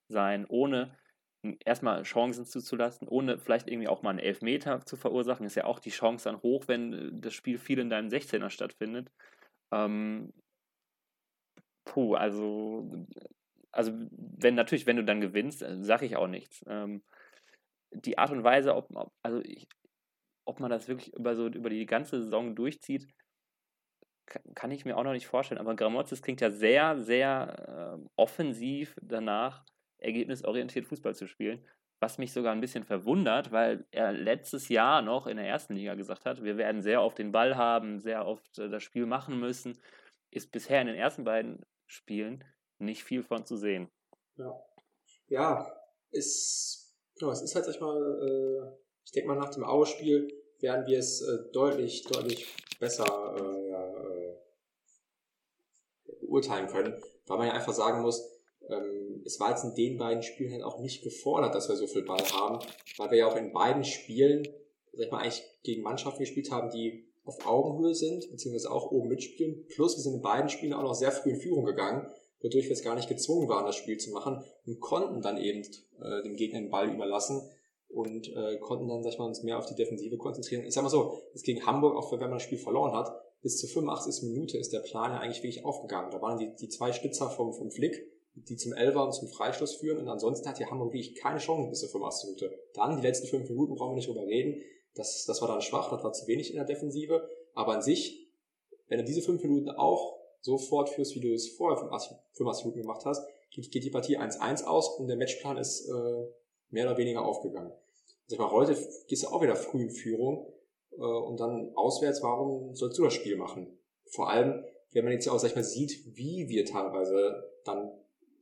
sein, 0.08 0.46
ohne 0.48 0.96
erstmal 1.64 2.02
Chancen 2.04 2.46
zuzulassen, 2.46 3.06
ohne 3.08 3.38
vielleicht 3.38 3.68
irgendwie 3.68 3.88
auch 3.88 4.02
mal 4.02 4.10
einen 4.10 4.18
Elfmeter 4.18 4.84
zu 4.86 4.96
verursachen. 4.96 5.44
Ist 5.44 5.56
ja 5.56 5.64
auch 5.64 5.78
die 5.78 5.90
Chance 5.90 6.30
dann 6.30 6.40
hoch, 6.42 6.64
wenn 6.68 6.92
äh, 6.92 7.10
das 7.12 7.34
Spiel 7.34 7.58
viel 7.58 7.78
in 7.78 7.90
deinem 7.90 8.08
16er 8.08 8.50
stattfindet. 8.50 9.10
Ähm, 9.72 10.32
puh, 11.84 12.14
also, 12.14 13.06
also 13.72 13.92
wenn 14.10 14.54
natürlich, 14.54 14.86
wenn 14.86 14.96
du 14.96 15.04
dann 15.04 15.20
gewinnst, 15.20 15.62
äh, 15.62 15.82
sage 15.82 16.06
ich 16.06 16.16
auch 16.16 16.28
nichts. 16.28 16.64
Ähm, 16.66 17.02
die 17.92 18.18
Art 18.18 18.30
und 18.30 18.44
Weise, 18.44 18.74
ob, 18.74 18.88
also 19.22 19.40
ich, 19.44 19.68
ob 20.44 20.60
man 20.60 20.70
das 20.70 20.88
wirklich 20.88 21.14
über 21.14 21.36
so 21.36 21.46
über 21.48 21.70
die 21.70 21.86
ganze 21.86 22.22
Saison 22.22 22.54
durchzieht, 22.54 23.08
kann 24.54 24.70
ich 24.70 24.84
mir 24.84 24.96
auch 24.96 25.04
noch 25.04 25.12
nicht 25.12 25.26
vorstellen. 25.26 25.60
Aber 25.60 25.76
Gramozis 25.76 26.22
klingt 26.22 26.40
ja 26.40 26.50
sehr, 26.50 26.98
sehr 26.98 27.98
äh, 27.98 28.08
offensiv 28.16 28.96
danach, 29.02 29.64
ergebnisorientiert 29.98 30.86
Fußball 30.86 31.14
zu 31.14 31.26
spielen. 31.26 31.66
Was 32.00 32.18
mich 32.18 32.32
sogar 32.32 32.52
ein 32.52 32.60
bisschen 32.60 32.84
verwundert, 32.84 33.52
weil 33.52 33.86
er 33.90 34.12
letztes 34.12 34.68
Jahr 34.68 35.00
noch 35.00 35.26
in 35.26 35.36
der 35.36 35.46
ersten 35.46 35.74
Liga 35.74 35.94
gesagt 35.94 36.26
hat, 36.26 36.42
wir 36.42 36.56
werden 36.56 36.82
sehr 36.82 37.02
oft 37.02 37.18
den 37.18 37.32
Ball 37.32 37.56
haben, 37.56 37.98
sehr 37.98 38.26
oft 38.26 38.58
äh, 38.58 38.68
das 38.68 38.82
Spiel 38.82 39.06
machen 39.06 39.40
müssen. 39.40 39.78
Ist 40.30 40.50
bisher 40.52 40.80
in 40.80 40.88
den 40.88 40.96
ersten 40.96 41.24
beiden 41.24 41.64
Spielen 41.86 42.44
nicht 42.78 43.04
viel 43.04 43.22
von 43.22 43.46
zu 43.46 43.56
sehen. 43.56 43.88
Ja, 44.36 44.60
ja 45.28 45.80
ist, 46.10 46.94
genau, 47.18 47.32
es 47.32 47.42
ist 47.42 47.54
halt, 47.54 47.64
sag 47.64 47.74
ich 47.74 47.80
mal, 47.80 47.96
äh, 47.96 48.76
ich 49.04 49.12
denke 49.12 49.28
mal, 49.28 49.38
nach 49.38 49.50
dem 49.50 49.64
Aue-Spiel 49.64 50.28
werden 50.60 50.86
wir 50.86 50.98
es 50.98 51.22
äh, 51.22 51.50
deutlich, 51.52 52.04
deutlich 52.04 52.54
besser 52.80 53.36
äh, 53.38 53.70
ja, 53.70 53.94
beurteilen 56.20 56.66
können, 56.66 57.00
weil 57.26 57.38
man 57.38 57.46
ja 57.46 57.52
einfach 57.52 57.72
sagen 57.72 58.02
muss, 58.02 58.33
ähm, 58.68 59.22
es 59.24 59.40
war 59.40 59.50
jetzt 59.50 59.64
in 59.64 59.74
den 59.74 59.98
beiden 59.98 60.22
Spielen 60.22 60.52
halt 60.52 60.62
auch 60.62 60.80
nicht 60.80 61.02
gefordert, 61.02 61.54
dass 61.54 61.68
wir 61.68 61.76
so 61.76 61.86
viel 61.86 62.02
Ball 62.02 62.22
haben, 62.32 62.64
weil 62.98 63.10
wir 63.10 63.18
ja 63.18 63.26
auch 63.26 63.36
in 63.36 63.52
beiden 63.52 63.84
Spielen, 63.84 64.46
sag 64.92 65.06
ich 65.06 65.10
mal, 65.10 65.18
eigentlich 65.18 65.42
gegen 65.62 65.82
Mannschaften 65.82 66.20
gespielt 66.20 66.50
haben, 66.50 66.70
die 66.70 67.04
auf 67.24 67.46
Augenhöhe 67.46 67.94
sind, 67.94 68.30
beziehungsweise 68.30 68.70
auch 68.70 68.90
oben 68.90 69.08
mitspielen. 69.08 69.66
Plus 69.68 69.96
wir 69.96 70.02
sind 70.02 70.14
in 70.14 70.22
beiden 70.22 70.50
Spielen 70.50 70.74
auch 70.74 70.82
noch 70.82 70.94
sehr 70.94 71.12
früh 71.12 71.30
in 71.30 71.40
Führung 71.40 71.64
gegangen, 71.64 72.06
wodurch 72.42 72.66
wir 72.66 72.72
es 72.72 72.82
gar 72.82 72.94
nicht 72.94 73.08
gezwungen 73.08 73.48
waren, 73.48 73.64
das 73.64 73.76
Spiel 73.76 73.96
zu 73.96 74.10
machen 74.10 74.44
und 74.66 74.80
konnten 74.80 75.22
dann 75.22 75.38
eben 75.38 75.62
äh, 76.00 76.22
dem 76.22 76.36
Gegner 76.36 76.60
den 76.60 76.70
Ball 76.70 76.92
überlassen 76.92 77.40
und 77.88 78.28
äh, 78.34 78.58
konnten 78.58 78.88
dann, 78.88 79.02
sag 79.02 79.12
ich 79.12 79.18
mal, 79.18 79.26
uns 79.26 79.42
mehr 79.42 79.58
auf 79.58 79.66
die 79.66 79.74
Defensive 79.74 80.16
konzentrieren. 80.18 80.64
Ich 80.64 80.74
sag 80.74 80.82
mal 80.82 80.90
so, 80.90 81.22
jetzt 81.32 81.44
gegen 81.44 81.64
Hamburg, 81.64 81.96
auch 81.96 82.12
wenn 82.12 82.20
man 82.20 82.32
das 82.32 82.42
Spiel 82.42 82.58
verloren 82.58 82.92
hat, 82.92 83.14
bis 83.40 83.58
zur 83.58 83.68
85. 83.70 84.28
Minute 84.30 84.58
ist 84.58 84.72
der 84.72 84.80
Plan 84.80 85.12
ja 85.12 85.20
eigentlich 85.20 85.42
wirklich 85.42 85.64
aufgegangen. 85.64 86.10
Da 86.10 86.20
waren 86.20 86.38
die, 86.38 86.54
die 86.56 86.68
zwei 86.68 86.92
Stützer 86.92 87.30
vom, 87.30 87.54
vom 87.54 87.70
Flick, 87.70 88.10
die 88.34 88.56
zum 88.56 88.72
Elfer 88.72 89.04
und 89.04 89.12
zum 89.12 89.28
Freistoß 89.28 89.76
führen 89.76 89.98
und 89.98 90.08
ansonsten 90.08 90.48
hat 90.48 90.58
ja 90.58 90.70
Hamburg 90.70 90.92
wirklich 90.92 91.14
keine 91.14 91.38
Chance 91.38 91.70
bis 91.70 91.80
zur 91.80 91.88
85. 91.88 92.30
Minute. 92.30 92.58
Dann, 92.74 92.96
die 92.96 93.02
letzten 93.06 93.28
fünf 93.28 93.48
Minuten 93.48 93.74
brauchen 93.74 93.92
wir 93.92 93.96
nicht 93.96 94.08
drüber 94.08 94.26
reden, 94.26 94.60
das, 94.94 95.24
das 95.26 95.40
war 95.40 95.48
dann 95.48 95.60
schwach, 95.60 95.90
das 95.90 96.02
war 96.02 96.12
zu 96.12 96.26
wenig 96.26 96.50
in 96.50 96.56
der 96.56 96.64
Defensive, 96.64 97.28
aber 97.54 97.74
an 97.74 97.82
sich, 97.82 98.28
wenn 98.88 98.98
du 98.98 99.04
diese 99.04 99.22
fünf 99.22 99.42
Minuten 99.42 99.70
auch 99.70 100.18
so 100.40 100.58
fortführst, 100.58 101.14
wie 101.14 101.20
du 101.20 101.32
es 101.32 101.48
vorher 101.48 101.78
85, 101.78 102.16
85 102.32 102.64
Minuten 102.66 102.82
gemacht 102.82 103.04
hast, 103.04 103.26
geht, 103.50 103.70
geht 103.70 103.84
die 103.84 103.90
Partie 103.90 104.18
1-1 104.18 104.64
aus 104.64 104.98
und 104.98 105.08
der 105.08 105.16
Matchplan 105.16 105.56
ist 105.56 105.88
äh, 105.88 106.26
mehr 106.70 106.86
oder 106.86 106.98
weniger 106.98 107.24
aufgegangen. 107.24 107.72
Sag 108.26 108.38
mal, 108.38 108.50
heute 108.50 108.76
gehst 109.08 109.22
du 109.22 109.28
auch 109.28 109.42
wieder 109.42 109.56
früh 109.56 109.82
in 109.82 109.90
Führung 109.90 110.52
äh, 110.92 111.02
und 111.02 111.40
dann 111.40 111.72
auswärts, 111.74 112.22
warum 112.22 112.74
sollst 112.74 112.98
du 112.98 113.04
das 113.04 113.14
Spiel 113.14 113.36
machen? 113.36 113.78
Vor 114.06 114.28
allem, 114.28 114.64
wenn 114.92 115.04
man 115.04 115.12
jetzt 115.12 115.26
ja 115.26 115.32
auch, 115.32 115.38
sag 115.38 115.50
ich 115.50 115.56
mal, 115.56 115.64
sieht, 115.64 116.16
wie 116.16 116.48
wir 116.48 116.64
teilweise 116.64 117.50
dann 117.64 117.90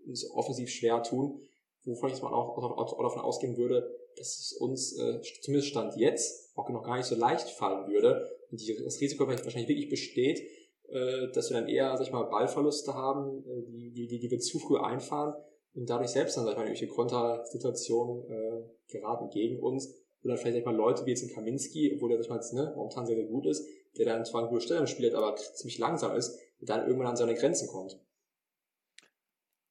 uns 0.06 0.30
offensiv 0.30 0.70
schwer 0.70 1.02
tun, 1.02 1.40
wovon 1.84 2.08
ich 2.08 2.14
jetzt 2.14 2.22
mal 2.22 2.32
auch, 2.32 2.56
auch, 2.58 3.02
davon 3.02 3.22
ausgehen 3.22 3.56
würde, 3.56 3.90
dass 4.16 4.38
es 4.38 4.52
uns 4.52 4.98
äh, 4.98 5.20
zumindest 5.42 5.70
Stand 5.70 5.96
jetzt 5.96 6.56
auch 6.56 6.68
noch 6.68 6.84
gar 6.84 6.96
nicht 6.96 7.06
so 7.06 7.14
leicht 7.14 7.48
fallen 7.48 7.88
würde 7.88 8.28
und 8.50 8.60
die, 8.60 8.76
das 8.84 9.00
Risiko 9.00 9.26
wahrscheinlich 9.26 9.68
wirklich 9.68 9.88
besteht, 9.88 10.42
äh, 10.88 11.28
dass 11.32 11.50
wir 11.50 11.58
dann 11.58 11.68
eher, 11.68 11.96
sag 11.96 12.06
ich 12.06 12.12
mal, 12.12 12.24
Ballverluste 12.24 12.94
haben, 12.94 13.44
äh, 13.46 13.62
die, 13.66 14.08
die, 14.08 14.18
die, 14.18 14.30
wir 14.30 14.38
zu 14.38 14.58
früh 14.58 14.76
einfahren 14.76 15.34
und 15.74 15.88
dadurch 15.88 16.10
selbst 16.10 16.36
dann, 16.36 16.44
sag 16.44 16.52
ich 16.52 16.58
mal, 16.58 16.66
irgendwelche 16.66 16.92
Kontersituationen 16.92 18.24
äh, 18.30 18.92
geraten 18.92 19.30
gegen 19.30 19.60
uns. 19.60 19.94
Oder 20.22 20.36
vielleicht, 20.36 20.54
sag 20.54 20.60
ich 20.60 20.66
mal, 20.66 20.76
Leute 20.76 21.04
wie 21.06 21.10
jetzt 21.10 21.22
in 21.22 21.30
Kaminski, 21.30 21.92
obwohl 21.94 22.10
der, 22.10 22.18
sag 22.18 22.24
ich 22.24 22.30
mal, 22.30 22.36
jetzt, 22.36 22.52
ne, 22.52 22.72
momentan 22.76 23.06
sehr, 23.06 23.16
sehr 23.16 23.24
gut 23.24 23.46
ist, 23.46 23.66
der 23.96 24.06
dann 24.06 24.24
zwar 24.24 24.42
eine 24.42 24.50
gute 24.50 24.62
Stellung 24.62 24.86
spielt, 24.86 25.14
aber 25.14 25.34
ziemlich 25.36 25.78
langsam 25.78 26.14
ist, 26.14 26.38
und 26.60 26.68
dann 26.68 26.86
irgendwann 26.86 27.08
an 27.08 27.16
seine 27.16 27.34
Grenzen 27.34 27.68
kommt. 27.68 27.98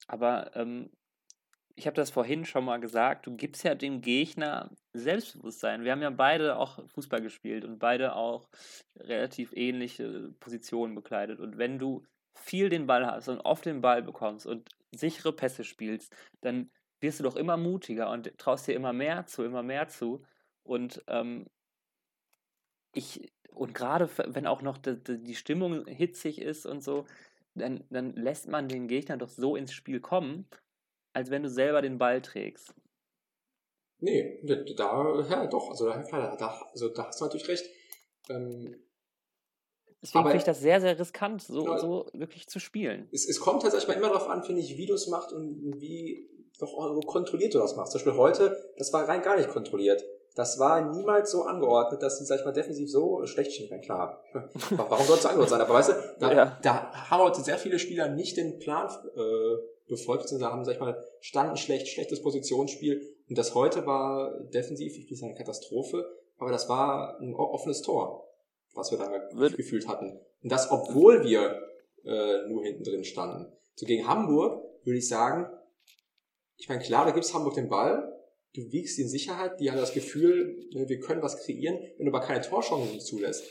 Aber 0.07 0.55
ähm, 0.55 0.89
ich 1.75 1.87
habe 1.87 1.95
das 1.95 2.11
vorhin 2.11 2.45
schon 2.45 2.65
mal 2.65 2.79
gesagt, 2.79 3.25
du 3.25 3.35
gibst 3.35 3.63
ja 3.63 3.75
dem 3.75 4.01
Gegner 4.01 4.69
Selbstbewusstsein. 4.93 5.83
Wir 5.83 5.91
haben 5.91 6.01
ja 6.01 6.09
beide 6.09 6.57
auch 6.57 6.79
Fußball 6.89 7.21
gespielt 7.21 7.65
und 7.65 7.79
beide 7.79 8.15
auch 8.15 8.49
relativ 8.97 9.53
ähnliche 9.53 10.33
Positionen 10.39 10.95
bekleidet. 10.95 11.39
Und 11.39 11.57
wenn 11.57 11.79
du 11.79 12.05
viel 12.35 12.69
den 12.69 12.87
Ball 12.87 13.05
hast 13.05 13.27
und 13.29 13.39
oft 13.41 13.65
den 13.65 13.81
Ball 13.81 14.01
bekommst 14.01 14.45
und 14.45 14.69
sichere 14.91 15.33
Pässe 15.33 15.63
spielst, 15.63 16.13
dann 16.41 16.69
wirst 16.99 17.19
du 17.19 17.23
doch 17.23 17.35
immer 17.35 17.57
mutiger 17.57 18.09
und 18.11 18.37
traust 18.37 18.67
dir 18.67 18.75
immer 18.75 18.93
mehr 18.93 19.25
zu, 19.25 19.43
immer 19.43 19.63
mehr 19.63 19.87
zu. 19.87 20.23
Und 20.63 21.03
ähm, 21.07 21.47
ich, 22.93 23.31
und 23.51 23.73
gerade 23.73 24.09
wenn 24.27 24.47
auch 24.47 24.61
noch 24.61 24.77
die, 24.77 24.97
die, 25.03 25.35
Stimmung 25.35 25.85
hitzig 25.87 26.39
ist 26.39 26.65
und 26.65 26.83
so, 26.83 27.05
dann, 27.55 27.83
dann 27.89 28.13
lässt 28.13 28.47
man 28.47 28.67
den 28.67 28.87
Gegner 28.87 29.17
doch 29.17 29.29
so 29.29 29.55
ins 29.55 29.73
Spiel 29.73 29.99
kommen, 29.99 30.47
als 31.13 31.29
wenn 31.29 31.43
du 31.43 31.49
selber 31.49 31.81
den 31.81 31.97
Ball 31.97 32.21
trägst. 32.21 32.73
Nee, 33.99 34.41
da, 34.43 35.25
ja, 35.29 35.47
doch, 35.47 35.69
also 35.69 35.85
da, 35.85 36.35
da, 36.35 36.69
also 36.71 36.89
da 36.89 37.07
hast 37.07 37.21
du 37.21 37.25
natürlich 37.25 37.47
recht. 37.47 37.65
Ähm, 38.29 38.75
Deswegen 40.01 40.23
finde 40.23 40.37
ich 40.37 40.43
das 40.43 40.59
sehr, 40.59 40.81
sehr 40.81 40.97
riskant, 40.97 41.43
so, 41.43 41.63
genau, 41.63 41.77
so 41.77 42.09
wirklich 42.13 42.47
zu 42.47 42.59
spielen. 42.59 43.07
Es, 43.11 43.29
es 43.29 43.39
kommt 43.39 43.63
halt 43.63 43.87
mal 43.87 43.93
immer 43.93 44.07
darauf 44.07 44.27
an, 44.27 44.43
finde 44.43 44.61
ich, 44.61 44.75
wie 44.77 44.87
du 44.87 44.95
es 44.95 45.07
machst 45.07 45.31
und 45.31 45.79
wie 45.79 46.27
doch 46.59 47.05
kontrolliert 47.05 47.53
du 47.53 47.59
das 47.59 47.75
machst. 47.75 47.91
Zum 47.91 47.99
Beispiel 47.99 48.19
heute, 48.19 48.73
das 48.77 48.91
war 48.93 49.07
rein 49.07 49.21
gar 49.21 49.37
nicht 49.37 49.49
kontrolliert. 49.49 50.03
Das 50.35 50.59
war 50.59 50.81
niemals 50.91 51.31
so 51.31 51.43
angeordnet, 51.43 52.01
dass 52.01 52.19
sie, 52.19 52.25
sag 52.25 52.39
ich 52.39 52.45
mal, 52.45 52.53
defensiv 52.53 52.89
so 52.89 53.25
schlecht 53.25 53.51
stehen. 53.51 53.81
Klar, 53.81 54.23
warum 54.71 55.05
soll 55.05 55.17
es 55.17 55.25
angeordnet 55.25 55.49
sein? 55.49 55.61
Aber 55.61 55.73
weißt 55.73 55.89
du, 55.89 55.93
da, 56.19 56.33
ja. 56.33 56.59
da 56.61 56.91
haben 57.09 57.23
heute 57.23 57.41
sehr 57.41 57.57
viele 57.57 57.79
Spieler 57.79 58.07
nicht 58.07 58.37
den 58.37 58.59
Plan 58.59 58.89
äh, 59.15 59.89
befolgt, 59.89 60.29
sondern 60.29 60.51
haben, 60.51 60.65
sag 60.65 60.75
ich 60.75 60.79
mal, 60.79 61.03
standen 61.19 61.57
schlecht, 61.57 61.87
schlechtes 61.89 62.21
Positionsspiel. 62.21 63.01
Und 63.27 63.37
das 63.37 63.55
heute 63.55 63.85
war 63.85 64.39
defensiv, 64.53 64.97
ich 64.97 65.09
will 65.09 65.17
sagen, 65.17 65.31
eine 65.31 65.37
Katastrophe, 65.37 66.05
aber 66.37 66.51
das 66.51 66.69
war 66.69 67.19
ein 67.19 67.35
offenes 67.35 67.81
Tor 67.81 68.31
was 68.73 68.91
wir 68.91 68.97
da 68.97 69.11
Wird 69.33 69.57
gefühlt 69.57 69.87
hatten. 69.87 70.19
Und 70.41 70.51
das, 70.51 70.71
obwohl 70.71 71.23
wir 71.23 71.61
äh, 72.03 72.47
nur 72.47 72.63
hinten 72.63 72.83
drin 72.83 73.03
standen. 73.03 73.51
So 73.75 73.85
gegen 73.85 74.07
Hamburg 74.07 74.63
würde 74.83 74.97
ich 74.97 75.07
sagen, 75.07 75.47
ich 76.57 76.69
meine, 76.69 76.81
klar, 76.81 77.05
da 77.05 77.11
gibt's 77.11 77.33
Hamburg 77.33 77.55
den 77.55 77.69
Ball, 77.69 78.10
du 78.53 78.71
wiegst 78.71 78.99
in 78.99 79.07
Sicherheit, 79.07 79.59
die 79.59 79.71
haben 79.71 79.77
das 79.77 79.93
Gefühl, 79.93 80.67
ne, 80.73 80.89
wir 80.89 80.99
können 80.99 81.21
was 81.21 81.37
kreieren, 81.37 81.79
wenn 81.97 82.05
du 82.05 82.11
aber 82.11 82.25
keine 82.25 82.41
Torchancen 82.41 82.99
zulässt. 82.99 83.43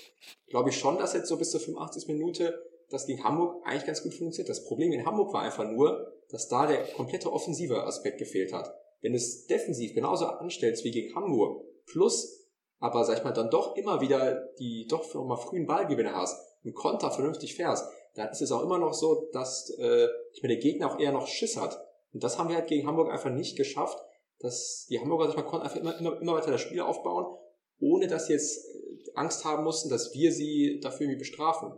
Glaube 0.49 0.71
ich 0.71 0.79
schon, 0.79 0.99
dass 0.99 1.15
jetzt 1.15 1.29
so 1.29 1.37
bis 1.37 1.51
zur 1.51 1.61
85. 1.61 2.09
Minute 2.09 2.63
das 2.91 3.07
gegen 3.07 3.25
Hamburg 3.25 3.63
eigentlich 3.65 3.87
ganz 3.87 4.03
gut 4.03 4.15
funktioniert. 4.15 4.49
Das 4.49 4.65
Problem 4.65 4.93
in 4.93 5.07
Hamburg 5.07 5.33
war 5.33 5.43
einfach 5.43 5.71
nur, 5.71 6.13
dass 6.29 6.49
da 6.49 6.67
der 6.67 6.83
komplette 6.93 7.33
offensive 7.33 7.85
Aspekt 7.85 8.19
gefehlt 8.19 8.53
hat. 8.53 8.75
Wenn 9.01 9.13
du 9.13 9.19
es 9.19 9.47
defensiv 9.47 9.95
genauso 9.95 10.27
anstellst 10.27 10.85
wie 10.85 10.91
gegen 10.91 11.15
Hamburg, 11.15 11.65
plus 11.87 12.49
aber 12.81 13.05
sag 13.05 13.19
ich 13.19 13.25
mal, 13.25 13.33
dann 13.33 13.51
doch 13.51 13.77
immer 13.77 14.01
wieder 14.01 14.49
die 14.59 14.87
doch 14.87 15.15
mal 15.15 15.37
frühen 15.37 15.67
Ballgewinne 15.67 16.15
hast 16.15 16.41
und 16.65 16.75
Konter 16.75 17.11
vernünftig 17.11 17.55
fährst, 17.55 17.87
dann 18.15 18.31
ist 18.31 18.41
es 18.41 18.53
auch 18.53 18.63
immer 18.63 18.79
noch 18.79 18.95
so, 18.95 19.29
dass 19.33 19.71
äh, 19.79 20.09
ich 20.33 20.43
meine, 20.43 20.55
der 20.55 20.63
Gegner 20.63 20.91
auch 20.91 20.99
eher 20.99 21.13
noch 21.13 21.27
Schiss 21.27 21.57
hat. 21.57 21.79
Und 22.13 22.25
das 22.25 22.39
haben 22.39 22.49
wir 22.49 22.57
halt 22.57 22.69
gegen 22.69 22.87
Hamburg 22.87 23.11
einfach 23.11 23.31
nicht 23.31 23.57
geschafft, 23.57 23.99
dass 24.41 24.87
die 24.89 25.01
Hamburger, 25.01 25.29
sag 25.29 25.37
mal, 25.37 25.43
konnten 25.43 25.67
einfach 25.67 25.81
immer, 25.81 25.99
immer, 25.99 26.21
immer 26.21 26.35
weiter 26.35 26.51
das 26.51 26.61
Spiel 26.61 26.81
aufbauen, 26.81 27.37
ohne 27.79 28.07
dass 28.07 28.27
sie 28.27 28.35
jetzt 28.35 28.59
äh, 28.59 29.13
Angst 29.15 29.45
haben 29.45 29.65
mussten, 29.65 29.89
dass 29.89 30.15
wir 30.15 30.33
sie 30.33 30.81
dafür 30.83 31.07
irgendwie 31.07 31.21
bestrafen. 31.21 31.73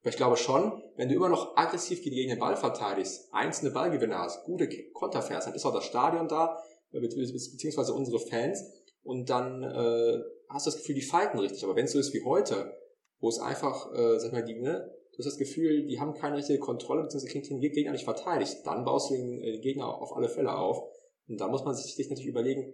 Aber 0.00 0.10
ich 0.10 0.16
glaube 0.16 0.36
schon, 0.36 0.82
wenn 0.96 1.08
du 1.08 1.14
immer 1.14 1.28
noch 1.28 1.56
aggressiv 1.56 2.02
gegen 2.02 2.30
den 2.30 2.38
Ball 2.38 2.56
verteidigst, 2.56 3.28
einzelne 3.32 3.72
Ballgewinne 3.72 4.16
hast, 4.16 4.44
gute 4.44 4.68
Konter 4.92 5.22
fährst, 5.22 5.48
dann 5.48 5.54
ist 5.54 5.66
auch 5.66 5.74
das 5.74 5.84
Stadion 5.84 6.28
da, 6.28 6.62
beziehungsweise 6.92 7.92
unsere 7.92 8.20
Fans, 8.20 8.64
und 9.08 9.30
dann 9.30 9.62
äh, 9.62 10.22
hast 10.50 10.66
du 10.66 10.70
das 10.70 10.76
Gefühl, 10.80 10.94
die 10.94 11.02
fighten 11.02 11.38
richtig. 11.38 11.64
Aber 11.64 11.74
wenn 11.76 11.86
es 11.86 11.92
so 11.92 11.98
ist 11.98 12.12
wie 12.12 12.24
heute, 12.24 12.76
wo 13.20 13.28
es 13.30 13.38
einfach, 13.38 13.90
äh, 13.94 14.18
sag 14.18 14.32
mal, 14.32 14.44
die, 14.44 14.60
ne, 14.60 14.94
du 15.12 15.18
hast 15.18 15.26
das 15.26 15.38
Gefühl, 15.38 15.86
die 15.86 15.98
haben 15.98 16.12
keine 16.12 16.36
richtige 16.36 16.58
Kontrolle, 16.58 17.02
beziehungsweise 17.02 17.32
kriegen 17.32 17.60
den 17.60 17.72
Gegner 17.72 17.92
nicht 17.92 18.04
verteidigt, 18.04 18.58
dann 18.64 18.84
baust 18.84 19.10
du 19.10 19.14
den, 19.14 19.42
äh, 19.42 19.52
den 19.52 19.62
Gegner 19.62 19.86
auf 19.86 20.14
alle 20.14 20.28
Fälle 20.28 20.54
auf. 20.54 20.84
Und 21.28 21.40
da 21.40 21.48
muss 21.48 21.64
man 21.64 21.74
sich, 21.74 21.96
natürlich 21.98 22.26
überlegen, 22.26 22.72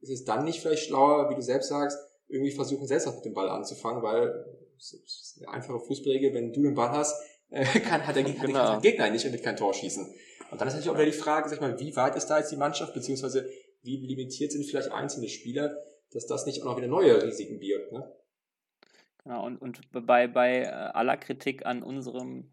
ist 0.00 0.10
es 0.10 0.24
dann 0.24 0.44
nicht 0.44 0.60
vielleicht 0.60 0.84
schlauer, 0.84 1.30
wie 1.30 1.34
du 1.34 1.42
selbst 1.42 1.68
sagst, 1.68 1.98
irgendwie 2.28 2.52
versuchen, 2.52 2.86
selbst 2.86 3.06
auch 3.08 3.16
mit 3.16 3.24
dem 3.24 3.34
Ball 3.34 3.48
anzufangen, 3.48 4.02
weil 4.02 4.44
es 4.78 4.92
ist 4.92 5.38
eine 5.38 5.52
einfache 5.52 5.80
Fußballregel, 5.80 6.32
wenn 6.32 6.52
du 6.52 6.62
den 6.62 6.74
Ball 6.74 6.90
hast, 6.90 7.20
äh, 7.50 7.64
kann, 7.64 8.06
hat 8.06 8.16
der 8.16 8.22
Gegner, 8.22 8.46
genau. 8.46 8.70
der 8.72 8.80
Gegner 8.80 9.10
nicht 9.10 9.26
und 9.26 9.42
kein 9.42 9.56
Tor 9.56 9.74
schießen. 9.74 10.06
Und 10.50 10.60
dann 10.60 10.68
ist 10.68 10.74
natürlich 10.74 10.90
auch 10.90 10.94
wieder 10.94 11.10
die 11.10 11.12
Frage, 11.12 11.48
sag 11.48 11.60
mal, 11.60 11.78
wie 11.80 11.94
weit 11.96 12.16
ist 12.16 12.26
da 12.26 12.38
jetzt 12.38 12.52
die 12.52 12.56
Mannschaft, 12.56 12.94
beziehungsweise 12.94 13.48
wie 13.82 13.96
limitiert 13.96 14.52
sind 14.52 14.64
vielleicht 14.64 14.92
einzelne 14.92 15.28
Spieler, 15.28 15.76
dass 16.12 16.26
das 16.26 16.46
nicht 16.46 16.62
auch 16.62 16.66
noch 16.66 16.76
wieder 16.76 16.88
neue 16.88 17.22
Risiken 17.22 17.58
birgt. 17.58 17.92
Ne? 17.92 18.12
Genau, 19.24 19.46
und, 19.46 19.60
und 19.60 19.80
bei, 20.06 20.26
bei 20.26 20.62
äh, 20.62 20.66
aller 20.66 21.16
Kritik 21.16 21.66
an 21.66 21.82
unserem 21.82 22.52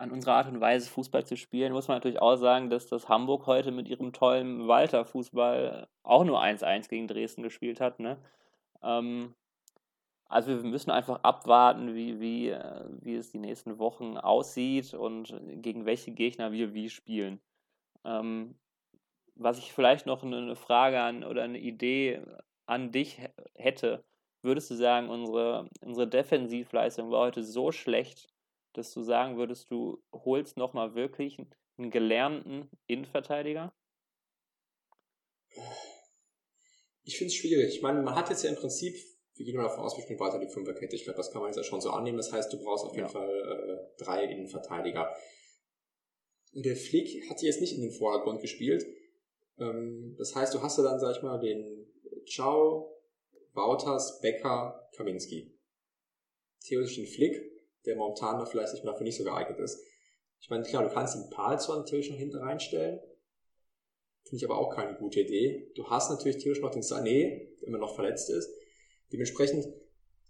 an 0.00 0.10
unserer 0.10 0.36
Art 0.36 0.48
und 0.48 0.60
Weise 0.60 0.88
Fußball 0.88 1.26
zu 1.26 1.36
spielen, 1.36 1.74
muss 1.74 1.88
man 1.88 1.98
natürlich 1.98 2.22
auch 2.22 2.36
sagen, 2.36 2.70
dass 2.70 2.86
das 2.86 3.08
Hamburg 3.08 3.46
heute 3.46 3.70
mit 3.70 3.86
ihrem 3.86 4.14
tollen 4.14 4.66
Walter-Fußball 4.66 5.88
auch 6.02 6.24
nur 6.24 6.42
1-1 6.42 6.88
gegen 6.88 7.06
Dresden 7.06 7.42
gespielt 7.42 7.80
hat. 7.80 8.00
Ne? 8.00 8.16
Ähm, 8.82 9.34
also 10.26 10.62
wir 10.62 10.70
müssen 10.70 10.90
einfach 10.90 11.22
abwarten, 11.22 11.94
wie, 11.94 12.18
wie, 12.18 12.48
äh, 12.48 12.84
wie 13.02 13.14
es 13.14 13.30
die 13.30 13.38
nächsten 13.38 13.78
Wochen 13.78 14.16
aussieht 14.16 14.94
und 14.94 15.38
gegen 15.60 15.84
welche 15.84 16.12
Gegner 16.12 16.50
wir 16.50 16.72
wie 16.72 16.88
spielen. 16.88 17.38
Ähm, 18.04 18.58
was 19.34 19.58
ich 19.58 19.72
vielleicht 19.72 20.06
noch 20.06 20.22
eine 20.22 20.56
Frage 20.56 21.00
an 21.00 21.24
oder 21.24 21.42
eine 21.42 21.58
Idee 21.58 22.22
an 22.64 22.90
dich 22.90 23.20
hätte, 23.54 24.02
würdest 24.40 24.70
du 24.70 24.76
sagen, 24.76 25.10
unsere, 25.10 25.68
unsere 25.82 26.08
Defensivleistung 26.08 27.10
war 27.10 27.20
heute 27.20 27.44
so 27.44 27.70
schlecht, 27.70 28.28
dass 28.74 28.92
du 28.92 29.02
sagen 29.02 29.36
würdest, 29.36 29.70
du 29.70 30.02
holst 30.12 30.56
nochmal 30.56 30.94
wirklich 30.94 31.38
einen 31.78 31.90
gelernten 31.90 32.70
Innenverteidiger? 32.86 33.72
Ich 37.02 37.18
finde 37.18 37.32
es 37.32 37.34
schwierig. 37.34 37.74
Ich 37.74 37.82
meine, 37.82 38.02
man 38.02 38.14
hat 38.14 38.30
jetzt 38.30 38.44
ja 38.44 38.50
im 38.50 38.56
Prinzip, 38.56 38.94
wir 39.34 39.44
gehen 39.44 39.56
mal 39.56 39.64
davon 39.64 39.84
aus, 39.84 39.96
wir 39.96 40.02
spielen 40.04 40.20
weiter 40.20 40.38
die 40.38 40.52
Fünferkette. 40.52 40.94
Ich 40.94 41.04
glaube, 41.04 41.16
das 41.16 41.30
kann 41.30 41.40
man 41.40 41.48
jetzt 41.48 41.56
ja 41.56 41.64
schon 41.64 41.80
so 41.80 41.90
annehmen. 41.90 42.18
Das 42.18 42.32
heißt, 42.32 42.52
du 42.52 42.62
brauchst 42.62 42.84
auf 42.84 42.94
jeden 42.94 43.06
ja. 43.06 43.12
Fall 43.12 43.28
äh, 43.28 44.02
drei 44.02 44.24
Innenverteidiger. 44.24 45.12
Der 46.52 46.76
Flick 46.76 47.28
hat 47.28 47.42
jetzt 47.42 47.60
nicht 47.60 47.74
in 47.74 47.82
den 47.82 47.92
Vordergrund 47.92 48.40
gespielt. 48.40 48.84
Ähm, 49.58 50.14
das 50.18 50.34
heißt, 50.34 50.54
du 50.54 50.62
hast 50.62 50.78
ja 50.78 50.84
dann, 50.84 51.00
sag 51.00 51.16
ich 51.16 51.22
mal, 51.22 51.38
den 51.38 51.86
Ciao, 52.26 52.96
Wouters, 53.54 54.20
Becker, 54.20 54.88
Kaminski. 54.96 55.56
Theoretisch 56.64 56.96
den 56.96 57.06
Flick, 57.06 57.34
der 57.86 57.96
momentan 57.96 58.38
da 58.38 58.44
vielleicht 58.44 58.72
nicht, 58.72 58.84
dafür 58.84 59.04
nicht 59.04 59.16
so 59.16 59.24
geeignet 59.24 59.58
ist. 59.58 59.80
Ich 60.40 60.50
meine, 60.50 60.64
klar, 60.64 60.82
du 60.82 60.92
kannst 60.92 61.14
den 61.14 61.30
Palzon 61.30 61.84
theoretisch 61.84 62.10
noch 62.10 62.18
hinten 62.18 62.38
reinstellen. 62.38 63.00
Finde 64.24 64.36
ich 64.36 64.44
aber 64.44 64.58
auch 64.58 64.74
keine 64.74 64.96
gute 64.96 65.20
Idee. 65.20 65.70
Du 65.74 65.88
hast 65.88 66.10
natürlich 66.10 66.38
theoretisch 66.38 66.62
noch 66.62 66.70
den 66.70 66.82
Sané, 66.82 67.56
der 67.60 67.68
immer 67.68 67.78
noch 67.78 67.94
verletzt 67.94 68.30
ist. 68.30 68.50
Dementsprechend 69.12 69.66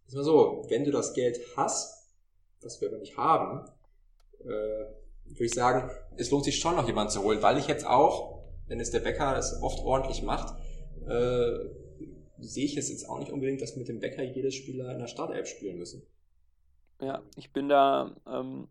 ist 0.06 0.14
mal 0.14 0.24
so, 0.24 0.64
wenn 0.68 0.84
du 0.84 0.90
das 0.90 1.12
Geld 1.12 1.40
hast, 1.56 2.08
was 2.62 2.80
wir 2.80 2.88
aber 2.88 2.98
nicht 2.98 3.16
haben, 3.16 3.68
äh, 4.40 4.46
würde 4.46 5.44
ich 5.44 5.54
sagen, 5.54 5.90
es 6.16 6.30
lohnt 6.30 6.44
sich 6.44 6.58
schon 6.58 6.76
noch 6.76 6.86
jemanden 6.86 7.12
zu 7.12 7.22
holen, 7.22 7.42
weil 7.42 7.58
ich 7.58 7.68
jetzt 7.68 7.86
auch 7.86 8.40
wenn 8.70 8.80
es 8.80 8.92
der 8.92 9.00
Bäcker 9.00 9.36
es 9.36 9.60
oft 9.62 9.80
ordentlich 9.80 10.22
macht, 10.22 10.56
äh, 11.06 11.58
sehe 12.38 12.64
ich 12.64 12.76
es 12.76 12.88
jetzt 12.88 13.08
auch 13.08 13.18
nicht 13.18 13.32
unbedingt, 13.32 13.60
dass 13.60 13.76
mit 13.76 13.88
dem 13.88 13.98
Bäcker 13.98 14.22
jedes 14.22 14.54
Spieler 14.54 14.92
in 14.92 15.00
der 15.00 15.08
Startelf 15.08 15.48
spielen 15.48 15.76
müssen. 15.76 16.06
Ja, 17.00 17.22
ich 17.36 17.52
bin 17.52 17.68
da 17.68 18.10
ähm, 18.26 18.68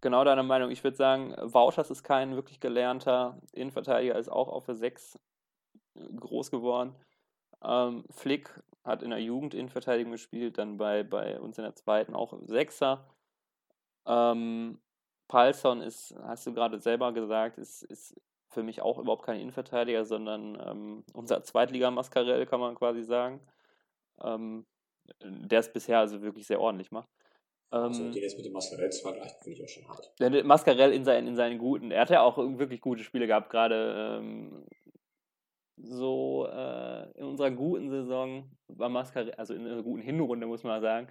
genau 0.00 0.22
deiner 0.24 0.42
Meinung. 0.42 0.70
Ich 0.70 0.84
würde 0.84 0.96
sagen, 0.96 1.34
Wouters 1.38 1.90
ist 1.90 2.02
kein 2.02 2.34
wirklich 2.36 2.60
gelernter 2.60 3.40
Innenverteidiger, 3.52 4.18
ist 4.18 4.28
auch 4.28 4.48
auf 4.48 4.66
der 4.66 4.74
6 4.74 5.18
groß 6.20 6.50
geworden. 6.50 6.94
Ähm, 7.62 8.04
Flick 8.10 8.50
hat 8.84 9.02
in 9.02 9.10
der 9.10 9.20
Jugend 9.20 9.54
Innenverteidigung 9.54 10.12
gespielt, 10.12 10.58
dann 10.58 10.76
bei, 10.76 11.02
bei 11.02 11.40
uns 11.40 11.56
in 11.56 11.64
der 11.64 11.74
zweiten 11.74 12.14
auch 12.14 12.38
Sechser. 12.42 13.06
Ähm, 14.06 14.78
Palsson 15.28 15.80
ist, 15.80 16.14
hast 16.22 16.46
du 16.46 16.52
gerade 16.52 16.78
selber 16.78 17.12
gesagt, 17.12 17.56
ist, 17.56 17.82
ist 17.84 18.20
für 18.50 18.62
mich 18.62 18.82
auch 18.82 18.98
überhaupt 18.98 19.24
kein 19.24 19.40
Innenverteidiger, 19.40 20.04
sondern 20.04 20.58
ähm, 20.60 21.04
unser 21.14 21.42
Zweitliga-Mascarell, 21.42 22.44
kann 22.44 22.60
man 22.60 22.74
quasi 22.74 23.02
sagen. 23.02 23.40
Ähm, 24.22 24.66
der 25.22 25.60
es 25.60 25.72
bisher 25.72 25.98
also 25.98 26.22
wirklich 26.22 26.46
sehr 26.46 26.60
ordentlich 26.60 26.90
macht. 26.90 27.08
also 27.70 28.10
den 28.10 28.22
jetzt 28.22 28.36
mit 28.36 28.46
dem 28.46 28.52
Mascarell 28.52 28.90
zu 28.90 29.02
vergleichen, 29.02 29.36
finde 29.42 29.58
ich 29.58 29.64
auch 29.64 29.68
schon 29.68 29.88
hart. 29.88 30.12
Der 30.18 30.44
Mascarell 30.44 30.92
in 30.92 31.04
seinen, 31.04 31.28
in 31.28 31.36
seinen 31.36 31.58
guten, 31.58 31.90
er 31.90 32.02
hat 32.02 32.10
ja 32.10 32.22
auch 32.22 32.36
wirklich 32.36 32.80
gute 32.80 33.04
Spiele 33.04 33.26
gehabt, 33.26 33.50
gerade 33.50 34.20
ähm, 34.20 34.66
so 35.76 36.46
äh, 36.50 37.10
in 37.18 37.24
unserer 37.24 37.50
guten 37.50 37.90
Saison 37.90 38.50
war 38.68 38.88
Mascarell, 38.88 39.34
also 39.34 39.54
in 39.54 39.66
einer 39.66 39.82
guten 39.82 40.02
Hinrunde 40.02 40.46
muss 40.46 40.62
man 40.62 40.80
sagen, 40.80 41.08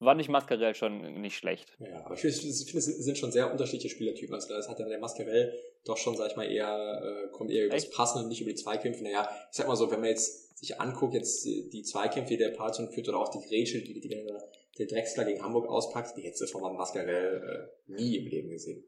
war 0.00 0.14
nicht 0.14 0.28
Mascarell 0.28 0.74
schon 0.74 1.20
nicht 1.20 1.36
schlecht. 1.36 1.76
Ja, 1.78 2.04
aber 2.04 2.14
ich 2.14 2.20
finde, 2.20 2.36
es 2.36 3.04
sind 3.04 3.18
schon 3.18 3.32
sehr 3.32 3.50
unterschiedliche 3.50 3.94
Spielertypen. 3.94 4.34
Also 4.34 4.54
das 4.54 4.68
hat 4.68 4.78
ja 4.78 4.88
der 4.88 4.98
Mascarell 4.98 5.52
doch 5.84 5.96
schon, 5.96 6.16
sag 6.16 6.30
ich 6.30 6.36
mal, 6.36 6.50
eher, 6.50 7.02
äh, 7.02 7.28
kommt 7.32 7.50
eher 7.50 7.66
über 7.66 7.74
das 7.74 7.90
Passen 7.90 8.22
und 8.22 8.28
nicht 8.28 8.40
über 8.40 8.50
die 8.50 8.56
Zweikämpfe. 8.56 9.02
Naja, 9.02 9.28
ich 9.50 9.56
sag 9.56 9.66
mal 9.66 9.76
so, 9.76 9.90
wenn 9.90 10.00
man 10.00 10.10
jetzt 10.10 10.58
sich 10.58 10.80
anguckt, 10.80 11.14
jetzt 11.14 11.44
die 11.44 11.82
Zweikämpfe, 11.82 12.34
die 12.34 12.38
der 12.38 12.50
Palzon 12.50 12.90
führt, 12.90 13.08
oder 13.08 13.18
auch 13.18 13.30
die 13.30 13.40
Grätsche, 13.40 13.80
die, 13.82 13.98
die 14.00 14.08
der, 14.08 14.48
der 14.78 14.86
Drexler 14.86 15.24
gegen 15.24 15.42
Hamburg 15.42 15.68
auspackt, 15.68 16.16
die 16.16 16.22
hättest 16.22 16.42
du 16.42 16.46
von 16.46 16.76
Mascarell 16.76 17.70
äh, 17.88 17.92
nie 17.92 18.18
im 18.18 18.26
Leben 18.26 18.50
gesehen. 18.50 18.84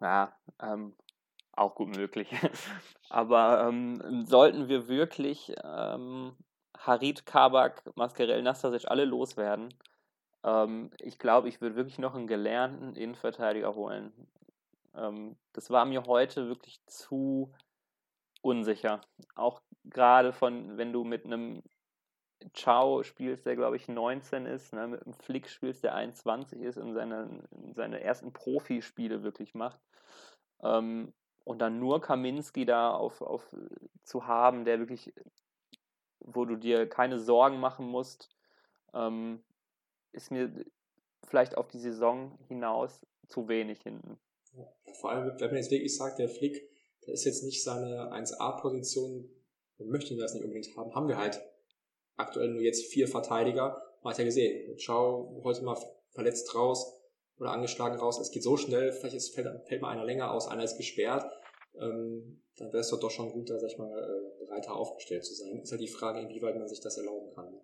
Ja, 0.00 0.36
ähm, 0.60 0.94
auch 1.52 1.76
gut 1.76 1.96
möglich. 1.96 2.28
Aber 3.10 3.68
ähm, 3.68 4.24
sollten 4.26 4.68
wir 4.68 4.88
wirklich 4.88 5.52
ähm, 5.62 6.32
Harit, 6.76 7.26
Kabak, 7.26 7.84
Mascarell, 7.94 8.42
Nastasic 8.42 8.90
alle 8.90 9.04
loswerden, 9.04 9.72
ähm, 10.44 10.90
ich 11.00 11.18
glaube, 11.18 11.48
ich 11.48 11.60
würde 11.60 11.76
wirklich 11.76 11.98
noch 11.98 12.14
einen 12.14 12.26
gelernten 12.26 12.94
Innenverteidiger 12.94 13.74
holen. 13.74 14.12
Ähm, 14.96 15.36
das 15.52 15.70
war 15.70 15.84
mir 15.84 16.04
heute 16.04 16.48
wirklich 16.48 16.80
zu 16.86 17.52
unsicher. 18.42 19.00
Auch 19.34 19.62
gerade 19.84 20.32
von, 20.32 20.76
wenn 20.76 20.92
du 20.92 21.04
mit 21.04 21.24
einem 21.24 21.62
Ciao 22.52 23.02
spielst, 23.02 23.46
der 23.46 23.56
glaube 23.56 23.76
ich 23.76 23.88
19 23.88 24.46
ist, 24.46 24.72
ne, 24.72 24.86
mit 24.86 25.02
einem 25.04 25.14
Flick 25.14 25.48
spielst, 25.48 25.82
der 25.84 25.94
21 25.94 26.60
ist 26.60 26.76
und 26.76 26.92
seine, 26.92 27.42
seine 27.72 28.00
ersten 28.02 28.32
Profispiele 28.32 29.22
wirklich 29.22 29.54
macht. 29.54 29.80
Ähm, 30.62 31.12
und 31.44 31.58
dann 31.58 31.78
nur 31.78 32.00
Kaminski 32.00 32.64
da 32.64 32.90
auf, 32.90 33.20
auf 33.20 33.54
zu 34.04 34.26
haben, 34.26 34.64
der 34.64 34.78
wirklich, 34.78 35.14
wo 36.20 36.44
du 36.44 36.56
dir 36.56 36.88
keine 36.88 37.18
Sorgen 37.18 37.60
machen 37.60 37.86
musst, 37.86 38.34
ähm, 38.94 39.44
ist 40.12 40.30
mir 40.30 40.52
vielleicht 41.24 41.56
auf 41.56 41.68
die 41.68 41.78
Saison 41.78 42.38
hinaus 42.48 43.00
zu 43.28 43.48
wenig 43.48 43.82
hinten. 43.82 44.18
Vor 44.96 45.10
allem, 45.10 45.38
wenn 45.38 45.50
man 45.50 45.56
jetzt 45.56 45.70
wirklich 45.70 45.96
sagt, 45.96 46.18
der 46.18 46.28
Flick, 46.28 46.68
der 47.06 47.14
ist 47.14 47.24
jetzt 47.24 47.44
nicht 47.44 47.62
seine 47.62 48.12
1A-Position, 48.12 49.28
wir 49.76 49.86
möchten 49.86 50.18
das 50.18 50.34
nicht 50.34 50.44
unbedingt 50.44 50.76
haben, 50.76 50.94
haben 50.94 51.08
wir 51.08 51.18
halt 51.18 51.40
aktuell 52.16 52.48
nur 52.48 52.62
jetzt 52.62 52.86
vier 52.86 53.08
Verteidiger. 53.08 53.82
Man 54.02 54.12
hat 54.12 54.18
ja 54.18 54.24
gesehen, 54.24 54.78
schau 54.78 55.40
heute 55.42 55.62
mal 55.62 55.76
verletzt 56.10 56.54
raus 56.54 57.00
oder 57.38 57.50
angeschlagen 57.50 57.98
raus. 57.98 58.20
Es 58.20 58.30
geht 58.30 58.42
so 58.42 58.56
schnell, 58.56 58.92
vielleicht 58.92 59.16
ist, 59.16 59.34
fällt, 59.34 59.48
fällt 59.66 59.82
mal 59.82 59.90
einer 59.90 60.04
länger 60.04 60.30
aus, 60.30 60.46
einer 60.46 60.64
ist 60.64 60.76
gesperrt. 60.76 61.24
ähm, 61.74 62.40
dann 62.56 62.68
wäre 62.68 62.82
es 62.82 62.88
doch, 62.90 63.00
doch 63.00 63.10
schon 63.10 63.32
gut, 63.32 63.50
da 63.50 63.58
sag 63.58 63.68
ich 63.68 63.78
mal, 63.78 63.90
äh, 63.90 64.44
breiter 64.46 64.76
aufgestellt 64.76 65.24
zu 65.24 65.34
sein. 65.34 65.60
Ist 65.60 65.72
ja 65.72 65.76
die 65.76 65.88
Frage, 65.88 66.20
inwieweit 66.20 66.56
man 66.56 66.68
sich 66.68 66.80
das 66.80 66.96
erlauben 66.96 67.34
kann. 67.34 67.60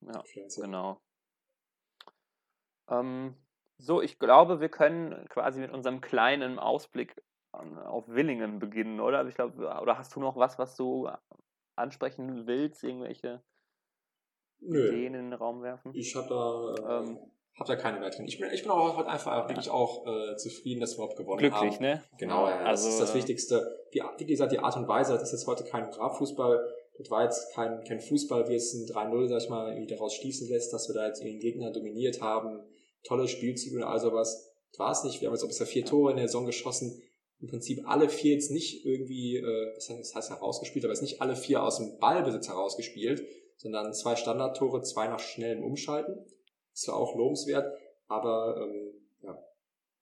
Ja, 0.00 0.24
genau. 0.56 1.00
Ähm, 2.88 3.36
so, 3.82 4.00
ich 4.00 4.18
glaube, 4.18 4.60
wir 4.60 4.68
können 4.68 5.26
quasi 5.28 5.60
mit 5.60 5.72
unserem 5.72 6.00
kleinen 6.00 6.58
Ausblick 6.58 7.20
auf 7.52 8.08
Willingen 8.08 8.58
beginnen, 8.58 9.00
oder? 9.00 9.26
Ich 9.26 9.34
glaube, 9.34 9.58
oder 9.80 9.98
hast 9.98 10.14
du 10.16 10.20
noch 10.20 10.36
was, 10.36 10.58
was 10.58 10.76
du 10.76 11.08
ansprechen 11.76 12.46
willst? 12.46 12.82
Irgendwelche 12.82 13.42
Nö. 14.60 14.88
Ideen 14.88 15.14
in 15.14 15.30
den 15.30 15.32
Raum 15.34 15.62
werfen? 15.62 15.92
Ich 15.94 16.14
habe 16.14 16.28
da, 16.28 17.00
ähm, 17.00 17.18
hab 17.58 17.66
da 17.66 17.76
keine 17.76 18.00
weiteren. 18.00 18.26
Ich 18.26 18.38
bin, 18.38 18.50
ich 18.52 18.62
bin 18.62 18.70
auch 18.70 18.96
heute 18.96 19.08
einfach 19.08 19.32
ja. 19.32 19.48
wirklich 19.48 19.68
auch 19.68 20.06
äh, 20.06 20.36
zufrieden, 20.36 20.80
dass 20.80 20.92
wir 20.92 20.98
überhaupt 20.98 21.16
gewonnen 21.16 21.38
Glücklich, 21.38 21.60
haben. 21.60 21.78
Glücklich, 21.78 21.80
ne? 21.80 22.04
Genau, 22.18 22.48
ja, 22.48 22.58
also, 22.60 22.86
das 22.86 22.94
ist 22.94 23.00
das 23.00 23.14
Wichtigste. 23.14 23.86
Die, 23.92 24.02
wie 24.18 24.26
gesagt, 24.26 24.52
die 24.52 24.60
Art 24.60 24.76
und 24.76 24.88
Weise, 24.88 25.12
das 25.12 25.24
ist 25.24 25.32
jetzt 25.32 25.46
heute 25.46 25.64
kein 25.64 25.90
Grabfußball. 25.90 26.72
Das 26.98 27.10
war 27.10 27.24
jetzt 27.24 27.52
kein, 27.54 27.82
kein 27.84 28.00
Fußball, 28.00 28.48
wie 28.48 28.54
es 28.54 28.72
ein 28.74 28.86
3-0, 28.86 29.28
sag 29.28 29.42
ich 29.42 29.48
mal, 29.48 29.72
irgendwie 29.72 29.92
daraus 29.92 30.14
schließen 30.14 30.48
lässt, 30.48 30.72
dass 30.72 30.88
wir 30.88 30.94
da 30.94 31.08
jetzt 31.08 31.22
den 31.22 31.40
Gegner 31.40 31.72
dominiert 31.72 32.22
haben. 32.22 32.60
Tolle 33.04 33.28
Spielzüge 33.28 33.76
und 33.76 33.82
all 33.84 34.00
sowas. 34.00 34.50
War 34.78 34.92
es 34.92 35.04
nicht. 35.04 35.20
Wir 35.20 35.28
haben 35.28 35.34
jetzt 35.34 35.44
auch 35.44 35.48
bisher 35.48 35.66
vier 35.66 35.84
Tore 35.84 36.12
in 36.12 36.16
der 36.16 36.28
Saison 36.28 36.46
geschossen 36.46 37.02
im 37.42 37.48
Prinzip 37.48 37.82
alle 37.86 38.08
vier 38.08 38.34
jetzt 38.34 38.52
nicht 38.52 38.86
irgendwie, 38.86 39.36
äh, 39.36 39.74
das 39.74 40.14
heißt 40.14 40.30
herausgespielt, 40.30 40.84
aber 40.84 40.94
jetzt 40.94 41.02
nicht 41.02 41.20
alle 41.20 41.34
vier 41.34 41.62
aus 41.62 41.78
dem 41.78 41.98
Ballbesitz 41.98 42.48
herausgespielt, 42.48 43.26
sondern 43.56 43.92
zwei 43.94 44.14
Standardtore, 44.14 44.82
zwei 44.82 45.08
nach 45.08 45.18
schnellem 45.18 45.64
Umschalten. 45.64 46.24
Das 46.72 46.86
war 46.86 46.96
auch 46.96 47.16
lobenswert, 47.16 47.76
aber 48.06 48.56
ähm, 48.62 48.92
ja, 49.24 49.44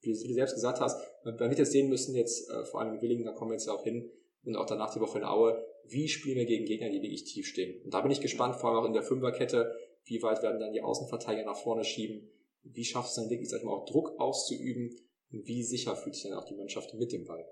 wie, 0.02 0.12
wie 0.12 0.28
du 0.28 0.34
selbst 0.34 0.54
gesagt 0.54 0.80
hast, 0.80 1.00
man 1.24 1.38
wird 1.38 1.58
jetzt 1.58 1.72
sehen 1.72 1.88
müssen, 1.88 2.14
jetzt 2.14 2.48
äh, 2.50 2.64
vor 2.66 2.80
allem 2.80 2.94
in 2.94 3.00
Willingen, 3.00 3.24
da 3.24 3.32
kommen 3.32 3.50
wir 3.50 3.54
jetzt 3.54 3.66
ja 3.66 3.72
auch 3.72 3.84
hin, 3.84 4.10
und 4.44 4.56
auch 4.56 4.66
danach 4.66 4.92
die 4.92 5.00
Woche 5.00 5.18
in 5.18 5.24
Aue, 5.24 5.62
wie 5.86 6.08
spielen 6.08 6.36
wir 6.36 6.46
gegen 6.46 6.64
Gegner, 6.64 6.88
die 6.88 7.02
wirklich 7.02 7.24
tief 7.24 7.46
stehen. 7.46 7.82
Und 7.84 7.92
da 7.92 8.00
bin 8.00 8.10
ich 8.10 8.20
gespannt, 8.20 8.56
vor 8.56 8.70
allem 8.70 8.78
auch 8.78 8.86
in 8.86 8.94
der 8.94 9.02
Fünferkette, 9.02 9.74
wie 10.04 10.22
weit 10.22 10.42
werden 10.42 10.60
dann 10.60 10.72
die 10.72 10.80
Außenverteidiger 10.80 11.44
nach 11.44 11.58
vorne 11.58 11.84
schieben, 11.84 12.30
wie 12.62 12.84
schafft 12.84 13.10
es 13.10 13.14
dann 13.14 13.30
wirklich, 13.30 13.48
sag 13.48 13.58
ich 13.58 13.64
mal, 13.64 13.72
auch 13.72 13.86
Druck 13.86 14.18
auszuüben 14.18 14.90
wie 15.30 15.62
sicher 15.62 15.96
fühlt 15.96 16.14
sich 16.14 16.24
dann 16.24 16.38
auch 16.38 16.44
die 16.44 16.56
Mannschaft 16.56 16.92
mit 16.94 17.12
dem 17.12 17.24
Ball? 17.24 17.44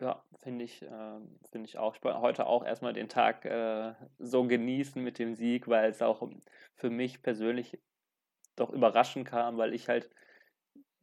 Ja, 0.00 0.24
finde 0.40 0.64
ich, 0.64 0.82
äh, 0.82 1.20
finde 1.50 1.68
ich 1.68 1.78
auch. 1.78 1.94
Ich 1.94 2.02
wollte 2.02 2.20
heute 2.20 2.46
auch 2.46 2.64
erstmal 2.64 2.92
den 2.92 3.08
Tag 3.08 3.44
äh, 3.44 3.94
so 4.18 4.44
genießen 4.44 5.02
mit 5.02 5.18
dem 5.18 5.34
Sieg, 5.34 5.68
weil 5.68 5.90
es 5.90 6.02
auch 6.02 6.28
für 6.74 6.90
mich 6.90 7.22
persönlich 7.22 7.78
doch 8.56 8.70
überraschend 8.70 9.28
kam, 9.28 9.58
weil 9.58 9.74
ich 9.74 9.88
halt 9.88 10.10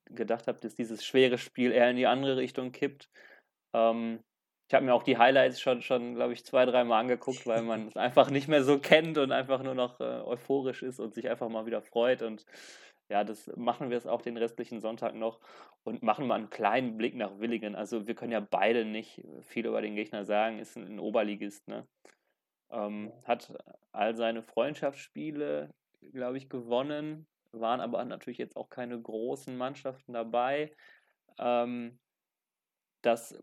gedacht 0.05 0.47
habe, 0.47 0.59
dass 0.59 0.75
dieses 0.75 1.05
schwere 1.05 1.37
Spiel 1.37 1.71
eher 1.71 1.89
in 1.89 1.95
die 1.95 2.07
andere 2.07 2.35
Richtung 2.37 2.73
kippt. 2.73 3.09
Ähm, 3.73 4.21
ich 4.67 4.73
habe 4.73 4.85
mir 4.85 4.93
auch 4.93 5.03
die 5.03 5.17
Highlights 5.17 5.61
schon, 5.61 5.81
schon 5.81 6.15
glaube 6.15 6.33
ich, 6.33 6.45
zwei, 6.45 6.65
dreimal 6.65 6.99
angeguckt, 6.99 7.47
weil 7.47 7.61
man 7.61 7.87
es 7.87 7.95
einfach 7.95 8.29
nicht 8.29 8.49
mehr 8.49 8.63
so 8.63 8.79
kennt 8.79 9.17
und 9.17 9.31
einfach 9.31 9.63
nur 9.63 9.75
noch 9.75 10.01
äh, 10.01 10.03
euphorisch 10.03 10.83
ist 10.83 10.99
und 10.99 11.13
sich 11.13 11.29
einfach 11.29 11.47
mal 11.47 11.65
wieder 11.65 11.81
freut. 11.81 12.21
Und 12.21 12.45
ja, 13.09 13.23
das 13.23 13.47
machen 13.55 13.89
wir 13.89 13.97
es 13.97 14.07
auch 14.07 14.21
den 14.21 14.37
restlichen 14.37 14.81
Sonntag 14.81 15.15
noch 15.15 15.39
und 15.83 16.03
machen 16.03 16.27
mal 16.27 16.35
einen 16.35 16.49
kleinen 16.49 16.97
Blick 16.97 17.15
nach 17.15 17.39
Willingen. 17.39 17.75
Also 17.75 18.07
wir 18.07 18.15
können 18.15 18.31
ja 18.31 18.39
beide 18.39 18.85
nicht 18.85 19.23
viel 19.41 19.65
über 19.65 19.81
den 19.81 19.95
Gegner 19.95 20.25
sagen, 20.25 20.59
ist 20.59 20.77
ein 20.77 20.99
Oberligist, 20.99 21.67
ne? 21.67 21.87
Ähm, 22.71 23.11
hat 23.23 23.51
all 23.91 24.15
seine 24.15 24.43
Freundschaftsspiele, 24.43 25.73
glaube 26.13 26.37
ich, 26.37 26.49
gewonnen, 26.49 27.27
waren 27.51 27.81
aber 27.81 28.05
natürlich 28.05 28.37
jetzt 28.37 28.55
auch 28.55 28.69
keine 28.69 29.01
großen 29.01 29.57
Mannschaften 29.57 30.13
dabei. 30.13 30.71
Ähm, 31.39 31.97
das, 33.01 33.41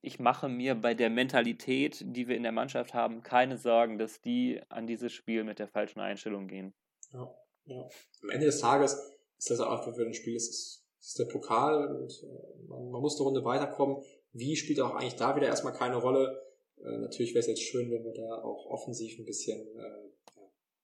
ich 0.00 0.18
mache 0.18 0.48
mir 0.48 0.74
bei 0.74 0.94
der 0.94 1.10
Mentalität, 1.10 2.02
die 2.04 2.26
wir 2.26 2.36
in 2.36 2.42
der 2.42 2.50
Mannschaft 2.50 2.94
haben, 2.94 3.22
keine 3.22 3.58
Sorgen, 3.58 3.96
dass 3.96 4.20
die 4.20 4.60
an 4.68 4.88
dieses 4.88 5.12
Spiel 5.12 5.44
mit 5.44 5.60
der 5.60 5.68
falschen 5.68 6.00
Einstellung 6.00 6.48
gehen. 6.48 6.74
Ja. 7.12 7.32
Ja. 7.68 7.88
Am 8.22 8.30
Ende 8.30 8.46
des 8.46 8.60
Tages 8.60 8.98
ist 9.36 9.50
das 9.50 9.60
auch 9.60 9.70
einfach 9.70 9.94
für 9.94 10.04
ein 10.04 10.14
Spiel, 10.14 10.36
es 10.36 10.48
ist, 10.48 10.84
ist 11.00 11.18
der 11.18 11.26
Pokal 11.26 11.86
und 11.94 12.22
äh, 12.24 12.68
man, 12.68 12.90
man, 12.90 13.00
muss 13.00 13.16
eine 13.16 13.24
Runde 13.24 13.44
weiterkommen. 13.44 14.02
Wie 14.32 14.56
spielt 14.56 14.80
auch 14.80 14.94
eigentlich 14.94 15.16
da 15.16 15.36
wieder 15.36 15.46
erstmal 15.46 15.74
keine 15.74 15.96
Rolle. 15.96 16.42
Äh, 16.82 16.98
natürlich 16.98 17.34
wäre 17.34 17.40
es 17.40 17.46
jetzt 17.46 17.62
schön, 17.62 17.90
wenn 17.90 18.04
wir 18.04 18.14
da 18.14 18.42
auch 18.42 18.66
offensiv 18.66 19.18
ein 19.18 19.26
bisschen 19.26 19.60
äh, 19.76 20.08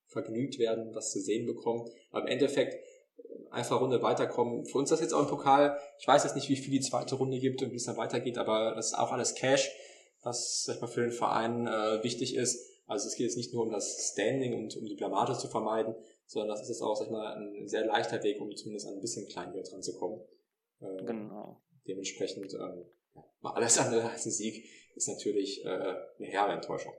vergnügt 0.07 0.59
werden, 0.59 0.95
was 0.95 1.11
zu 1.11 1.21
sehen 1.21 1.47
bekommen. 1.47 1.91
Aber 2.11 2.23
im 2.23 2.29
Endeffekt 2.29 2.75
äh, 2.75 3.51
einfach 3.51 3.81
Runde 3.81 4.03
weiterkommen. 4.03 4.67
Für 4.67 4.79
uns 4.79 4.91
ist 4.91 4.99
das 4.99 5.01
jetzt 5.01 5.15
auch 5.15 5.23
ein 5.23 5.29
Pokal. 5.29 5.79
Ich 5.99 6.07
weiß 6.07 6.25
jetzt 6.25 6.37
nicht, 6.37 6.51
wie 6.51 6.57
viel 6.57 6.73
die 6.73 6.81
zweite 6.81 7.15
Runde 7.15 7.39
gibt 7.39 7.63
und 7.63 7.73
wie 7.73 7.77
es 7.77 7.85
dann 7.85 7.97
weitergeht, 7.97 8.37
aber 8.37 8.75
das 8.77 8.89
ist 8.89 8.95
auch 8.95 9.11
alles 9.11 9.35
Cash, 9.35 9.71
was 10.23 10.65
sag 10.65 10.77
ich 10.77 10.81
mal, 10.83 10.87
für 10.87 11.01
den 11.01 11.13
Verein 11.13 11.67
äh, 11.67 12.03
wichtig 12.03 12.35
ist. 12.35 12.71
Also 12.87 13.09
es 13.09 13.17
geht 13.17 13.25
jetzt 13.25 13.37
nicht 13.37 13.55
nur 13.55 13.63
um 13.63 13.71
das 13.71 14.11
Standing 14.13 14.55
und 14.55 14.77
um 14.77 14.85
die 14.85 14.95
Blamage 14.95 15.39
zu 15.39 15.49
vermeiden, 15.49 15.95
sondern 16.27 16.51
das 16.51 16.63
ist 16.63 16.69
jetzt 16.69 16.83
auch, 16.83 16.95
sag 16.97 17.07
ich 17.07 17.13
mal, 17.13 17.37
ein 17.37 17.69
sehr 17.69 17.85
leichter 17.85 18.23
Weg, 18.23 18.41
um 18.41 18.55
zumindest 18.55 18.87
an 18.87 18.95
ein 18.95 19.01
bisschen 19.01 19.29
Kleingeld 19.29 19.73
ranzukommen. 19.73 20.21
Ähm, 20.81 21.07
genau. 21.07 21.61
Dementsprechend, 21.87 22.53
ähm, 22.55 22.85
alles 23.43 23.79
andere 23.79 24.11
als 24.11 24.27
ein 24.27 24.31
Sieg 24.31 24.65
ist 24.95 25.09
natürlich 25.09 25.65
äh, 25.65 25.69
eine 25.69 26.27
herbe 26.27 26.53
Enttäuschung. 26.53 26.95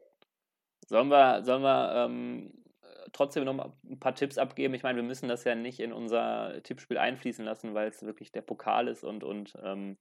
Sollen 0.88 1.08
wir, 1.08 1.44
sollen 1.44 1.64
wir 1.64 2.06
ähm, 2.06 2.64
trotzdem 3.12 3.46
noch 3.46 3.54
mal 3.54 3.74
ein 3.90 4.00
paar 4.00 4.14
Tipps 4.14 4.38
abgeben? 4.38 4.74
Ich 4.74 4.84
meine, 4.84 4.98
wir 4.98 5.04
müssen 5.04 5.28
das 5.28 5.44
ja 5.44 5.56
nicht 5.56 5.80
in 5.80 5.92
unser 5.92 6.62
Tippspiel 6.62 6.98
einfließen 6.98 7.44
lassen, 7.44 7.74
weil 7.74 7.90
es 7.90 8.04
wirklich 8.04 8.32
der 8.32 8.42
Pokal 8.42 8.88
ist 8.88 9.04
und, 9.04 9.24
und 9.24 9.58
ähm, 9.64 9.98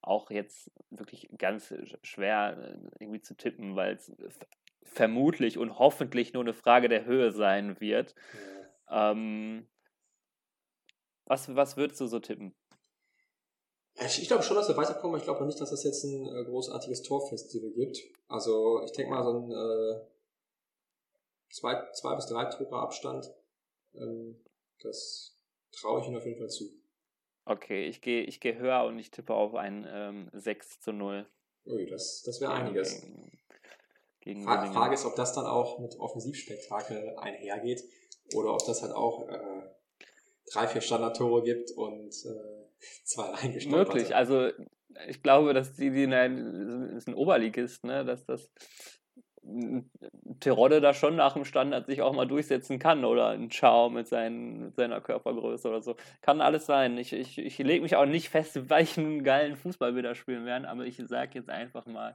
auch 0.00 0.30
jetzt 0.30 0.70
wirklich 0.90 1.28
ganz 1.36 1.74
schwer 2.02 2.56
äh, 2.56 3.02
irgendwie 3.02 3.20
zu 3.20 3.36
tippen, 3.36 3.74
weil 3.74 3.94
es 3.94 4.12
vermutlich 4.88 5.58
und 5.58 5.78
hoffentlich 5.78 6.32
nur 6.32 6.42
eine 6.42 6.54
Frage 6.54 6.88
der 6.88 7.04
Höhe 7.04 7.32
sein 7.32 7.80
wird. 7.80 8.14
Ja. 8.90 9.12
Ähm, 9.12 9.68
was, 11.24 11.54
was 11.54 11.76
würdest 11.76 12.00
du 12.00 12.06
so 12.06 12.20
tippen? 12.20 12.54
Ich, 14.00 14.22
ich 14.22 14.28
glaube 14.28 14.42
schon, 14.42 14.56
dass 14.56 14.68
wir 14.68 14.76
weiterkommen. 14.76 15.18
Ich 15.18 15.24
glaube 15.24 15.44
nicht, 15.44 15.60
dass 15.60 15.72
es 15.72 15.82
jetzt 15.82 16.04
ein 16.04 16.26
äh, 16.26 16.44
großartiges 16.44 17.02
Torfestival 17.02 17.70
gibt. 17.70 17.98
Also 18.28 18.82
ich 18.84 18.92
denke 18.92 19.10
mal 19.10 19.24
so 19.24 19.32
ein 19.32 19.50
äh, 19.50 20.00
zwei, 21.50 21.90
zwei 21.92 22.14
bis 22.14 22.26
drei 22.26 22.44
Tore 22.46 22.80
Abstand. 22.80 23.30
Ähm, 23.94 24.40
das 24.80 25.36
traue 25.72 26.00
ich 26.00 26.06
Ihnen 26.06 26.16
auf 26.16 26.24
jeden 26.24 26.38
Fall 26.38 26.48
zu. 26.48 26.70
Okay, 27.44 27.86
ich 27.86 28.00
gehe 28.00 28.22
ich 28.22 28.40
geh 28.40 28.56
höher 28.56 28.84
und 28.84 28.98
ich 28.98 29.10
tippe 29.10 29.34
auf 29.34 29.54
ein 29.54 29.86
ähm, 29.90 30.30
6 30.32 30.80
zu 30.80 30.92
0. 30.92 31.26
Ui, 31.66 31.86
das, 31.86 32.22
das 32.22 32.40
wäre 32.40 32.52
einiges. 32.52 33.02
Gegen 34.20 34.42
Fra 34.42 34.66
Frage 34.72 34.94
ist, 34.94 35.04
ob 35.04 35.16
das 35.16 35.32
dann 35.32 35.46
auch 35.46 35.78
mit 35.78 35.98
Offensivspektakel 35.98 37.16
einhergeht 37.18 37.82
oder 38.34 38.52
ob 38.52 38.64
das 38.66 38.82
halt 38.82 38.92
auch 38.92 39.28
äh, 39.28 39.62
drei, 40.52 40.66
vier 40.66 40.80
Standardtore 40.80 41.42
gibt 41.42 41.70
und 41.72 42.10
äh, 42.24 42.66
zwei 43.04 43.24
reingestolpert. 43.24 43.94
Möglich, 43.94 44.16
also 44.16 44.50
ich 45.06 45.22
glaube, 45.22 45.54
dass 45.54 45.74
die, 45.74 45.90
die 45.90 46.06
nein, 46.06 46.92
ist 46.96 47.08
ein 47.08 47.14
Oberligist, 47.14 47.84
ne, 47.84 48.04
dass 48.04 48.24
das 48.24 48.50
Terodde 50.40 50.80
da 50.80 50.92
schon 50.92 51.16
nach 51.16 51.32
dem 51.32 51.44
Standard 51.44 51.86
sich 51.86 52.02
auch 52.02 52.12
mal 52.12 52.26
durchsetzen 52.26 52.78
kann 52.78 53.04
oder 53.04 53.28
ein 53.28 53.50
Chao 53.50 53.88
mit, 53.88 54.06
seinen, 54.06 54.64
mit 54.64 54.74
seiner 54.74 55.00
Körpergröße 55.00 55.68
oder 55.68 55.80
so. 55.80 55.96
Kann 56.20 56.40
alles 56.40 56.66
sein. 56.66 56.98
Ich, 56.98 57.12
ich, 57.12 57.38
ich 57.38 57.58
lege 57.58 57.82
mich 57.82 57.96
auch 57.96 58.04
nicht 58.04 58.28
fest, 58.28 58.58
welchen 58.68 59.24
geilen 59.24 59.56
Fußball 59.56 59.94
wir 59.94 60.02
da 60.02 60.14
spielen 60.14 60.44
werden, 60.44 60.64
aber 60.64 60.84
ich 60.84 60.96
sage 61.06 61.30
jetzt 61.34 61.50
einfach 61.50 61.86
mal, 61.86 62.14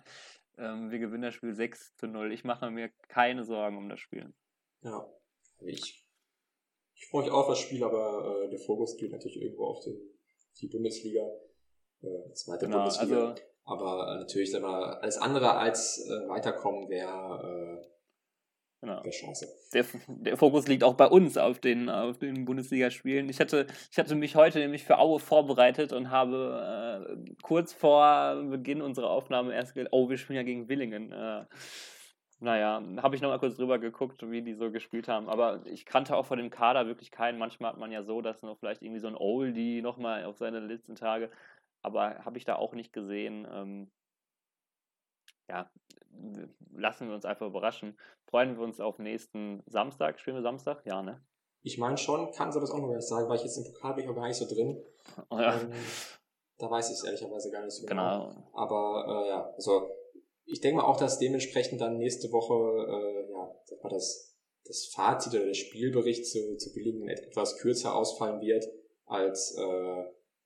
ähm, 0.58 0.92
wir 0.92 1.00
gewinnen 1.00 1.24
das 1.24 1.34
Spiel 1.34 1.54
6 1.54 1.96
zu 1.96 2.08
0. 2.08 2.32
Ich 2.32 2.44
mache 2.44 2.70
mir 2.72 2.90
keine 3.08 3.44
Sorgen 3.44 3.78
um 3.78 3.90
das 3.90 4.00
Spiel. 4.00 4.34
Ja, 4.82 5.08
ich, 5.62 6.06
ich 6.96 7.08
freue 7.08 7.24
mich 7.24 7.32
auch 7.32 7.40
auf 7.40 7.48
das 7.50 7.60
Spiel, 7.60 7.84
aber 7.84 8.44
äh, 8.44 8.50
der 8.50 8.60
Fokus 8.60 8.98
geht 8.98 9.12
natürlich 9.12 9.42
irgendwo 9.42 9.66
auf 9.66 9.84
die, 9.84 9.98
die 10.60 10.68
Bundesliga, 10.68 11.26
äh, 12.02 12.34
zweite 12.34 12.66
genau, 12.66 12.80
Bundesliga. 12.80 13.30
Also, 13.30 13.42
aber 13.66 14.14
äh, 14.14 14.20
natürlich, 14.20 14.52
sag 14.52 14.62
mal, 14.62 14.96
alles 14.96 15.18
andere 15.18 15.54
als 15.54 16.06
äh, 16.06 16.28
weiterkommen 16.28 16.90
wäre 16.90 17.82
äh, 17.82 17.88
Genau. 18.84 19.02
Der, 19.74 19.86
der, 20.08 20.36
Fokus 20.36 20.68
liegt 20.68 20.84
auch 20.84 20.96
bei 20.96 21.08
uns 21.08 21.38
auf 21.38 21.60
den, 21.60 21.88
auf 21.88 22.18
den 22.18 22.44
Bundesligaspielen. 22.44 23.30
Ich 23.30 23.40
hatte, 23.40 23.66
ich 23.90 23.98
hatte 23.98 24.14
mich 24.16 24.36
heute 24.36 24.60
nämlich 24.60 24.84
für 24.84 25.00
Aue 25.00 25.22
vorbereitet 25.22 25.94
und 25.94 26.12
habe 26.12 27.08
äh, 27.10 27.34
kurz 27.42 27.72
vor 27.72 28.44
Beginn 28.50 28.82
unserer 28.82 29.10
Aufnahme 29.10 29.54
erst 29.54 29.74
gedacht, 29.74 29.94
oh, 29.94 30.10
wir 30.10 30.18
spielen 30.18 30.36
ja 30.36 30.44
gegen 30.44 30.68
Willingen. 30.68 31.14
Äh, 31.14 31.46
naja, 32.42 32.84
habe 32.98 33.16
ich 33.16 33.22
nochmal 33.22 33.40
kurz 33.40 33.56
drüber 33.56 33.80
geguckt, 33.80 34.30
wie 34.30 34.42
die 34.42 34.54
so 34.54 34.70
gespielt 34.70 35.08
haben. 35.08 35.30
Aber 35.30 35.62
ich 35.66 35.86
kannte 35.86 36.18
auch 36.18 36.26
vor 36.26 36.36
dem 36.36 36.50
Kader 36.50 36.86
wirklich 36.86 37.10
keinen. 37.10 37.40
Manchmal 37.40 37.72
hat 37.72 37.80
man 37.80 37.94
ja 37.94 38.04
so, 38.04 38.22
dass 38.22 38.42
noch 38.42 38.58
vielleicht 38.58 38.82
irgendwie 38.82 39.00
so 39.00 39.08
ein 39.08 39.16
Oldie 39.16 39.82
nochmal 39.82 40.26
auf 40.26 40.36
seine 40.36 40.60
letzten 40.60 40.96
Tage. 40.96 41.32
Aber 41.84 42.26
habe 42.26 42.38
ich 42.38 42.44
da 42.44 42.58
auch 42.58 42.74
nicht 42.74 42.92
gesehen. 42.92 43.48
Ähm, 43.50 43.92
ja, 45.50 45.70
lassen 46.72 47.08
wir 47.08 47.16
uns 47.16 47.26
einfach 47.26 47.48
überraschen. 47.48 47.98
Freuen 48.26 48.56
wir 48.58 48.64
uns 48.64 48.80
auf 48.80 49.00
nächsten 49.00 49.64
Samstag. 49.68 50.20
Spielen 50.20 50.38
wir 50.38 50.44
Samstag? 50.44 50.86
Ja, 50.86 51.02
ne? 51.02 51.22
Ich 51.62 51.78
meine 51.78 51.98
schon, 51.98 52.32
kann 52.32 52.50
es 52.50 52.58
aber 52.58 52.66
auch 52.66 52.78
noch 52.78 53.00
sagen, 53.00 53.30
weil 53.30 53.38
ich 53.38 53.44
jetzt 53.44 53.58
im 53.58 53.64
Pokal 53.64 53.94
bin 53.96 54.04
ich 54.04 54.10
auch 54.10 54.16
gar 54.16 54.28
nicht 54.28 54.38
so 54.38 54.46
drin. 54.46 54.84
Oh, 55.30 55.40
ja. 55.40 55.60
ähm, 55.60 55.72
da 56.58 56.70
weiß 56.70 56.90
ich 56.90 56.98
es 56.98 57.04
ehrlicherweise 57.04 57.52
gar 57.52 57.64
nicht 57.64 57.74
so 57.74 57.86
genau. 57.86 58.30
genau. 58.30 58.50
Aber 58.54 59.06
äh, 59.08 59.30
ja, 59.30 59.54
also 59.56 59.90
ich 60.46 60.62
denke 60.62 60.78
mal 60.78 60.88
auch, 60.88 60.98
dass 60.98 61.20
dementsprechend 61.20 61.82
dann 61.82 61.98
nächste 61.98 62.32
Woche 62.32 62.54
äh, 62.54 63.32
ja, 63.32 63.56
sag 63.66 63.84
mal, 63.84 63.90
das, 63.90 64.36
das 64.66 64.88
Fazit 64.88 65.34
oder 65.34 65.46
der 65.46 65.54
Spielbericht 65.54 66.26
zu, 66.26 66.58
zu 66.58 66.74
Billingen 66.74 67.08
etwas 67.08 67.58
kürzer 67.58 67.96
ausfallen 67.96 68.42
wird 68.42 68.66
als, 69.06 69.58
äh, 69.58 70.04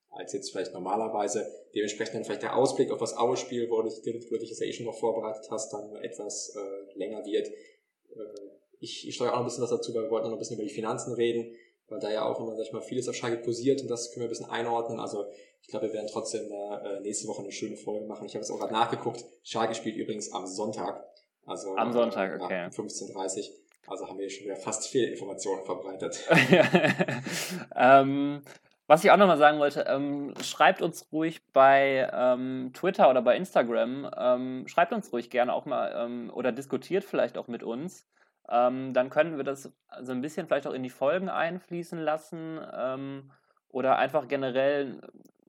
als 0.10 0.34
jetzt 0.34 0.52
vielleicht 0.52 0.74
normalerweise. 0.74 1.48
Dementsprechend 1.76 2.16
dann 2.16 2.24
vielleicht 2.24 2.44
der 2.44 2.56
Ausblick 2.56 2.92
auf 2.92 3.00
das 3.00 3.16
Aue-Spiel, 3.16 3.70
wo 3.70 3.82
du 3.82 3.90
dich 3.90 4.50
jetzt 4.50 4.60
ja 4.60 4.68
eh 4.68 4.74
schon 4.74 4.86
noch 4.86 4.98
vorbereitet 4.98 5.50
hast, 5.52 5.72
dann 5.74 5.96
etwas 5.98 6.56
äh, 6.56 6.98
länger 6.98 7.26
wird. 7.26 7.48
Äh, 7.48 8.48
ich, 8.80 9.08
ich 9.08 9.16
steuere 9.16 9.32
auch 9.32 9.36
noch 9.36 9.42
ein 9.42 9.46
bisschen 9.46 9.64
was 9.64 9.70
dazu, 9.72 9.94
weil 9.94 10.04
wir 10.04 10.12
wollten 10.12 10.28
noch 10.28 10.34
ein 10.34 10.40
bisschen 10.40 10.58
über 10.58 10.68
die 10.68 10.74
Finanzen 10.74 11.14
reden, 11.14 11.56
weil 11.88 12.00
da 12.00 12.12
ja 12.12 12.26
auch 12.26 12.40
immer, 12.40 12.56
sag 12.56 12.66
ich 12.66 12.74
mal, 12.74 12.82
vieles 12.82 13.08
auf 13.08 13.16
Schalke 13.16 13.38
posiert 13.44 13.82
und 13.82 13.88
das 13.90 14.12
können 14.12 14.22
wir 14.22 14.28
ein 14.28 14.30
bisschen 14.30 14.50
einordnen. 14.50 15.00
Also 15.00 15.26
ich 15.62 15.68
glaube, 15.68 15.88
wir 15.88 15.94
werden 15.94 16.10
trotzdem 16.12 16.50
da 16.50 16.82
äh, 16.82 17.00
nächste 17.02 17.28
Woche 17.28 17.42
eine 17.42 17.52
schöne 17.52 17.78
Folge 17.78 18.06
machen. 18.06 18.26
Ich 18.26 18.36
habe 18.36 18.44
es 18.44 18.52
auch 18.52 18.60
gerade 18.60 18.74
nachgeguckt. 18.74 19.26
Schalke 19.44 19.76
spielt 19.76 19.98
übrigens 19.98 20.32
am 20.32 20.46
Sonntag. 20.46 21.04
Also 21.46 21.76
am 21.76 21.94
Sonntag, 21.94 22.42
okay. 22.42 22.66
Um 22.78 22.88
15.30 22.88 23.38
Uhr. 23.38 23.56
Also 23.88 24.08
haben 24.08 24.20
wir 24.20 24.30
schon 24.30 24.46
wieder 24.46 24.58
fast 24.58 24.88
Fehlinformationen 24.90 25.64
verbreitet. 25.64 26.22
ähm, 27.76 28.42
was 28.88 29.04
ich 29.04 29.12
auch 29.12 29.18
nochmal 29.18 29.38
sagen 29.38 29.60
wollte, 29.60 29.82
ähm, 29.82 30.34
schreibt 30.42 30.82
uns 30.82 31.12
ruhig 31.12 31.42
bei 31.52 32.10
ähm, 32.14 32.72
Twitter 32.74 33.10
oder 33.10 33.22
bei 33.22 33.36
Instagram, 33.36 34.10
ähm, 34.18 34.68
schreibt 34.68 34.94
uns 34.94 35.12
ruhig 35.12 35.30
gerne 35.30 35.54
auch 35.54 35.66
mal 35.66 35.94
ähm, 35.96 36.32
oder 36.34 36.54
diskutiert 36.54 37.04
vielleicht 37.04 37.38
auch 37.38 37.50
mit 37.50 37.64
uns. 37.64 38.08
Ähm, 38.50 38.94
dann 38.94 39.10
können 39.10 39.36
wir 39.36 39.44
das 39.44 39.74
so 40.02 40.12
ein 40.14 40.22
bisschen 40.22 40.48
vielleicht 40.48 40.68
auch 40.68 40.74
in 40.74 40.84
die 40.84 40.90
Folgen 40.90 41.28
einfließen 41.28 42.00
lassen 42.00 42.62
ähm, 42.74 43.32
oder 43.68 43.98
einfach 43.98 44.30
generell, 44.30 45.02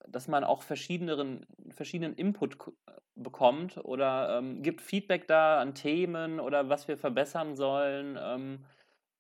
dass 0.09 0.27
man 0.27 0.43
auch 0.43 0.63
verschiedenen, 0.63 1.47
verschiedenen 1.71 2.15
Input 2.15 2.57
bekommt 3.15 3.79
oder 3.85 4.43
gibt 4.63 4.81
Feedback 4.81 5.27
da 5.27 5.61
an 5.61 5.75
Themen 5.75 6.41
oder 6.41 6.69
was 6.69 6.87
wir 6.89 6.97
verbessern 6.97 7.57
sollen. 7.57 8.17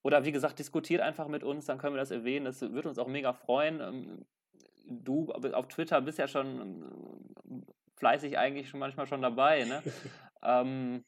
Oder 0.03 0.24
wie 0.24 0.32
gesagt, 0.32 0.59
diskutiert 0.59 1.01
einfach 1.01 1.28
mit 1.28 1.44
uns, 1.44 1.66
dann 1.66 1.78
können 1.78 1.94
wir 1.94 2.01
das 2.01 2.11
erwähnen. 2.11 2.44
Das 2.44 2.61
würde 2.61 2.88
uns 2.88 2.99
auch 2.99 3.09
mega 3.09 3.32
freuen. 3.32 3.80
Ähm, 3.80 4.26
du 4.84 5.32
auf 5.32 5.68
Twitter 5.68 6.01
bist 6.01 6.18
ja 6.18 6.28
schon 6.28 6.61
ähm, 6.61 7.66
fleißig 7.96 8.38
eigentlich 8.38 8.68
schon 8.68 8.80
manchmal 8.80 9.07
schon 9.07 9.22
dabei. 9.22 9.64
Ne? 9.64 9.82
ähm, 10.42 11.05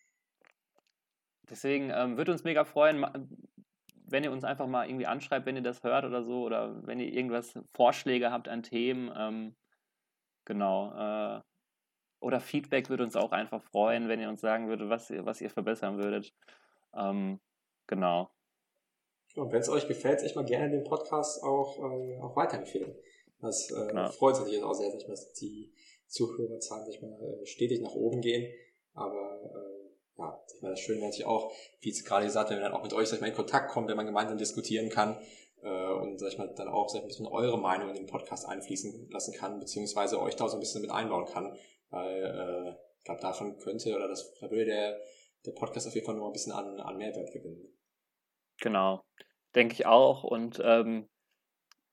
Deswegen 1.51 1.91
ähm, 1.91 2.17
würde 2.17 2.31
uns 2.31 2.45
mega 2.45 2.65
freuen, 2.65 3.05
wenn 4.07 4.25
ihr 4.25 4.31
uns 4.31 4.45
einfach 4.45 4.69
mal 4.69 4.89
irgendwie 4.89 5.07
anschreibt, 5.07 5.47
wenn 5.47 5.57
ihr 5.57 5.63
das 5.63 5.83
hört 5.83 6.05
oder 6.05 6.23
so, 6.23 6.45
oder 6.45 6.87
wenn 6.87 7.01
ihr 7.01 7.13
irgendwas 7.13 7.59
Vorschläge 7.75 8.31
habt 8.31 8.49
an 8.49 8.63
Themen. 8.63 9.13
Ähm, 9.17 9.57
genau. 10.45 10.93
Äh, 10.95 11.41
oder 12.21 12.41
Feedback 12.41 12.89
würde 12.89 13.03
uns 13.03 13.17
auch 13.17 13.33
einfach 13.33 13.63
freuen, 13.63 14.09
wenn 14.09 14.21
ihr 14.21 14.29
uns 14.29 14.41
sagen 14.41 14.69
würdet, 14.69 14.89
was 14.89 15.11
ihr, 15.11 15.27
was 15.27 15.41
ihr 15.41 15.51
verbessern 15.51 15.99
würdet. 15.99 16.33
Ähm, 16.95 17.41
genau. 17.89 18.31
Und 19.37 19.53
wenn 19.53 19.61
es 19.61 19.69
euch 19.69 19.87
gefällt, 19.87 20.23
echt 20.23 20.37
mal 20.37 20.45
gerne 20.45 20.71
den 20.71 20.85
Podcast 20.85 21.43
auch, 21.43 21.79
äh, 21.79 22.19
auch 22.21 22.35
weiterempfehlen. 22.37 22.95
Das 23.41 23.71
äh, 23.71 23.87
genau. 23.87 24.11
freut 24.11 24.35
uns 24.35 24.41
natürlich 24.41 24.63
auch 24.63 24.75
sehr, 24.75 24.91
dass 24.91 25.33
die 25.35 25.73
Zuhörerzahlen 26.09 26.87
sich 26.87 27.01
mal 27.01 27.13
äh, 27.13 27.47
stetig 27.47 27.81
nach 27.81 27.95
oben 27.95 28.21
gehen. 28.21 28.53
Aber 28.95 29.41
äh, 29.45 30.19
ja, 30.19 30.45
ich 30.55 30.61
meine, 30.61 30.75
das 30.75 30.81
Schöne 30.81 30.99
wäre 30.99 31.09
natürlich 31.09 31.27
auch, 31.27 31.53
wie 31.81 31.91
es 31.91 32.05
gerade 32.05 32.27
gesagt, 32.27 32.51
wenn 32.51 32.61
man 32.61 32.71
dann 32.71 32.79
auch 32.79 32.83
mit 32.83 32.93
euch 32.93 33.09
sag 33.09 33.17
ich 33.17 33.21
mal, 33.23 33.29
in 33.29 33.35
Kontakt 33.35 33.71
kommt, 33.71 33.89
wenn 33.89 33.97
man 33.97 34.07
gemeinsam 34.07 34.37
diskutieren 34.37 34.91
kann 34.91 35.17
äh, 35.63 35.93
und 35.93 36.19
sag 36.19 36.33
ich 36.33 36.39
mal, 36.39 36.53
dann 36.55 36.69
auch 36.69 36.89
sag 36.89 37.05
ich 37.09 37.21
mal, 37.21 37.33
eure 37.33 37.59
Meinung 37.59 37.89
in 37.89 37.95
den 37.95 38.07
Podcast 38.07 38.47
einfließen 38.47 39.09
lassen 39.11 39.35
kann, 39.35 39.61
beziehungsweise 39.61 40.21
euch 40.21 40.37
da 40.37 40.49
so 40.49 40.57
ein 40.57 40.61
bisschen 40.61 40.83
mit 40.83 40.91
einbauen 40.91 41.27
kann, 41.27 41.57
weil 41.91 42.25
äh, 42.25 42.75
ich 42.99 43.05
glaube, 43.05 43.21
davon 43.21 43.57
könnte 43.59 43.95
oder 43.95 44.09
das 44.09 44.35
da 44.41 44.51
würde 44.51 44.67
der, 44.67 45.01
der 45.47 45.53
Podcast 45.53 45.87
auf 45.87 45.95
jeden 45.95 46.07
Fall 46.07 46.17
nur 46.17 46.27
ein 46.27 46.33
bisschen 46.33 46.53
an, 46.53 46.79
an 46.81 46.99
Mehrwert 46.99 47.33
gewinnen. 47.33 47.73
Genau, 48.61 49.05
denke 49.55 49.75
ich 49.75 49.87
auch 49.87 50.23
und 50.23 50.61
ähm, 50.65 51.09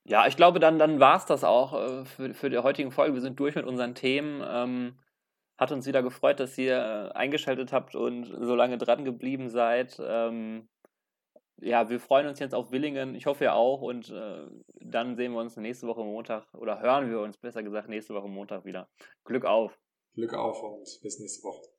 ja, 0.09 0.25
ich 0.25 0.37
glaube, 0.37 0.59
dann, 0.59 0.79
dann 0.79 1.01
war 1.01 1.17
es 1.17 1.25
das 1.25 1.43
auch 1.43 1.73
äh, 1.73 2.05
für, 2.05 2.33
für 2.33 2.49
die 2.49 2.59
heutigen 2.59 2.91
Folge. 2.91 3.13
Wir 3.13 3.21
sind 3.21 3.37
durch 3.39 3.55
mit 3.55 3.65
unseren 3.65 3.93
Themen. 3.93 4.41
Ähm, 4.47 4.97
hat 5.57 5.71
uns 5.73 5.85
wieder 5.85 6.01
gefreut, 6.01 6.39
dass 6.39 6.57
ihr 6.57 6.77
äh, 6.77 7.17
eingeschaltet 7.17 7.73
habt 7.73 7.93
und 7.93 8.25
so 8.25 8.55
lange 8.55 8.77
dran 8.77 9.03
geblieben 9.03 9.49
seid. 9.49 9.99
Ähm, 9.99 10.69
ja, 11.59 11.89
wir 11.89 11.99
freuen 11.99 12.27
uns 12.27 12.39
jetzt 12.39 12.55
auf 12.55 12.71
Willingen. 12.71 13.15
Ich 13.15 13.25
hoffe 13.25 13.45
ihr 13.45 13.53
auch. 13.53 13.81
Und 13.81 14.09
äh, 14.09 14.47
dann 14.79 15.17
sehen 15.17 15.33
wir 15.33 15.41
uns 15.41 15.57
nächste 15.57 15.87
Woche 15.87 16.03
Montag 16.03 16.45
oder 16.53 16.79
hören 16.79 17.09
wir 17.09 17.19
uns 17.19 17.37
besser 17.37 17.63
gesagt 17.63 17.89
nächste 17.89 18.13
Woche 18.13 18.29
Montag 18.29 18.63
wieder. 18.63 18.87
Glück 19.25 19.43
auf. 19.43 19.77
Glück 20.13 20.33
auf 20.33 20.63
und 20.63 20.99
bis 21.01 21.19
nächste 21.19 21.43
Woche. 21.43 21.76